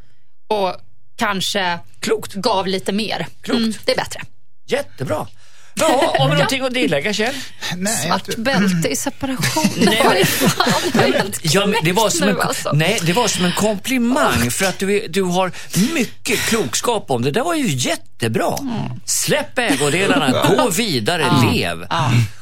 och 0.48 0.74
kanske 1.18 1.78
Klokt. 2.00 2.34
gav 2.34 2.66
lite 2.66 2.92
mer. 2.92 3.26
Klokt. 3.42 3.78
det 3.84 3.92
är 3.92 3.96
bättre. 3.96 4.20
Jättebra. 4.66 5.26
Ja, 5.74 6.14
har 6.18 6.26
vi 6.28 6.32
någonting 6.34 6.62
att 6.64 6.74
tillägga, 6.74 7.12
Kjell? 7.12 7.34
Nej, 7.76 8.06
Svart 8.06 8.24
tror- 8.24 8.42
bälte 8.44 8.88
i 8.88 8.96
separation. 8.96 9.68
Nej, 9.76 10.00
men- 10.04 10.26
fan, 10.26 10.80
jag 10.94 11.14
Ja, 11.42 11.66
men 11.66 11.84
det, 11.84 11.92
var 11.92 12.10
som 12.10 12.28
en, 12.28 12.40
alltså. 12.40 12.72
nej, 12.72 12.98
det 13.02 13.12
var 13.12 13.28
som 13.28 13.44
en 13.44 13.52
komplimang 13.52 14.50
för 14.50 14.64
att 14.64 14.78
du, 14.78 15.06
du 15.08 15.22
har 15.22 15.52
mycket 15.94 16.38
klokskap 16.40 17.10
om 17.10 17.22
det. 17.22 17.30
Det 17.30 17.42
var 17.42 17.54
ju 17.54 17.66
jättebra. 17.68 18.58
Släpp 19.04 19.58
ägodelarna, 19.58 20.44
gå 20.56 20.70
vidare, 20.70 21.26
lev. 21.52 21.86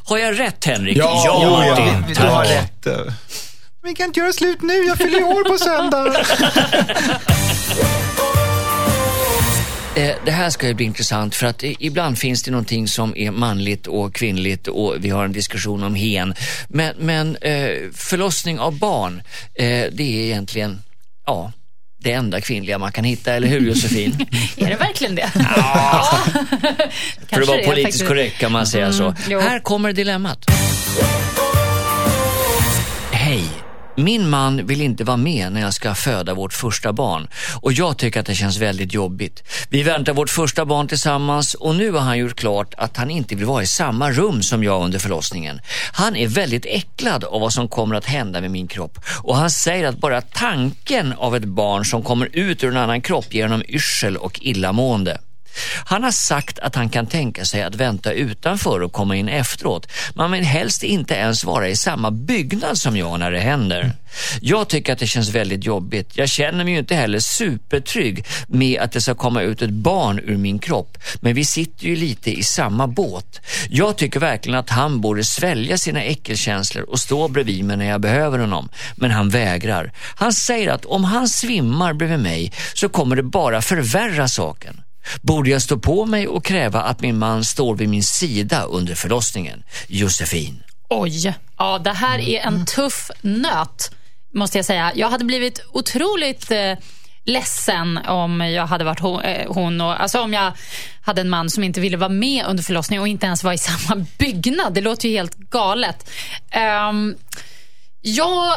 Har 0.05 0.19
jag 0.19 0.39
rätt 0.41 0.65
Henrik? 0.65 0.97
Ja, 0.97 1.23
ja, 1.27 1.65
ja, 1.67 1.75
det, 2.09 2.15
Du 2.21 2.27
har 2.27 2.45
rätt. 2.45 2.87
Vi 3.83 3.95
kan 3.95 4.07
inte 4.07 4.21
göra 4.21 4.33
slut 4.33 4.63
nu, 4.63 4.75
jag 4.75 4.99
fyller 4.99 5.23
år 5.23 5.45
på 5.45 5.59
söndag. 5.59 6.17
Eh, 9.97 10.15
Det 10.25 10.31
här 10.31 10.51
ska 10.51 10.67
ju 10.69 10.75
bli 10.75 10.85
intressant 10.87 11.35
för 11.35 11.47
att 11.47 11.63
ibland 11.63 12.19
finns 12.19 12.43
det 12.43 12.51
någonting 12.51 12.89
som 12.89 13.17
är 13.17 13.31
manligt 13.31 13.87
och 13.87 14.15
kvinnligt 14.15 14.69
och 14.69 14.95
vi 14.99 15.11
har 15.11 15.25
en 15.25 15.33
diskussion 15.33 15.83
om 15.83 15.95
hen. 15.95 16.35
Men, 16.69 16.95
men 16.99 17.37
eh, 17.37 17.69
förlossning 17.95 18.59
av 18.59 18.79
barn, 18.79 19.23
eh, 19.55 19.65
det 19.93 20.03
är 20.03 20.25
egentligen, 20.25 20.83
ja, 21.27 21.53
det 21.99 22.13
enda 22.13 22.41
kvinnliga 22.41 22.79
man 22.79 22.93
kan 22.93 23.05
hitta, 23.05 23.33
eller 23.35 23.49
hur 23.49 23.61
Josefin? 23.61 24.27
Är 24.57 24.69
det 24.71 24.77
verkligen 24.77 25.15
det? 25.15 25.31
Ja. 25.57 26.09
För 27.29 27.43
att 27.43 27.49
vara 27.49 27.63
politiskt 27.63 28.07
korrekt 28.09 28.39
kan 28.39 28.53
man 28.53 28.67
säga 28.67 28.93
så. 28.93 29.03
Mm, 29.05 29.15
jo. 29.29 29.41
Här 29.41 29.61
kommer 29.61 29.93
dilemmat. 29.93 30.39
Hej. 33.13 33.45
Min 33.99 34.29
man 34.29 34.67
vill 34.67 34.81
inte 34.81 35.05
vara 35.05 35.17
med 35.17 35.53
när 35.53 35.61
jag 35.61 35.75
ska 35.75 35.95
föda 35.95 36.35
vårt 36.35 36.53
första 36.53 36.93
barn 36.93 37.29
och 37.61 37.73
jag 37.73 37.99
tycker 37.99 38.21
att 38.21 38.27
det 38.27 38.35
känns 38.35 38.57
väldigt 38.57 38.95
jobbigt. 38.95 39.43
Vi 39.69 39.83
väntar 39.83 40.15
vårt 40.15 40.31
första 40.31 40.65
barn 40.65 40.89
tillsammans 40.89 41.55
och 41.55 41.75
nu 41.75 41.93
har 41.93 42.01
han 42.01 42.19
gjort 42.19 42.35
klart 42.35 42.75
att 42.77 42.97
han 42.97 43.11
inte 43.11 43.35
vill 43.35 43.45
vara 43.45 43.63
i 43.63 43.67
samma 43.67 44.11
rum 44.11 44.43
som 44.43 44.65
jag 44.65 44.85
under 44.85 44.99
förlossningen. 44.99 45.61
Han 45.93 46.17
är 46.17 46.29
väldigt 46.29 46.67
äcklad 46.67 47.25
av 47.25 47.41
vad 47.41 47.53
som 47.53 47.69
kommer 47.69 47.95
att 47.95 48.05
hända 48.05 48.41
med 48.41 48.51
min 48.51 48.69
kropp 48.69 48.99
och 49.23 49.37
han 49.37 49.51
säger 49.51 49.87
att 49.89 49.99
bara 49.99 50.21
tanken 50.21 51.13
av 51.13 51.37
ett 51.37 51.45
barn 51.45 51.85
som 51.85 52.03
kommer 52.03 52.29
ut 52.33 52.65
ur 52.65 52.71
en 52.71 52.77
annan 52.77 53.01
kropp 53.01 53.35
ger 53.35 53.43
honom 53.43 53.63
yrsel 53.69 54.17
och 54.17 54.41
illamående. 54.43 55.19
Han 55.85 56.05
har 56.05 56.11
sagt 56.11 56.59
att 56.59 56.75
han 56.75 56.89
kan 56.89 57.07
tänka 57.07 57.45
sig 57.45 57.63
att 57.63 57.75
vänta 57.75 58.13
utanför 58.13 58.81
och 58.81 58.93
komma 58.93 59.17
in 59.17 59.29
efteråt. 59.29 59.89
Man 60.15 60.33
vill 60.33 60.45
helst 60.45 60.83
inte 60.83 61.15
ens 61.15 61.45
vara 61.45 61.69
i 61.69 61.77
samma 61.77 62.11
byggnad 62.11 62.79
som 62.79 62.97
jag 62.97 63.21
när 63.21 63.31
det 63.31 63.41
händer. 63.41 63.93
Jag 64.41 64.69
tycker 64.69 64.93
att 64.93 64.99
det 64.99 65.07
känns 65.07 65.29
väldigt 65.29 65.65
jobbigt. 65.65 66.17
Jag 66.17 66.29
känner 66.29 66.65
mig 66.65 66.73
ju 66.73 66.79
inte 66.79 66.95
heller 66.95 67.19
supertrygg 67.19 68.27
med 68.49 68.81
att 68.81 68.93
det 68.93 69.01
ska 69.01 69.15
komma 69.15 69.43
ut 69.43 69.63
ett 69.63 69.71
barn 69.71 70.19
ur 70.19 70.37
min 70.37 70.59
kropp. 70.59 70.99
Men 71.21 71.35
vi 71.35 71.45
sitter 71.45 71.85
ju 71.85 71.97
lite 71.97 72.31
i 72.31 72.43
samma 72.43 72.87
båt. 72.87 73.41
Jag 73.69 73.97
tycker 73.97 74.21
verkligen 74.21 74.59
att 74.59 74.71
han 74.71 75.01
borde 75.01 75.25
svälja 75.25 75.79
sina 75.79 76.03
äckelkänslor 76.03 76.85
och 76.91 77.01
stå 77.01 77.29
bredvid 77.29 77.65
mig 77.65 77.77
när 77.77 77.91
jag 77.91 78.01
behöver 78.01 78.39
honom. 78.39 78.69
Men 78.97 79.11
han 79.11 79.29
vägrar. 79.29 79.93
Han 80.17 80.33
säger 80.33 80.71
att 80.71 80.85
om 80.85 81.05
han 81.05 81.29
svimmar 81.29 81.93
bredvid 81.93 82.21
mig 82.21 82.53
så 82.75 82.89
kommer 82.89 83.17
det 83.17 83.23
bara 83.23 83.63
förvärra 83.63 84.29
saken. 84.29 84.81
Borde 85.23 85.51
jag 85.51 85.63
stå 85.63 85.79
på 85.79 86.07
mig 86.07 86.29
och 86.29 86.45
kräva 86.45 86.83
att 86.83 87.01
min 87.01 87.19
man 87.19 87.45
står 87.45 87.75
vid 87.75 87.89
min 87.89 88.03
sida 88.03 88.63
under 88.63 88.95
förlossningen? 88.95 89.63
Josefin. 89.89 90.63
Oj, 90.89 91.35
ja 91.59 91.79
det 91.79 91.93
här 91.93 92.19
är 92.19 92.41
en 92.41 92.67
tuff 92.67 93.11
nöt 93.21 93.91
måste 94.37 94.59
jag 94.59 94.65
säga. 94.65 94.93
Jag 94.95 95.11
hade 95.11 95.25
blivit 95.25 95.65
otroligt 95.73 96.51
eh, 96.51 96.73
ledsen 97.25 97.99
om 97.99 98.41
jag 98.41 98.67
hade 98.67 98.85
varit 98.85 99.01
hon, 99.01 99.23
eh, 99.23 99.53
hon 99.53 99.81
och, 99.81 100.01
alltså 100.01 100.21
om 100.21 100.33
jag 100.33 100.53
hade 101.01 101.21
en 101.21 101.29
man 101.29 101.51
som 101.51 101.65
inte 101.65 101.81
ville 101.81 101.97
vara 101.97 102.09
med 102.09 102.47
under 102.47 102.63
förlossningen 102.63 103.03
och 103.03 103.09
inte 103.09 103.27
ens 103.27 103.45
var 103.45 103.53
i 103.53 103.59
samma 103.89 104.07
byggnad. 104.19 104.75
Det 104.75 104.81
låter 104.81 105.09
ju 105.09 105.17
helt 105.17 105.37
galet. 105.37 106.11
Um, 106.91 107.17
jag 108.01 108.53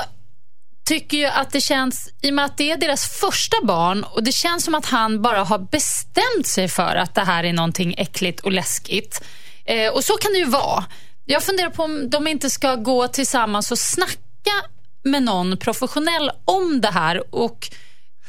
tycker 0.89 1.17
ju 1.17 1.25
att 1.25 1.51
det 1.51 1.61
känns, 1.61 2.09
i 2.21 2.29
och 2.29 2.33
med 2.33 2.45
att 2.45 2.57
det 2.57 2.71
är 2.71 2.77
deras 2.77 3.07
första 3.07 3.57
barn 3.63 4.03
och 4.03 4.23
det 4.23 4.31
känns 4.31 4.63
som 4.63 4.75
att 4.75 4.85
han 4.85 5.21
bara 5.21 5.43
har 5.43 5.59
bestämt 5.59 6.47
sig 6.47 6.67
för 6.67 6.95
att 6.95 7.15
det 7.15 7.21
här 7.21 7.43
är 7.43 7.53
någonting 7.53 7.95
äckligt 7.97 8.39
och 8.39 8.51
läskigt. 8.51 9.21
Eh, 9.65 9.93
och 9.93 10.03
så 10.03 10.13
kan 10.13 10.31
det 10.31 10.37
ju 10.37 10.45
vara. 10.45 10.85
Jag 11.25 11.43
funderar 11.43 11.69
på 11.69 11.83
om 11.83 12.09
de 12.09 12.27
inte 12.27 12.49
ska 12.49 12.75
gå 12.75 13.07
tillsammans 13.07 13.71
och 13.71 13.79
snacka 13.79 14.55
med 15.03 15.23
någon 15.23 15.57
professionell 15.57 16.31
om 16.45 16.81
det 16.81 16.91
här. 16.91 17.35
Och 17.35 17.69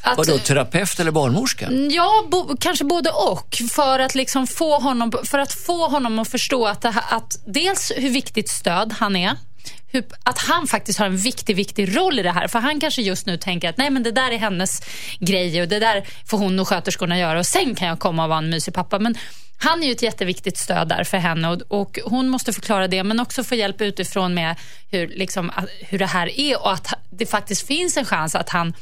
att, 0.02 0.18
Vadå, 0.18 0.38
terapeut 0.38 1.00
eller 1.00 1.10
barnmorska? 1.10 1.72
Ja, 1.72 2.24
bo, 2.30 2.56
kanske 2.60 2.84
både 2.84 3.10
och. 3.10 3.56
För 3.72 3.98
att, 3.98 4.14
liksom 4.14 4.46
få 4.46 4.78
honom, 4.78 5.12
för 5.24 5.38
att 5.38 5.52
få 5.52 5.88
honom 5.88 6.18
att 6.18 6.28
förstå 6.28 6.66
att, 6.66 6.84
här, 6.84 7.04
att 7.10 7.38
dels 7.46 7.92
hur 7.96 8.10
viktigt 8.10 8.48
stöd 8.48 8.94
han 8.98 9.16
är 9.16 9.36
hur, 9.86 10.04
att 10.22 10.38
han 10.38 10.66
faktiskt 10.66 10.98
har 10.98 11.06
en 11.06 11.16
viktig, 11.16 11.56
viktig 11.56 11.96
roll 11.96 12.18
i 12.18 12.22
det 12.22 12.32
här. 12.32 12.48
För 12.48 12.58
han 12.58 12.80
kanske 12.80 13.02
just 13.02 13.26
nu 13.26 13.36
tänker 13.36 13.68
att 13.68 13.76
nej 13.76 13.90
men 13.90 14.02
det 14.02 14.12
där 14.12 14.30
är 14.30 14.38
hennes 14.38 14.82
grej 15.18 15.62
och 15.62 15.68
det 15.68 15.78
där 15.78 16.04
får 16.26 16.38
hon 16.38 16.60
och 16.60 16.68
sköterskorna 16.68 17.18
göra 17.18 17.38
och 17.38 17.46
sen 17.46 17.74
kan 17.74 17.88
jag 17.88 17.98
komma 17.98 18.22
och 18.22 18.28
vara 18.28 18.38
en 18.38 18.50
mysig 18.50 18.74
pappa. 18.74 18.98
Men 18.98 19.14
han 19.62 19.82
är 19.82 19.86
ju 19.86 19.92
ett 19.92 20.02
jätteviktigt 20.02 20.58
stöd 20.58 20.88
där 20.88 21.04
för 21.04 21.18
henne 21.18 21.48
och, 21.48 21.62
och 21.68 21.98
hon 22.04 22.28
måste 22.28 22.52
förklara 22.52 22.88
det 22.88 23.04
men 23.04 23.20
också 23.20 23.44
få 23.44 23.54
hjälp 23.54 23.80
utifrån 23.80 24.34
med 24.34 24.56
hur, 24.90 25.08
liksom, 25.08 25.50
hur 25.80 25.98
det 25.98 26.06
här 26.06 26.40
är 26.40 26.62
och 26.62 26.72
att 26.72 26.94
det 27.10 27.26
faktiskt 27.26 27.66
finns 27.66 27.96
en 27.96 28.04
chans 28.04 28.34
att 28.34 28.48
han, 28.48 28.74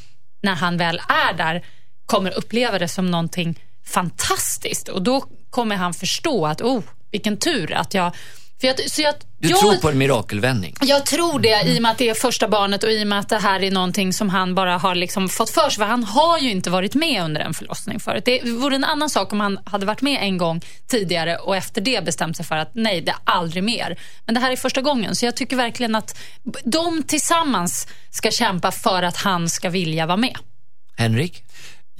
när 0.42 0.54
han 0.54 0.76
väl 0.76 1.00
är 1.08 1.32
där, 1.36 1.64
kommer 2.06 2.38
uppleva 2.38 2.78
det 2.78 2.88
som 2.88 3.10
någonting 3.10 3.58
fantastiskt 3.86 4.88
och 4.88 5.02
då 5.02 5.24
kommer 5.50 5.76
han 5.76 5.94
förstå 5.94 6.46
att 6.46 6.62
oh, 6.62 6.82
vilken 7.10 7.36
tur 7.36 7.72
att 7.72 7.94
jag 7.94 8.12
för 8.60 8.66
jag, 8.66 8.90
så 8.90 9.02
jag, 9.02 9.14
du 9.38 9.48
jag, 9.48 9.60
tror 9.60 9.76
på 9.76 9.88
en 9.88 9.98
mirakelvändning? 9.98 10.74
Jag 10.80 11.06
tror 11.06 11.40
det 11.40 11.62
i 11.66 11.78
och 11.78 11.82
med 11.82 11.90
att 11.90 11.98
det 11.98 12.08
är 12.08 12.14
första 12.14 12.48
barnet 12.48 12.84
och 12.84 12.90
i 12.90 13.02
och 13.02 13.06
med 13.06 13.18
att 13.18 13.28
det 13.28 13.38
här 13.38 13.62
är 13.62 13.70
någonting 13.70 14.12
som 14.12 14.28
han 14.28 14.54
bara 14.54 14.78
har 14.78 14.94
liksom 14.94 15.28
fått 15.28 15.50
för 15.50 15.70
sig. 15.70 15.78
För 15.78 15.84
han 15.84 16.04
har 16.04 16.38
ju 16.38 16.50
inte 16.50 16.70
varit 16.70 16.94
med 16.94 17.24
under 17.24 17.40
en 17.40 17.54
förlossning 17.54 18.00
förut. 18.00 18.24
Det 18.24 18.44
vore 18.44 18.74
en 18.76 18.84
annan 18.84 19.10
sak 19.10 19.32
om 19.32 19.40
han 19.40 19.58
hade 19.64 19.86
varit 19.86 20.02
med 20.02 20.18
en 20.22 20.38
gång 20.38 20.60
tidigare 20.86 21.36
och 21.36 21.56
efter 21.56 21.80
det 21.80 22.04
bestämt 22.04 22.36
sig 22.36 22.46
för 22.46 22.56
att 22.56 22.70
nej, 22.72 23.00
det 23.00 23.10
är 23.10 23.18
aldrig 23.24 23.64
mer. 23.64 23.98
Men 24.26 24.34
det 24.34 24.40
här 24.40 24.52
är 24.52 24.56
första 24.56 24.80
gången. 24.80 25.16
Så 25.16 25.24
jag 25.24 25.36
tycker 25.36 25.56
verkligen 25.56 25.94
att 25.94 26.18
de 26.64 27.02
tillsammans 27.02 27.86
ska 28.10 28.30
kämpa 28.30 28.70
för 28.70 29.02
att 29.02 29.16
han 29.16 29.48
ska 29.48 29.70
vilja 29.70 30.06
vara 30.06 30.16
med. 30.16 30.36
Henrik? 30.96 31.42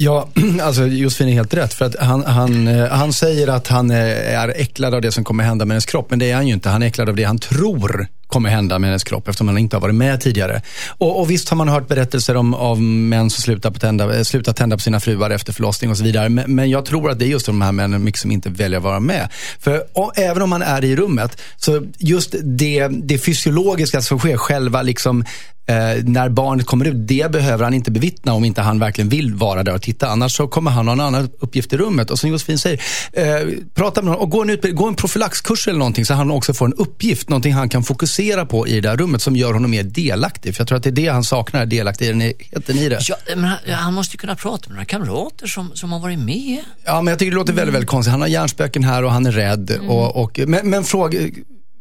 Ja, 0.00 0.28
alltså 0.62 0.86
Josefin 0.86 1.28
är 1.28 1.32
helt 1.32 1.54
rätt. 1.54 1.74
För 1.74 1.84
att 1.84 1.96
han, 1.98 2.24
han, 2.24 2.68
eh, 2.68 2.88
han 2.88 3.12
säger 3.12 3.48
att 3.48 3.68
han 3.68 3.90
eh, 3.90 4.34
är 4.34 4.48
äcklad 4.48 4.94
av 4.94 5.00
det 5.00 5.12
som 5.12 5.24
kommer 5.24 5.44
hända 5.44 5.64
med 5.64 5.74
hennes 5.74 5.86
kropp. 5.86 6.10
Men 6.10 6.18
det 6.18 6.30
är 6.30 6.34
han 6.34 6.46
ju 6.46 6.54
inte. 6.54 6.68
Han 6.68 6.82
är 6.82 6.86
äcklad 6.86 7.08
av 7.08 7.16
det 7.16 7.24
han 7.24 7.38
tror 7.38 8.06
kommer 8.28 8.50
hända 8.50 8.78
med 8.78 8.90
hennes 8.90 9.04
kropp 9.04 9.28
eftersom 9.28 9.48
han 9.48 9.58
inte 9.58 9.76
har 9.76 9.80
varit 9.80 9.94
med 9.94 10.20
tidigare. 10.20 10.62
Och, 10.98 11.20
och 11.20 11.30
visst 11.30 11.48
har 11.48 11.56
man 11.56 11.68
hört 11.68 11.88
berättelser 11.88 12.36
om 12.36 12.54
av 12.54 12.82
män 12.82 13.30
som 13.30 13.42
slutar, 13.42 13.70
på 13.70 13.78
tända, 13.78 14.16
eh, 14.16 14.22
slutar 14.22 14.52
tända 14.52 14.76
på 14.76 14.82
sina 14.82 15.00
fruar 15.00 15.30
efter 15.30 15.52
förlossning 15.52 15.90
och 15.90 15.96
så 15.98 16.04
vidare. 16.04 16.28
Men, 16.28 16.54
men 16.54 16.70
jag 16.70 16.84
tror 16.84 17.10
att 17.10 17.18
det 17.18 17.24
är 17.24 17.28
just 17.28 17.46
de 17.46 17.62
här 17.62 17.72
männen 17.72 18.04
mycket 18.04 18.20
som 18.20 18.30
inte 18.30 18.50
väljer 18.50 18.78
att 18.78 18.84
vara 18.84 19.00
med. 19.00 19.28
För 19.60 19.82
och, 19.92 20.18
även 20.18 20.42
om 20.42 20.50
man 20.50 20.62
är 20.62 20.84
i 20.84 20.96
rummet, 20.96 21.40
så 21.56 21.86
just 21.98 22.34
det, 22.42 22.88
det 22.88 23.18
fysiologiska 23.18 24.02
som 24.02 24.18
sker, 24.18 24.36
själva 24.36 24.82
liksom 24.82 25.24
eh, 25.68 26.04
när 26.04 26.28
barnet 26.28 26.66
kommer 26.66 26.84
ut, 26.84 27.08
det 27.08 27.30
behöver 27.30 27.64
han 27.64 27.74
inte 27.74 27.90
bevittna 27.90 28.32
om 28.32 28.44
inte 28.44 28.60
han 28.62 28.78
verkligen 28.78 29.08
vill 29.08 29.34
vara 29.34 29.62
där 29.62 29.74
och 29.74 29.82
titta. 29.82 30.08
Annars 30.08 30.36
så 30.36 30.48
kommer 30.48 30.70
han 30.70 30.86
ha 30.86 30.92
en 30.92 31.00
annan 31.00 31.30
uppgift 31.40 31.72
i 31.72 31.76
rummet. 31.76 32.10
Och 32.10 32.18
som 32.18 32.30
Josefin 32.30 32.58
säger, 32.58 32.82
eh, 33.12 33.48
prata 33.74 34.02
med 34.02 34.08
honom 34.08 34.22
och 34.22 34.30
gå 34.30 34.42
en, 34.42 34.76
gå 34.76 34.88
en 34.88 34.94
profylaxkurs 34.94 35.68
eller 35.68 35.78
någonting 35.78 36.04
så 36.04 36.14
han 36.14 36.30
också 36.30 36.54
får 36.54 36.66
en 36.66 36.74
uppgift, 36.74 37.28
någonting 37.28 37.52
han 37.52 37.68
kan 37.68 37.82
fokusera 37.82 38.17
på 38.44 38.68
i 38.68 38.80
det 38.80 38.88
där 38.88 38.96
rummet 38.96 39.22
som 39.22 39.36
gör 39.36 39.52
honom 39.52 39.70
mer 39.70 39.82
delaktig. 39.82 40.54
För 40.54 40.60
jag 40.60 40.68
tror 40.68 40.76
att 40.76 40.82
det 40.82 40.90
är 40.90 40.92
det 40.92 41.08
han 41.08 41.24
saknar, 41.24 41.66
delaktigheten 41.66 42.78
i 42.78 42.88
det. 42.88 42.98
Ja, 43.08 43.16
men 43.26 43.44
han, 43.44 43.58
han 43.66 43.94
måste 43.94 44.14
ju 44.14 44.18
kunna 44.18 44.36
prata 44.36 44.68
med 44.68 44.74
några 44.74 44.84
kamrater 44.84 45.46
som, 45.46 45.70
som 45.74 45.92
har 45.92 46.00
varit 46.00 46.18
med. 46.18 46.64
Ja, 46.84 47.02
men 47.02 47.12
jag 47.12 47.18
tycker 47.18 47.30
det 47.30 47.36
låter 47.36 47.52
väldigt, 47.52 47.74
väldigt 47.74 47.90
konstigt. 47.90 48.10
Han 48.10 48.20
har 48.20 48.28
hjärnspöken 48.28 48.84
här 48.84 49.04
och 49.04 49.12
han 49.12 49.26
är 49.26 49.32
rädd. 49.32 49.70
Mm. 49.70 49.90
Och, 49.90 50.22
och, 50.22 50.40
men 50.46 50.70
men 50.70 50.84
fråga, 50.84 51.18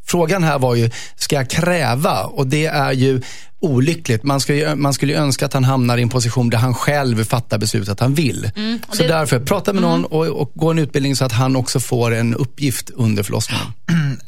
frågan 0.05 0.43
här 0.43 0.59
var 0.59 0.75
ju, 0.75 0.89
ska 1.15 1.35
jag 1.35 1.49
kräva? 1.49 2.23
Och 2.23 2.47
det 2.47 2.65
är 2.65 2.91
ju 2.91 3.21
olyckligt. 3.59 4.23
Man, 4.23 4.39
ska 4.39 4.75
man 4.75 4.93
skulle 4.93 5.13
ju 5.13 5.19
önska 5.19 5.45
att 5.45 5.53
han 5.53 5.63
hamnar 5.63 5.97
i 5.97 6.01
en 6.01 6.09
position 6.09 6.49
där 6.49 6.57
han 6.57 6.73
själv 6.73 7.23
fattar 7.23 7.57
beslutet 7.57 7.89
att 7.89 7.99
han 7.99 8.13
vill. 8.13 8.51
Mm, 8.55 8.79
så 8.91 9.03
det... 9.03 9.07
därför, 9.07 9.39
prata 9.39 9.73
med 9.73 9.81
någon 9.81 9.99
mm. 9.99 10.11
och, 10.11 10.27
och, 10.27 10.51
gå 10.53 10.71
en 10.71 10.79
utbildning 10.79 11.15
så 11.15 11.25
att 11.25 11.31
han 11.31 11.55
också 11.55 11.79
får 11.79 12.13
en 12.13 12.33
uppgift 12.33 12.89
under 12.89 13.23
förlossningen. 13.23 13.65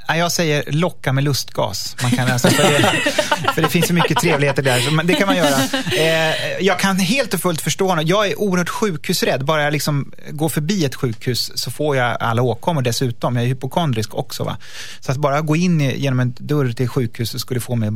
Jag 0.08 0.32
säger 0.32 0.64
locka 0.72 1.14
med 1.14 1.24
lustgas. 1.24 1.96
Man 2.02 2.12
kan 2.12 2.32
alltså, 2.32 2.48
för, 2.48 2.64
det, 2.64 3.52
för 3.56 3.62
det 3.62 3.70
finns 3.70 3.88
så 3.88 3.94
mycket 3.94 4.18
trevligheter 4.18 4.64
där, 4.64 4.80
så 4.80 5.02
det 5.04 5.14
kan 5.14 5.28
man 5.28 5.38
göra. 5.38 5.58
Eh, 5.98 6.36
jag 6.60 6.80
kan 6.80 7.00
helt 7.00 7.34
och 7.34 7.40
fullt 7.40 7.62
förstå 7.62 7.88
honom. 7.88 8.06
Jag 8.08 8.28
är 8.28 8.40
oerhört 8.40 8.70
sjukhusrädd. 8.70 9.46
Bara 9.46 9.64
jag 9.64 9.74
liksom 9.74 10.12
går 10.32 10.50
förbi 10.50 10.86
ett 10.86 10.96
sjukhus 10.96 11.52
så 11.56 11.72
får 11.72 11.96
jag 11.96 12.18
alla 12.20 12.42
åkommor 12.42 12.82
dessutom. 12.82 13.36
Jag 13.36 13.46
är 13.46 13.48
hypokondrisk 13.48 14.16
också. 14.16 14.44
Va? 14.44 14.58
Så 15.00 15.12
att 15.12 15.18
bara 15.18 15.42
gå 15.42 15.56
in 15.56 15.80
genom 15.80 16.20
en 16.20 16.36
dörr 16.40 16.72
till 16.72 16.88
sjukhus 16.88 17.40
skulle 17.40 17.60
få 17.60 17.76
mig 17.76 17.90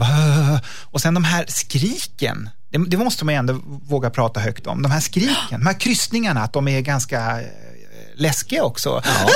och 0.83 1.01
sen 1.01 1.13
de 1.13 1.22
här 1.23 1.45
skriken, 1.47 2.49
det, 2.69 2.77
det, 2.87 2.97
måste 2.97 3.25
man 3.25 3.33
ju 3.33 3.37
ändå 3.37 3.59
våga 3.65 4.09
prata 4.09 4.39
högt 4.39 4.67
om. 4.67 4.81
De 4.81 4.91
här 4.91 4.99
skriken, 4.99 5.59
de 5.59 5.65
här 5.65 5.79
kryssningarna, 5.79 6.43
att 6.43 6.53
de 6.53 6.67
är 6.67 6.81
ganska 6.81 7.41
eh, 7.41 7.47
läskiga 8.15 8.63
också. 8.63 9.01
Ja. 9.05 9.29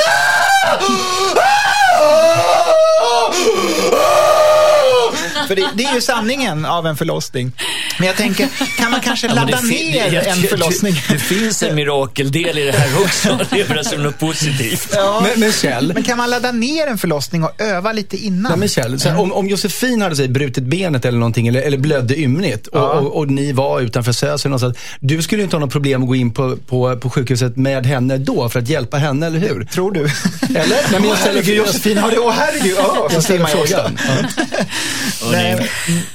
För 5.47 5.55
det, 5.55 5.69
det, 5.75 5.83
är 5.83 5.95
ju 5.95 6.01
sanningen 6.01 6.65
av 6.65 6.87
en 6.87 6.97
förlossning. 6.97 7.51
Men 7.99 8.07
jag 8.07 8.15
tänker, 8.15 8.47
kan 8.77 8.91
man 8.91 9.01
kanske 9.01 9.27
ladda 9.27 9.51
ja, 9.51 9.61
ner 9.61 10.11
det, 10.11 10.17
en 10.17 10.37
förlossning? 10.37 10.93
Det, 10.93 11.13
det, 11.13 11.19
finns 11.19 11.63
en 11.63 11.75
mirakeldel 11.75 12.57
i 12.57 12.63
det 12.63 12.71
här 12.71 13.01
också. 13.01 13.39
Det 13.49 13.61
är 13.61 13.83
som 13.83 14.03
något 14.03 14.19
positivt. 14.19 14.89
Ja. 14.93 15.23
Men, 15.23 15.39
men, 15.39 15.51
Kjell, 15.51 15.93
men 15.93 16.03
kan 16.03 16.17
man 16.17 16.29
ladda 16.29 16.51
ner 16.51 16.87
en 16.87 16.97
förlossning 16.97 17.43
och 17.43 17.61
öva 17.61 17.91
lite 17.91 18.17
innan? 18.17 18.51
Nej, 18.51 18.59
men 18.59 18.67
Kjell, 18.67 18.99
här, 19.03 19.19
om, 19.19 19.31
om 19.31 19.47
Josefin 19.47 20.01
hade 20.01 20.15
sig, 20.15 20.27
brutit 20.27 20.63
benet 20.63 21.05
eller 21.05 21.19
någonting, 21.19 21.47
eller, 21.47 21.61
eller 21.61 21.77
blödde 21.77 22.19
ymnigt 22.19 22.67
och, 22.67 22.79
ja. 22.79 22.91
och, 22.91 23.17
och, 23.17 23.31
ni 23.31 23.51
var 23.51 23.81
utanför 23.81 24.11
SÖS 24.11 24.45
någonstans. 24.45 24.77
Du 24.99 25.21
skulle 25.21 25.43
inte 25.43 25.55
ha 25.55 25.59
något 25.59 25.71
problem 25.71 26.01
att 26.01 26.07
gå 26.07 26.15
in 26.15 26.33
på, 26.33 26.57
på, 26.57 26.97
på 26.97 27.09
sjukhuset 27.09 27.57
med 27.57 27.85
henne 27.85 28.17
då 28.17 28.49
för 28.49 28.59
att 28.59 28.69
hjälpa 28.69 28.97
henne, 28.97 29.25
eller 29.25 29.39
hur? 29.39 29.63
Tror 29.63 29.91
du? 29.91 29.99
Eller? 29.99 30.91
Nej, 30.91 30.99
men 30.99 31.09
jag 31.09 31.17
ställer, 31.17 31.41
Josefin 31.41 31.97
har 31.97 32.11
det, 32.11 32.19
åh 32.19 32.31
herregud. 32.31 32.77
Oh, 32.77 33.07
jag 33.13 33.23
ställer 33.23 33.45
frågan. 33.45 33.97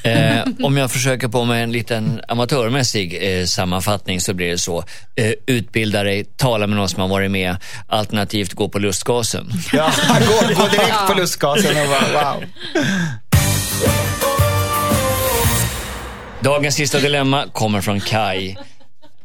Eh, 0.02 0.44
om 0.62 0.76
jag 0.76 0.90
försöker 0.90 1.28
på 1.28 1.44
mig 1.44 1.62
en 1.62 1.72
liten 1.72 2.20
amatörmässig 2.28 3.38
eh, 3.40 3.44
sammanfattning 3.44 4.20
så 4.20 4.34
blir 4.34 4.50
det 4.50 4.58
så. 4.58 4.84
Eh, 5.16 5.32
utbilda 5.46 6.02
dig, 6.02 6.24
tala 6.24 6.66
med 6.66 6.76
någon 6.76 6.88
som 6.88 7.00
har 7.00 7.08
varit 7.08 7.30
med, 7.30 7.56
alternativt 7.88 8.52
gå 8.52 8.68
på 8.68 8.78
lustgasen. 8.78 9.52
Ja, 9.72 9.92
gå, 10.20 10.54
gå 10.62 10.68
direkt 10.68 11.06
på 11.08 11.14
lustgasen 11.14 11.82
och 11.82 11.88
bara 11.88 12.24
wow. 12.24 12.44
Dagens 16.40 16.74
sista 16.74 16.98
dilemma 16.98 17.44
kommer 17.52 17.80
från 17.80 18.00
Kai. 18.00 18.56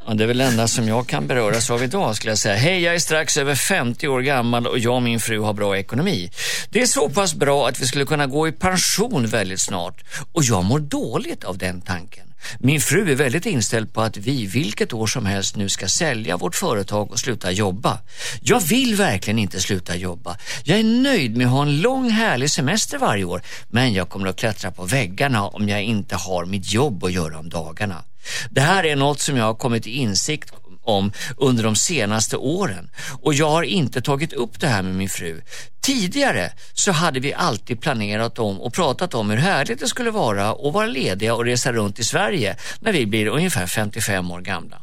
Ja, 0.10 0.14
det 0.14 0.24
är 0.24 0.28
väl 0.28 0.38
det 0.38 0.44
enda 0.44 0.68
som 0.68 0.88
jag 0.88 1.08
kan 1.08 1.28
beröras 1.28 1.70
av 1.70 1.84
idag 1.84 2.16
skulle 2.16 2.32
jag 2.32 2.38
säga. 2.38 2.56
Hej, 2.56 2.82
jag 2.82 2.96
är 2.96 3.00
strax 3.00 3.38
över 3.38 3.56
50 3.56 4.08
år 4.08 4.22
gammal 4.22 4.68
och 4.68 4.80
jag 4.80 4.96
och 4.96 5.02
min 5.02 5.20
fru 5.20 5.40
har 5.40 5.54
bra 5.54 5.78
ekonomi. 5.78 6.32
Det 6.70 6.82
är 6.82 6.86
så 6.86 7.10
pass 7.10 7.34
bra 7.34 7.68
att 7.68 7.80
vi 7.82 7.88
skulle 7.88 8.06
kunna 8.06 8.28
gå 8.28 8.48
i 8.48 8.52
pension 8.52 9.28
väldigt 9.28 9.62
snart 9.62 10.04
och 10.32 10.44
jag 10.44 10.66
mår 10.66 10.80
dåligt 10.80 11.44
av 11.44 11.58
den 11.58 11.82
tanken. 11.82 12.34
Min 12.60 12.82
fru 12.82 13.12
är 13.12 13.16
väldigt 13.16 13.46
inställd 13.46 13.94
på 13.94 14.02
att 14.02 14.18
vi 14.18 14.46
vilket 14.46 14.94
år 14.94 15.08
som 15.08 15.26
helst 15.26 15.56
nu 15.56 15.70
ska 15.70 15.88
sälja 15.88 16.38
vårt 16.38 16.56
företag 16.56 17.12
och 17.12 17.20
sluta 17.20 17.52
jobba. 17.52 18.00
Jag 18.42 18.60
vill 18.60 18.96
verkligen 18.96 19.40
inte 19.40 19.60
sluta 19.60 19.96
jobba. 19.96 20.38
Jag 20.64 20.80
är 20.80 20.84
nöjd 20.84 21.38
med 21.38 21.48
att 21.48 21.54
ha 21.54 21.62
en 21.62 21.82
lång 21.82 22.10
härlig 22.10 22.52
semester 22.52 22.98
varje 22.98 23.24
år 23.24 23.42
men 23.70 23.94
jag 23.94 24.10
kommer 24.10 24.28
att 24.28 24.40
klättra 24.40 24.72
på 24.72 24.86
väggarna 24.86 25.48
om 25.48 25.70
jag 25.70 25.84
inte 25.84 26.16
har 26.16 26.46
mitt 26.46 26.74
jobb 26.74 27.04
att 27.04 27.12
göra 27.12 27.40
om 27.40 27.50
dagarna. 27.50 28.04
Det 28.50 28.62
här 28.62 28.86
är 28.86 28.96
något 28.96 29.20
som 29.20 29.38
jag 29.38 29.46
har 29.46 29.54
kommit 29.54 29.84
till 29.84 29.96
insikt 29.96 30.54
om 30.84 31.12
under 31.38 31.64
de 31.64 31.76
senaste 31.76 32.38
åren 32.38 32.90
och 33.22 33.34
jag 33.34 33.50
har 33.50 33.64
inte 33.64 34.02
tagit 34.02 34.34
upp 34.34 34.60
det 34.60 34.68
här 34.68 34.82
med 34.82 34.96
min 34.96 35.10
fru. 35.10 35.42
Tidigare 35.82 36.52
så 36.74 36.92
hade 36.92 37.20
vi 37.20 37.34
alltid 37.34 37.82
planerat 37.82 38.40
om 38.40 38.62
och 38.62 38.74
pratat 38.74 39.14
om 39.14 39.30
hur 39.30 39.38
härligt 39.38 39.80
det 39.80 39.88
skulle 39.88 40.12
vara 40.12 40.50
att 40.50 40.74
vara 40.74 40.86
lediga 40.86 41.36
och 41.36 41.46
resa 41.46 41.74
runt 41.74 42.00
i 42.00 42.04
Sverige 42.04 42.56
när 42.80 42.92
vi 42.92 43.06
blir 43.06 43.28
ungefär 43.28 43.68
55 43.68 44.32
år 44.32 44.42
gamla. 44.42 44.82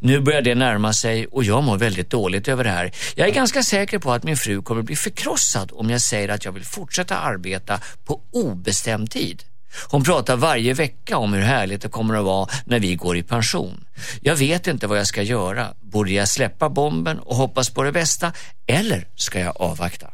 Nu 0.00 0.20
börjar 0.20 0.42
det 0.42 0.54
närma 0.54 0.92
sig 0.92 1.26
och 1.26 1.44
jag 1.44 1.62
mår 1.62 1.78
väldigt 1.78 2.10
dåligt 2.10 2.48
över 2.48 2.64
det 2.64 2.70
här. 2.70 2.92
Jag 3.14 3.28
är 3.28 3.32
ganska 3.32 3.62
säker 3.62 3.98
på 3.98 4.12
att 4.12 4.24
min 4.24 4.36
fru 4.36 4.62
kommer 4.62 4.82
bli 4.82 4.96
förkrossad 4.96 5.70
om 5.74 5.90
jag 5.90 6.00
säger 6.00 6.28
att 6.28 6.44
jag 6.44 6.52
vill 6.52 6.64
fortsätta 6.64 7.18
arbeta 7.18 7.80
på 8.04 8.20
obestämd 8.32 9.10
tid. 9.10 9.42
Hon 9.88 10.04
pratar 10.04 10.36
varje 10.36 10.74
vecka 10.74 11.18
om 11.18 11.32
hur 11.32 11.42
härligt 11.42 11.82
det 11.82 11.88
kommer 11.88 12.14
att 12.14 12.24
vara 12.24 12.48
när 12.64 12.80
vi 12.80 12.94
går 12.94 13.16
i 13.16 13.22
pension. 13.22 13.84
Jag 14.20 14.36
vet 14.36 14.66
inte 14.66 14.86
vad 14.86 14.98
jag 14.98 15.06
ska 15.06 15.22
göra. 15.22 15.68
Borde 15.80 16.10
jag 16.10 16.28
släppa 16.28 16.68
bomben 16.68 17.18
och 17.18 17.36
hoppas 17.36 17.70
på 17.70 17.82
det 17.82 17.92
bästa 17.92 18.32
eller 18.66 19.06
ska 19.16 19.40
jag 19.40 19.56
avvakta? 19.62 20.06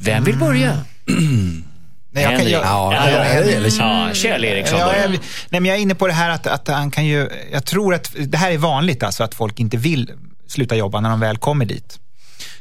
Vem 0.00 0.24
vill 0.24 0.36
börja? 0.38 0.84
Nej, 2.14 2.22
jag 2.22 2.30
kan, 2.30 2.38
Henrik. 2.40 2.54
jag, 2.54 2.62
Ja, 2.64 2.94
Ja, 2.94 3.10
ja, 3.10 3.34
ja, 3.34 3.40
det 3.40 3.50
gäller. 3.50 3.72
ja, 3.78 4.10
Kjell 4.14 4.44
Eriksson 4.44 4.78
Ja, 4.78 4.86
börjar. 4.86 5.00
jag, 5.02 5.10
nej, 5.10 5.20
men 5.60 5.64
jag 5.64 5.76
är 5.76 5.80
inne 5.80 5.94
på 5.94 6.06
det 6.06 6.12
här 6.12 6.30
att, 6.30 6.46
att 6.46 6.68
han 6.68 6.90
kan 6.90 7.06
ju, 7.06 7.28
jag 7.52 7.64
tror 7.66 7.94
att 7.94 8.12
det 8.18 8.38
här 8.38 8.50
är 8.50 8.58
vanligt 8.58 9.02
alltså 9.02 9.24
att 9.24 9.34
folk 9.34 9.60
inte 9.60 9.76
vill 9.76 10.10
sluta 10.48 10.76
jobba 10.76 11.00
när 11.00 11.10
de 11.10 11.20
väl 11.20 11.36
kommer 11.36 11.64
dit. 11.64 11.98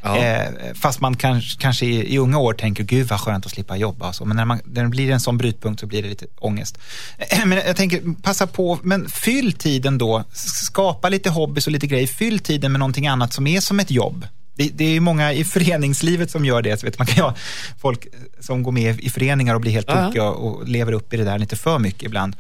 Eh, 0.03 0.73
fast 0.75 0.99
man 0.99 1.15
kanske, 1.15 1.61
kanske 1.61 1.86
i, 1.86 2.13
i 2.13 2.17
unga 2.17 2.38
år 2.38 2.53
tänker, 2.53 2.84
gud 2.84 3.07
vad 3.07 3.19
skönt 3.19 3.45
att 3.45 3.51
slippa 3.51 3.75
jobba. 3.75 4.13
Så. 4.13 4.25
Men 4.25 4.38
när, 4.38 4.45
man, 4.45 4.59
när 4.65 4.84
det 4.84 4.89
blir 4.89 5.11
en 5.11 5.19
sån 5.19 5.38
brytpunkt 5.38 5.79
så 5.79 5.88
blir 5.88 6.03
det 6.03 6.09
lite 6.09 6.25
ångest. 6.39 6.77
Eh, 7.17 7.39
men 7.45 7.57
jag 7.57 7.75
tänker, 7.75 8.21
passa 8.21 8.47
på, 8.47 8.79
men 8.84 9.09
fyll 9.09 9.53
tiden 9.53 9.97
då, 9.97 10.23
skapa 10.34 11.09
lite 11.09 11.29
hobbys 11.29 11.67
och 11.67 11.73
lite 11.73 11.88
grejer. 11.88 12.07
Fyll 12.07 12.39
tiden 12.39 12.71
med 12.71 12.79
någonting 12.79 13.07
annat 13.07 13.34
som 13.34 13.47
är 13.47 13.59
som 13.59 13.79
ett 13.79 13.91
jobb. 13.91 14.27
Det, 14.55 14.69
det 14.73 14.95
är 14.95 14.99
många 14.99 15.34
i 15.34 15.43
föreningslivet 15.55 16.31
som 16.31 16.45
gör 16.45 16.61
det. 16.61 16.79
Så 16.79 16.86
vet, 16.86 16.97
man 16.97 17.07
kan 17.07 17.23
ha 17.23 17.36
folk 17.81 18.07
som 18.39 18.63
går 18.63 18.71
med 18.71 18.99
i 18.99 19.09
föreningar 19.09 19.55
och 19.55 19.61
blir 19.61 19.71
helt 19.71 19.88
tokiga 19.88 20.23
och 20.23 20.67
lever 20.67 20.91
upp 20.91 21.13
i 21.13 21.17
det 21.17 21.23
där 21.23 21.38
lite 21.38 21.55
för 21.55 21.79
mycket 21.79 22.03
ibland. 22.03 22.36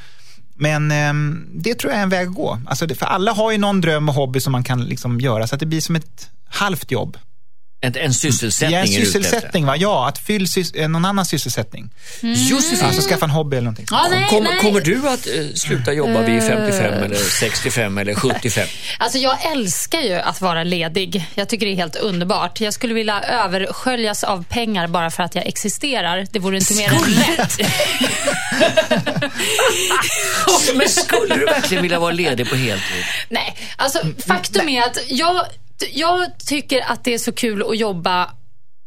Men 0.55 0.91
ehm, 0.91 1.47
det 1.53 1.75
tror 1.75 1.91
jag 1.91 1.99
är 1.99 2.03
en 2.03 2.09
väg 2.09 2.27
att 2.27 2.33
gå. 2.33 2.59
Alltså 2.65 2.87
det, 2.87 2.95
för 2.95 3.05
alla 3.05 3.31
har 3.31 3.51
ju 3.51 3.57
någon 3.57 3.81
dröm 3.81 4.09
och 4.09 4.15
hobby 4.15 4.39
som 4.39 4.51
man 4.51 4.63
kan 4.63 4.85
liksom 4.85 5.19
göra 5.19 5.47
så 5.47 5.55
att 5.55 5.59
det 5.59 5.65
blir 5.65 5.81
som 5.81 5.95
ett 5.95 6.29
halvt 6.45 6.91
jobb. 6.91 7.17
En, 7.83 7.95
en 7.97 8.13
sysselsättning 8.13 8.71
Ja, 8.79 8.79
en 8.81 8.87
sysselsättning, 8.87 9.65
va? 9.65 9.77
ja, 9.77 10.07
att 10.07 10.17
fylla 10.17 10.45
sys- 10.45 10.75
eh, 10.77 10.87
någon 10.89 11.05
annan 11.05 11.25
sysselsättning. 11.25 11.89
Josefin, 12.21 12.85
Alltså 12.85 13.09
skaffa 13.09 13.25
en 13.25 13.31
hobby 13.31 13.57
eller 13.57 13.63
någonting. 13.65 13.85
Ja, 13.91 14.07
nej, 14.09 14.27
kommer, 14.29 14.49
nej. 14.49 14.59
kommer 14.59 14.81
du 14.81 15.09
att 15.09 15.27
eh, 15.27 15.33
sluta 15.55 15.93
jobba 15.93 16.21
vid 16.21 16.43
55 16.43 17.03
eller 17.03 17.15
65 17.15 17.97
eller 17.97 18.13
75? 18.15 18.67
Alltså 18.99 19.17
jag 19.17 19.51
älskar 19.51 19.99
ju 20.01 20.13
att 20.13 20.41
vara 20.41 20.63
ledig. 20.63 21.25
Jag 21.35 21.49
tycker 21.49 21.65
det 21.65 21.71
är 21.71 21.75
helt 21.75 21.95
underbart. 21.95 22.61
Jag 22.61 22.73
skulle 22.73 22.93
vilja 22.93 23.21
översköljas 23.21 24.23
av 24.23 24.43
pengar 24.49 24.87
bara 24.87 25.11
för 25.11 25.23
att 25.23 25.35
jag 25.35 25.47
existerar. 25.47 26.27
Det 26.31 26.39
vore 26.39 26.57
inte 26.57 26.73
mer 26.75 26.89
än 26.93 27.13
lätt. 27.13 27.57
Men 30.75 30.89
skulle 30.89 31.35
du 31.35 31.45
verkligen 31.45 31.83
vilja 31.83 31.99
vara 31.99 32.11
ledig 32.11 32.49
på 32.49 32.55
heltid? 32.55 33.03
Nej, 33.29 33.57
alltså 33.77 33.99
faktum 34.27 34.69
är 34.69 34.81
att 34.81 34.97
jag, 35.07 35.45
jag 35.93 36.39
tycker 36.39 36.81
att 36.91 37.03
det 37.03 37.13
är 37.13 37.17
så 37.17 37.31
kul 37.31 37.63
att 37.69 37.77
jobba 37.77 38.29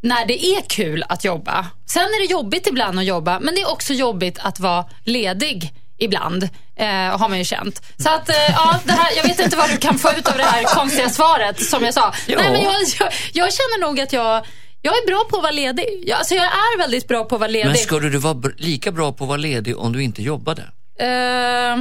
när 0.03 0.27
det 0.27 0.47
är 0.47 0.61
kul 0.69 1.05
att 1.09 1.25
jobba. 1.25 1.67
Sen 1.87 2.03
är 2.03 2.27
det 2.27 2.33
jobbigt 2.33 2.67
ibland 2.67 2.99
att 2.99 3.05
jobba, 3.05 3.41
men 3.41 3.55
det 3.55 3.61
är 3.61 3.71
också 3.73 3.93
jobbigt 3.93 4.39
att 4.39 4.61
vara 4.61 4.85
ledig 5.05 5.73
ibland. 5.99 6.43
Eh, 6.77 6.87
har 7.19 7.29
man 7.29 7.39
ju 7.39 7.45
känt. 7.45 7.83
Så 7.97 8.09
att, 8.09 8.29
eh, 8.29 8.35
ja, 8.49 8.81
det 8.85 8.93
här, 8.93 9.17
jag 9.17 9.23
vet 9.23 9.41
inte 9.41 9.57
vad 9.57 9.71
du 9.71 9.77
kan 9.77 9.99
få 9.99 10.11
ut 10.19 10.29
av 10.29 10.37
det 10.37 10.43
här 10.43 10.65
konstiga 10.65 11.09
svaret 11.09 11.63
som 11.63 11.85
jag 11.85 11.95
sa. 11.95 12.15
Nej, 12.29 12.37
men 12.37 12.63
jag, 12.63 12.75
jag, 12.99 13.13
jag 13.33 13.53
känner 13.53 13.81
nog 13.81 14.01
att 14.01 14.13
jag, 14.13 14.47
jag 14.83 14.95
är 14.95 15.07
bra 15.07 15.25
på 15.31 15.37
att 15.37 15.43
vara 15.43 15.53
ledig. 15.53 16.03
Jag, 16.07 16.19
alltså 16.19 16.35
jag 16.35 16.45
är 16.45 16.79
väldigt 16.79 17.09
bra 17.09 17.25
på 17.25 17.35
att 17.35 17.41
vara 17.41 17.51
ledig. 17.51 17.67
Men 17.67 17.77
skulle 17.77 18.09
du 18.09 18.19
vara 18.19 18.51
lika 18.57 18.93
bra 18.93 19.13
på 19.13 19.25
att 19.25 19.29
vara 19.29 19.37
ledig 19.37 19.79
om 19.79 19.93
du 19.93 20.03
inte 20.03 20.23
jobbade? 20.23 20.63
Eh, 20.99 21.77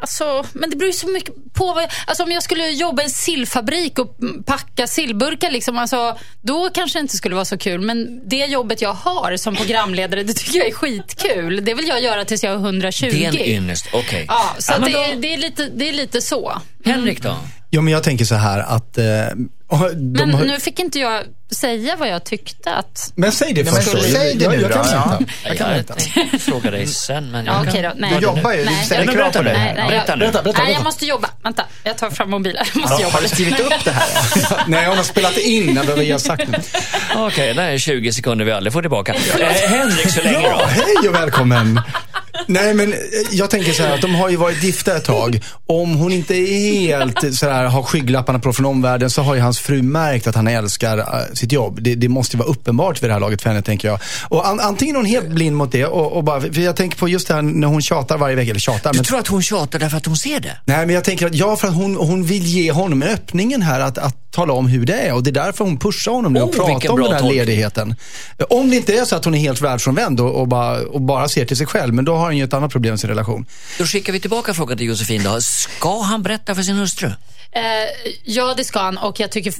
alltså, 0.00 0.44
men 0.52 0.70
det 0.70 0.76
beror 0.76 0.86
ju 0.86 0.92
så 0.92 1.08
mycket 1.08 1.34
på. 1.54 1.86
Alltså 2.06 2.22
om 2.22 2.32
jag 2.32 2.42
skulle 2.42 2.68
jobba 2.68 3.02
i 3.02 3.04
en 3.04 3.10
sillfabrik 3.10 3.98
och 3.98 4.16
packa 4.46 4.86
sillburkar, 4.86 5.50
liksom, 5.50 5.78
alltså, 5.78 6.18
då 6.42 6.70
kanske 6.70 6.98
det 6.98 7.00
inte 7.00 7.16
skulle 7.16 7.34
vara 7.34 7.44
så 7.44 7.58
kul. 7.58 7.80
Men 7.80 8.28
det 8.28 8.36
jobbet 8.36 8.82
jag 8.82 8.92
har 8.92 9.36
som 9.36 9.56
programledare, 9.56 10.22
det 10.22 10.32
tycker 10.34 10.58
jag 10.58 10.68
är 10.68 10.72
skitkul. 10.72 11.64
Det 11.64 11.74
vill 11.74 11.88
jag 11.88 12.02
göra 12.02 12.24
tills 12.24 12.42
jag 12.44 12.52
är 12.52 12.56
120. 12.56 13.06
Det 13.10 13.24
är 13.24 13.28
en 13.28 13.36
ynnest, 13.36 13.86
okej. 13.92 14.24
Ja, 14.28 14.56
så 14.58 14.72
Ja, 14.72 14.78
det, 14.78 14.92
då- 14.92 14.98
är, 14.98 15.16
det, 15.16 15.34
är 15.34 15.38
lite, 15.38 15.68
det 15.68 15.88
är 15.88 15.92
lite 15.92 16.20
så. 16.20 16.60
Henrik 16.84 17.22
då? 17.22 17.36
Jo, 17.70 17.82
men 17.82 17.92
jag 17.92 18.02
tänker 18.02 18.24
så 18.24 18.34
här 18.34 18.58
att... 18.58 18.98
Eh, 18.98 19.04
de 19.04 19.96
Men 19.96 20.34
har, 20.34 20.44
nu 20.44 20.60
fick 20.60 20.78
inte 20.78 20.98
jag 20.98 21.24
säga 21.50 21.96
vad 21.96 22.08
jag 22.08 22.24
tyckte 22.24 22.74
att... 22.74 23.12
men 23.14 23.32
säg 23.32 23.52
det 23.52 23.64
först 23.64 23.92
då. 23.92 23.98
säg 24.00 24.34
det 24.34 24.44
jag, 24.44 24.52
nu 24.56 24.60
jag, 24.62 24.72
kan 24.72 24.82
då, 24.84 24.90
ja. 24.92 25.16
vänta. 25.18 25.32
Jag 25.44 25.58
kan 25.58 25.70
vänta. 25.70 25.94
fråga 26.38 26.70
dig 26.70 26.86
sen, 26.86 27.30
men 27.30 27.46
jag 27.46 27.54
Ja, 27.54 27.58
kan... 27.58 27.68
okej 27.68 27.82
då. 27.82 27.92
Nej. 27.96 28.10
Du 28.14 28.20
jobbar 28.24 28.52
ju, 28.52 28.58
du 28.58 28.64
Nej. 28.64 28.84
ställer 28.84 29.06
Ja, 29.06 29.12
krav 29.12 29.30
på 29.32 29.42
det. 29.42 29.52
Nej, 29.52 29.74
nej, 29.76 29.88
Berätta 29.88 30.12
jag, 30.12 30.18
nu. 30.18 30.24
Berätta, 30.24 30.42
berätta, 30.42 30.62
nej, 30.62 30.72
jag 30.72 30.84
måste 30.84 31.06
jobba. 31.06 31.28
Vänta, 31.42 31.64
jag 31.82 31.98
tar 31.98 32.10
fram 32.10 32.30
mobilen. 32.30 32.64
Jag 32.74 32.80
måste 32.80 32.94
Ja, 32.94 33.00
jobba 33.02 33.12
har 33.16 33.22
du 33.22 33.28
skrivit 33.28 33.60
upp 33.60 33.84
det 33.84 33.90
här? 33.90 34.08
Nej, 34.66 34.86
hon 34.86 34.96
har 34.96 35.04
spelat 35.04 35.36
in. 35.36 35.76
Jag 35.76 35.86
behöver 35.86 36.04
ge 36.04 36.18
sagt 36.18 36.48
nu. 36.48 36.58
Okej, 37.16 37.54
det 37.54 37.62
här 37.62 37.70
är 37.70 37.78
20 37.78 38.12
sekunder 38.12 38.44
vi 38.44 38.52
aldrig 38.52 38.72
får 38.72 38.80
tillbaka. 38.80 39.14
Eh, 39.40 39.70
Henrik 39.70 40.10
så 40.10 40.22
länge 40.22 40.38
Ja, 40.42 40.58
då. 40.58 40.64
hej 40.66 41.08
och 41.08 41.14
välkommen. 41.14 41.80
Nej, 42.46 42.74
men 42.74 42.92
eh, 42.92 42.98
jag 43.30 43.50
tänker 43.50 43.72
så 43.72 43.82
här 43.82 43.94
att 43.94 44.00
de 44.00 44.14
har 44.14 44.28
ju 44.28 44.36
varit 44.36 44.62
gifta 44.62 44.96
ett 44.96 45.04
tag. 45.04 45.40
Om 45.66 45.94
hon 45.96 46.12
inte 46.12 46.34
helt 46.34 47.34
så 47.36 47.48
här, 47.50 47.64
har 47.64 47.82
skygglapparna 47.82 48.38
på 48.38 48.52
från 48.52 48.66
omvärlden 48.66 49.10
så 49.10 49.22
har 49.22 49.34
ju 49.34 49.40
hans 49.40 49.58
fru 49.60 49.82
märkt 49.82 50.26
att 50.26 50.34
han 50.34 50.48
älskar 50.48 50.98
eh, 50.98 51.04
sitt 51.44 51.52
jobb. 51.52 51.78
Det, 51.82 51.94
det 51.94 52.08
måste 52.08 52.36
vara 52.36 52.48
uppenbart 52.48 53.02
vid 53.02 53.10
det 53.10 53.14
här 53.14 53.20
laget 53.20 53.42
för 53.42 53.50
henne, 53.50 53.62
tänker 53.62 53.88
jag. 53.88 53.98
Och 54.28 54.48
an, 54.48 54.60
antingen 54.60 54.94
är 54.96 54.98
hon 54.98 55.06
helt 55.06 55.28
blind 55.28 55.56
mot 55.56 55.72
det 55.72 55.86
och, 55.86 56.12
och 56.12 56.24
bara, 56.24 56.40
för 56.40 56.60
jag 56.60 56.76
tänker 56.76 56.98
på 56.98 57.08
just 57.08 57.28
det 57.28 57.34
här 57.34 57.42
när 57.42 57.68
hon 57.68 57.82
tjatar 57.82 58.18
varje 58.18 58.36
vecka, 58.36 58.50
eller 58.50 58.60
tjatar, 58.60 58.92
Du 58.92 58.98
men 58.98 59.04
tror 59.04 59.18
att 59.18 59.26
hon 59.26 59.42
tjatar 59.42 59.78
därför 59.78 59.96
att 59.96 60.06
hon 60.06 60.16
ser 60.16 60.40
det? 60.40 60.56
Nej, 60.64 60.86
men 60.86 60.94
jag 60.94 61.04
tänker 61.04 61.26
att 61.26 61.34
ja, 61.34 61.56
för 61.56 61.68
att 61.68 61.74
hon, 61.74 61.96
hon 61.96 62.24
vill 62.24 62.46
ge 62.46 62.72
honom 62.72 63.02
öppningen 63.02 63.62
här 63.62 63.80
att, 63.80 63.98
att 63.98 64.32
tala 64.32 64.52
om 64.52 64.66
hur 64.66 64.86
det 64.86 64.94
är. 64.94 65.14
Och 65.14 65.22
det 65.22 65.30
är 65.30 65.32
därför 65.44 65.64
hon 65.64 65.78
pushar 65.78 66.12
honom 66.12 66.32
nu 66.32 66.40
och 66.40 66.48
Oh, 66.48 66.66
vilken 66.66 66.80
pratar 66.80 66.90
om 66.94 67.00
den 67.02 67.12
här 67.12 67.18
tolkning. 67.20 67.38
ledigheten. 67.38 67.94
Om 68.50 68.70
det 68.70 68.76
inte 68.76 68.96
är 68.96 69.04
så 69.04 69.16
att 69.16 69.24
hon 69.24 69.34
är 69.34 69.38
helt 69.38 69.60
världsfrånvänd 69.60 70.20
och, 70.20 70.40
och, 70.40 70.48
bara, 70.48 70.80
och 70.80 71.00
bara 71.00 71.28
ser 71.28 71.44
till 71.44 71.56
sig 71.56 71.66
själv, 71.66 71.94
men 71.94 72.04
då 72.04 72.14
har 72.14 72.24
hon 72.24 72.36
ju 72.36 72.44
ett 72.44 72.54
annat 72.54 72.72
problem 72.72 72.94
i 72.94 72.98
sin 72.98 73.10
relation. 73.10 73.46
Då 73.78 73.84
skickar 73.84 74.12
vi 74.12 74.20
tillbaka 74.20 74.54
frågan 74.54 74.78
till 74.78 74.86
Josefin 74.86 75.22
då. 75.22 75.40
Ska 75.40 76.00
han 76.02 76.22
berätta 76.22 76.54
för 76.54 76.62
sin 76.62 76.76
hustru? 76.76 77.08
Eh, 77.52 77.62
ja, 78.24 78.54
det 78.56 78.64
ska 78.64 78.78
han 78.78 78.98
och 78.98 79.20
jag 79.20 79.30
tycker 79.30 79.54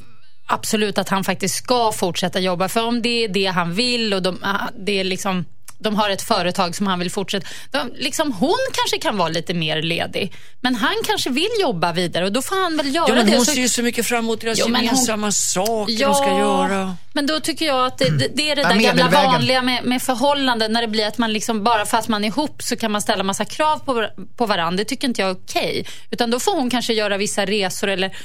absolut 0.46 0.98
att 0.98 1.08
han 1.08 1.24
faktiskt 1.24 1.54
ska 1.54 1.92
fortsätta 1.92 2.40
jobba. 2.40 2.68
För 2.68 2.84
om 2.84 3.02
det 3.02 3.24
är 3.24 3.28
det 3.28 3.46
han 3.46 3.74
vill 3.74 4.14
och 4.14 4.22
de, 4.22 4.38
ah, 4.42 4.68
det 4.86 5.00
är 5.00 5.04
liksom, 5.04 5.44
de 5.78 5.96
har 5.96 6.10
ett 6.10 6.22
företag 6.22 6.76
som 6.76 6.86
han 6.86 6.98
vill 6.98 7.10
fortsätta. 7.10 7.46
De, 7.70 7.92
liksom, 7.96 8.32
hon 8.32 8.58
kanske 8.72 8.98
kan 9.08 9.16
vara 9.16 9.28
lite 9.28 9.54
mer 9.54 9.82
ledig. 9.82 10.32
Men 10.60 10.74
han 10.74 10.94
kanske 11.06 11.30
vill 11.30 11.48
jobba 11.60 11.92
vidare 11.92 12.24
och 12.24 12.32
då 12.32 12.42
får 12.42 12.62
han 12.62 12.76
väl 12.76 12.94
göra 12.94 13.08
Ja, 13.08 13.14
men 13.14 13.26
det. 13.26 13.36
hon 13.36 13.44
Så- 13.46 13.52
ser 13.52 13.60
ju 13.60 13.68
så 13.68 13.82
mycket 13.82 14.06
fram 14.06 14.18
emot 14.24 14.40
deras 14.40 14.58
Jo, 14.58 14.64
men 14.68 14.74
hon- 14.76 14.84
gemensamma 14.84 15.32
saker 15.32 15.98
de 16.06 16.14
ska 16.14 16.38
göra. 16.38 16.96
men 17.12 17.26
då 17.26 17.40
tycker 17.40 17.66
jag 17.66 17.86
att 17.86 17.98
det, 17.98 18.18
det, 18.18 18.28
det 18.34 18.50
är 18.50 18.56
det 18.56 18.62
Ja, 18.62 18.68
där 18.68 18.76
gamla 18.80 19.08
vanliga 19.10 19.62
med, 19.62 19.84
med 19.84 20.02
förhållanden 20.02 20.72
när 20.72 20.80
det 20.82 20.88
blir 20.88 21.06
att 21.06 21.18
man 21.18 21.32
liksom 21.32 21.64
bara 21.64 21.86
för 21.86 21.98
att 21.98 22.08
man 22.08 22.24
är 22.24 22.28
ihop 22.28 22.62
så 22.62 22.76
kan 22.76 22.90
man 22.92 23.02
ställa 23.02 23.22
massa 23.24 23.44
krav 23.44 23.78
på, 23.78 24.08
på 24.36 24.46
varandra. 24.46 24.76
Det 24.76 24.84
tycker 24.84 25.08
inte 25.08 25.20
jag 25.22 25.30
är 25.30 25.34
okej. 25.34 25.86
Utan 26.10 26.30
då 26.30 26.40
får 26.40 26.52
hon 26.54 26.70
kanske 26.70 26.92
göra 26.92 27.16
vissa 27.16 27.44
resor 27.46 27.88
eller 27.88 28.16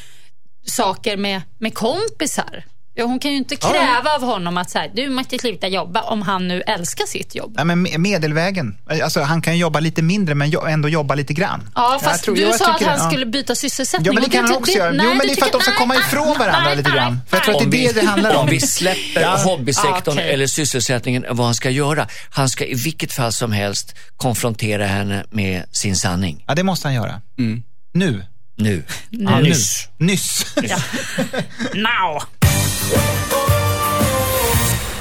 saker 0.70 1.18
med, 1.18 1.42
med 1.60 1.74
kompisar. 1.74 2.64
Ja, 2.94 3.06
hon 3.06 3.20
kan 3.20 3.32
ju 3.32 3.38
inte 3.38 3.56
kräva 3.56 4.16
av 4.16 4.22
honom 4.24 4.58
att 4.58 4.70
så 4.70 4.80
här, 4.80 4.92
du 4.96 5.10
måste 5.10 5.38
sluta 5.40 5.68
jobba 5.68 6.02
om 6.02 6.22
han 6.22 6.48
nu 6.48 6.62
älskar 6.62 7.06
sitt 7.06 7.36
jobb. 7.36 7.54
Ja, 7.58 7.64
men 7.64 7.88
me- 7.88 7.98
medelvägen. 7.98 8.78
Alltså, 9.04 9.22
han 9.22 9.42
kan 9.42 9.58
jobba 9.58 9.80
lite 9.80 10.02
mindre 10.02 10.36
men 10.36 10.54
ändå 10.68 10.90
jobba 10.90 11.16
lite 11.16 11.34
grann. 11.34 11.70
Ja, 11.76 12.00
fast 12.04 12.24
tror- 12.24 12.36
du 12.36 12.42
sa 12.46 12.52
att 12.52 12.62
han 12.82 12.98
det, 12.98 13.04
ja. 13.04 13.10
skulle 13.10 13.26
byta 13.26 13.56
sysselsättning. 13.56 14.06
Ja, 14.06 14.14
men 14.14 14.24
det 14.24 14.30
kan 14.30 14.46
han 14.46 14.56
också 14.56 14.72
göra. 14.72 14.92
nej, 14.92 15.06
Jo, 15.06 15.14
men 15.14 15.28
det 15.28 15.34
är 15.34 15.36
för 15.36 15.46
att 15.46 15.52
de 15.52 15.62
ska 15.62 15.72
komma 15.72 15.96
ifrån 15.96 16.28
varandra 16.40 16.62
nej, 16.66 16.78
lite 16.78 16.92
grann. 16.92 17.20
För 17.30 17.38
jag 17.38 17.44
tror 17.44 17.56
att 17.56 17.62
Om 17.62 17.70
det 17.70 17.78
är 17.78 17.88
vi, 17.88 17.94
det 17.94 18.02
det 18.02 18.08
handlar 18.08 18.36
om. 18.36 18.42
om 18.42 18.48
vi 18.50 18.60
släpper 18.60 19.22
Ja. 19.22 19.38
hobbysektorn 19.44 20.18
okej. 20.18 20.32
eller 20.34 20.48
sysselsättningen, 20.48 21.26
vad 21.32 21.46
han 21.46 21.56
ska 21.56 21.70
göra. 21.70 22.08
Han 22.30 22.50
ska 22.50 22.66
i 22.66 22.74
vilket 22.74 23.14
fall 23.14 23.34
som 23.34 23.52
helst 23.52 23.96
konfrontera 24.18 24.86
henne 24.86 25.26
med 25.30 25.64
sin 25.72 25.96
sanning. 25.96 26.44
Ja, 26.48 26.56
det 26.56 26.64
måste 26.64 26.88
han 26.88 26.96
göra. 26.96 27.22
Nu. 27.94 28.26
Nu. 28.60 28.84
Ja, 29.10 29.40
Nyss. 29.40 29.88
Nu. 29.98 30.06
Nyss. 30.06 30.46
Now. 31.74 32.22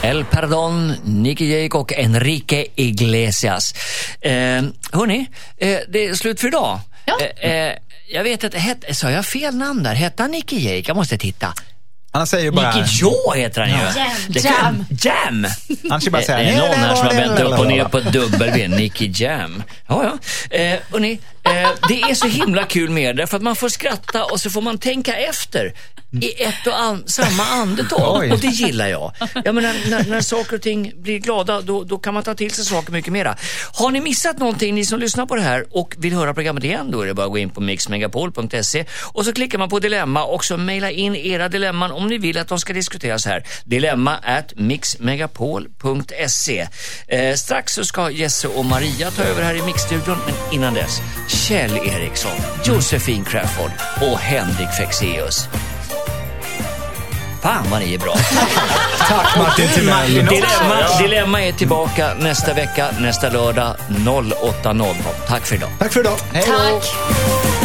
El 0.03 0.25
Perdón, 0.25 0.95
Nicky 1.05 1.45
Jake 1.63 1.77
och 1.79 1.93
Enrique 1.93 2.67
Iglesias. 2.75 3.75
Eh, 4.21 4.33
hörni, 4.93 5.27
eh, 5.57 5.79
det 5.89 6.07
är 6.07 6.15
slut 6.15 6.41
för 6.41 6.49
idag. 6.49 6.81
Ja. 7.07 7.19
Eh, 7.41 7.51
eh, 7.51 7.73
jag 8.09 8.25
vet 8.25 8.45
att, 8.45 8.55
het, 8.55 8.85
sa 8.97 9.11
jag 9.11 9.27
fel 9.27 9.55
namn 9.57 9.83
där? 9.83 9.95
Hette 9.95 10.23
han 10.23 10.31
Nicky 10.31 10.57
Jake? 10.59 10.85
Jag 10.89 10.97
måste 10.97 11.19
titta. 11.19 11.55
Han 12.13 12.27
säger 12.27 12.45
ju 12.45 12.51
bara... 12.51 12.77
Nicky 12.77 12.89
Joe 13.01 13.35
heter 13.37 13.61
han 13.61 13.71
ju. 13.71 13.77
Jam, 13.77 14.11
Det 14.29 14.41
kan- 14.43 14.53
Jam. 14.55 14.85
Jam! 15.45 15.47
Han 15.91 16.01
ska 16.01 16.11
bara 16.11 16.19
Det 16.21 16.27
säga... 16.27 16.39
är 16.39 16.57
någon 16.59 16.79
här 16.79 16.95
som 16.95 17.07
har 17.07 17.15
vänt 17.15 17.41
upp 17.41 17.59
och 17.59 17.67
ner 17.67 17.85
på... 17.85 18.01
W. 18.01 18.69
Nicky 18.69 19.11
Jam. 19.15 19.63
Ja, 19.89 20.05
ja. 20.51 20.57
Eh, 20.57 20.79
hörni, 20.93 21.19
det 21.89 22.01
är 22.01 22.15
så 22.15 22.27
himla 22.27 22.65
kul 22.65 22.91
med 22.91 23.17
det, 23.17 23.27
för 23.27 23.37
att 23.37 23.43
man 23.43 23.57
får 23.57 23.69
skratta 23.69 24.25
och 24.25 24.41
så 24.41 24.51
får 24.51 24.63
man 24.63 24.79
tänka 24.79 25.17
efter 25.17 25.73
i 26.21 26.43
ett 26.43 26.67
och 26.67 26.81
an 26.81 27.03
samma 27.07 27.45
andetag. 27.45 28.21
Oj. 28.21 28.33
Och 28.33 28.39
det 28.39 28.47
gillar 28.47 28.89
jag. 28.89 29.13
jag 29.45 29.55
menar, 29.55 29.91
när, 29.91 30.05
när 30.05 30.21
saker 30.21 30.57
och 30.57 30.63
ting 30.63 30.93
blir 30.97 31.19
glada, 31.19 31.61
då, 31.61 31.85
då 31.85 31.99
kan 31.99 32.15
man 32.15 32.23
ta 32.23 32.35
till 32.35 32.51
sig 32.51 32.65
saker 32.65 32.93
mycket 32.93 33.13
mera. 33.13 33.37
Har 33.73 33.91
ni 33.91 34.01
missat 34.01 34.39
någonting, 34.39 34.75
ni 34.75 34.85
som 34.85 35.01
lyssnar 35.01 35.27
på 35.27 35.37
det 35.37 35.43
här 35.43 35.67
och 35.71 35.95
vill 35.99 36.15
höra 36.15 36.35
programmet 36.35 36.65
igen, 36.65 36.91
då 36.91 37.01
är 37.01 37.07
det 37.07 37.15
bara 37.15 37.27
att 37.27 37.33
gå 37.33 37.39
in 37.39 37.51
på 37.51 37.61
mixmegapol.se 37.61 38.85
och 39.13 39.25
så 39.25 39.33
klickar 39.33 39.59
man 39.59 39.69
på 39.69 39.79
dilemma 39.79 40.25
och 40.25 40.45
så 40.45 40.57
mejla 40.57 40.91
in 40.91 41.17
era 41.17 41.49
dilemman 41.49 41.93
om 41.93 42.09
ni 42.09 42.19
vill 42.19 42.39
att 42.39 42.49
de 42.49 42.59
ska 42.59 42.73
diskuteras 42.73 43.27
här. 43.27 43.45
Dilemma 43.65 44.17
at 44.17 44.53
mixmegapol.se. 44.57 46.69
Eh, 47.09 47.35
strax 47.35 47.73
så 47.73 47.85
ska 47.85 48.11
Jesse 48.11 48.49
och 48.49 48.65
Maria 48.65 49.11
ta 49.11 49.23
över 49.23 49.43
här 49.43 49.55
i 49.55 49.63
mixstudion, 49.63 50.19
men 50.27 50.35
innan 50.53 50.75
dess 50.75 51.01
Kjell 51.39 51.77
Eriksson, 51.77 52.33
Josefin 52.65 53.25
Crafoord 53.25 53.71
och 54.01 54.19
Henrik 54.19 54.69
Fexeus. 54.79 55.49
Fan 57.43 57.65
vad 57.71 57.81
ni 57.81 57.95
är 57.95 57.99
bra. 57.99 58.15
Tack 58.99 59.37
Martin 59.39 59.69
Timell. 59.75 60.15
Dilemma, 60.15 60.99
Dilemma 61.03 61.43
är 61.43 61.53
tillbaka 61.53 62.15
nästa 62.15 62.55
vecka, 62.55 62.89
nästa 63.01 63.31
lördag 63.31 63.77
08.00. 63.89 64.95
Tack 65.29 65.47
för 65.47 65.55
idag. 65.55 65.71
Tack 65.79 65.93
för 65.93 66.01
idag. 66.01 66.17
Hej 66.33 66.45
då. 66.47 66.53
Tack. 66.53 67.58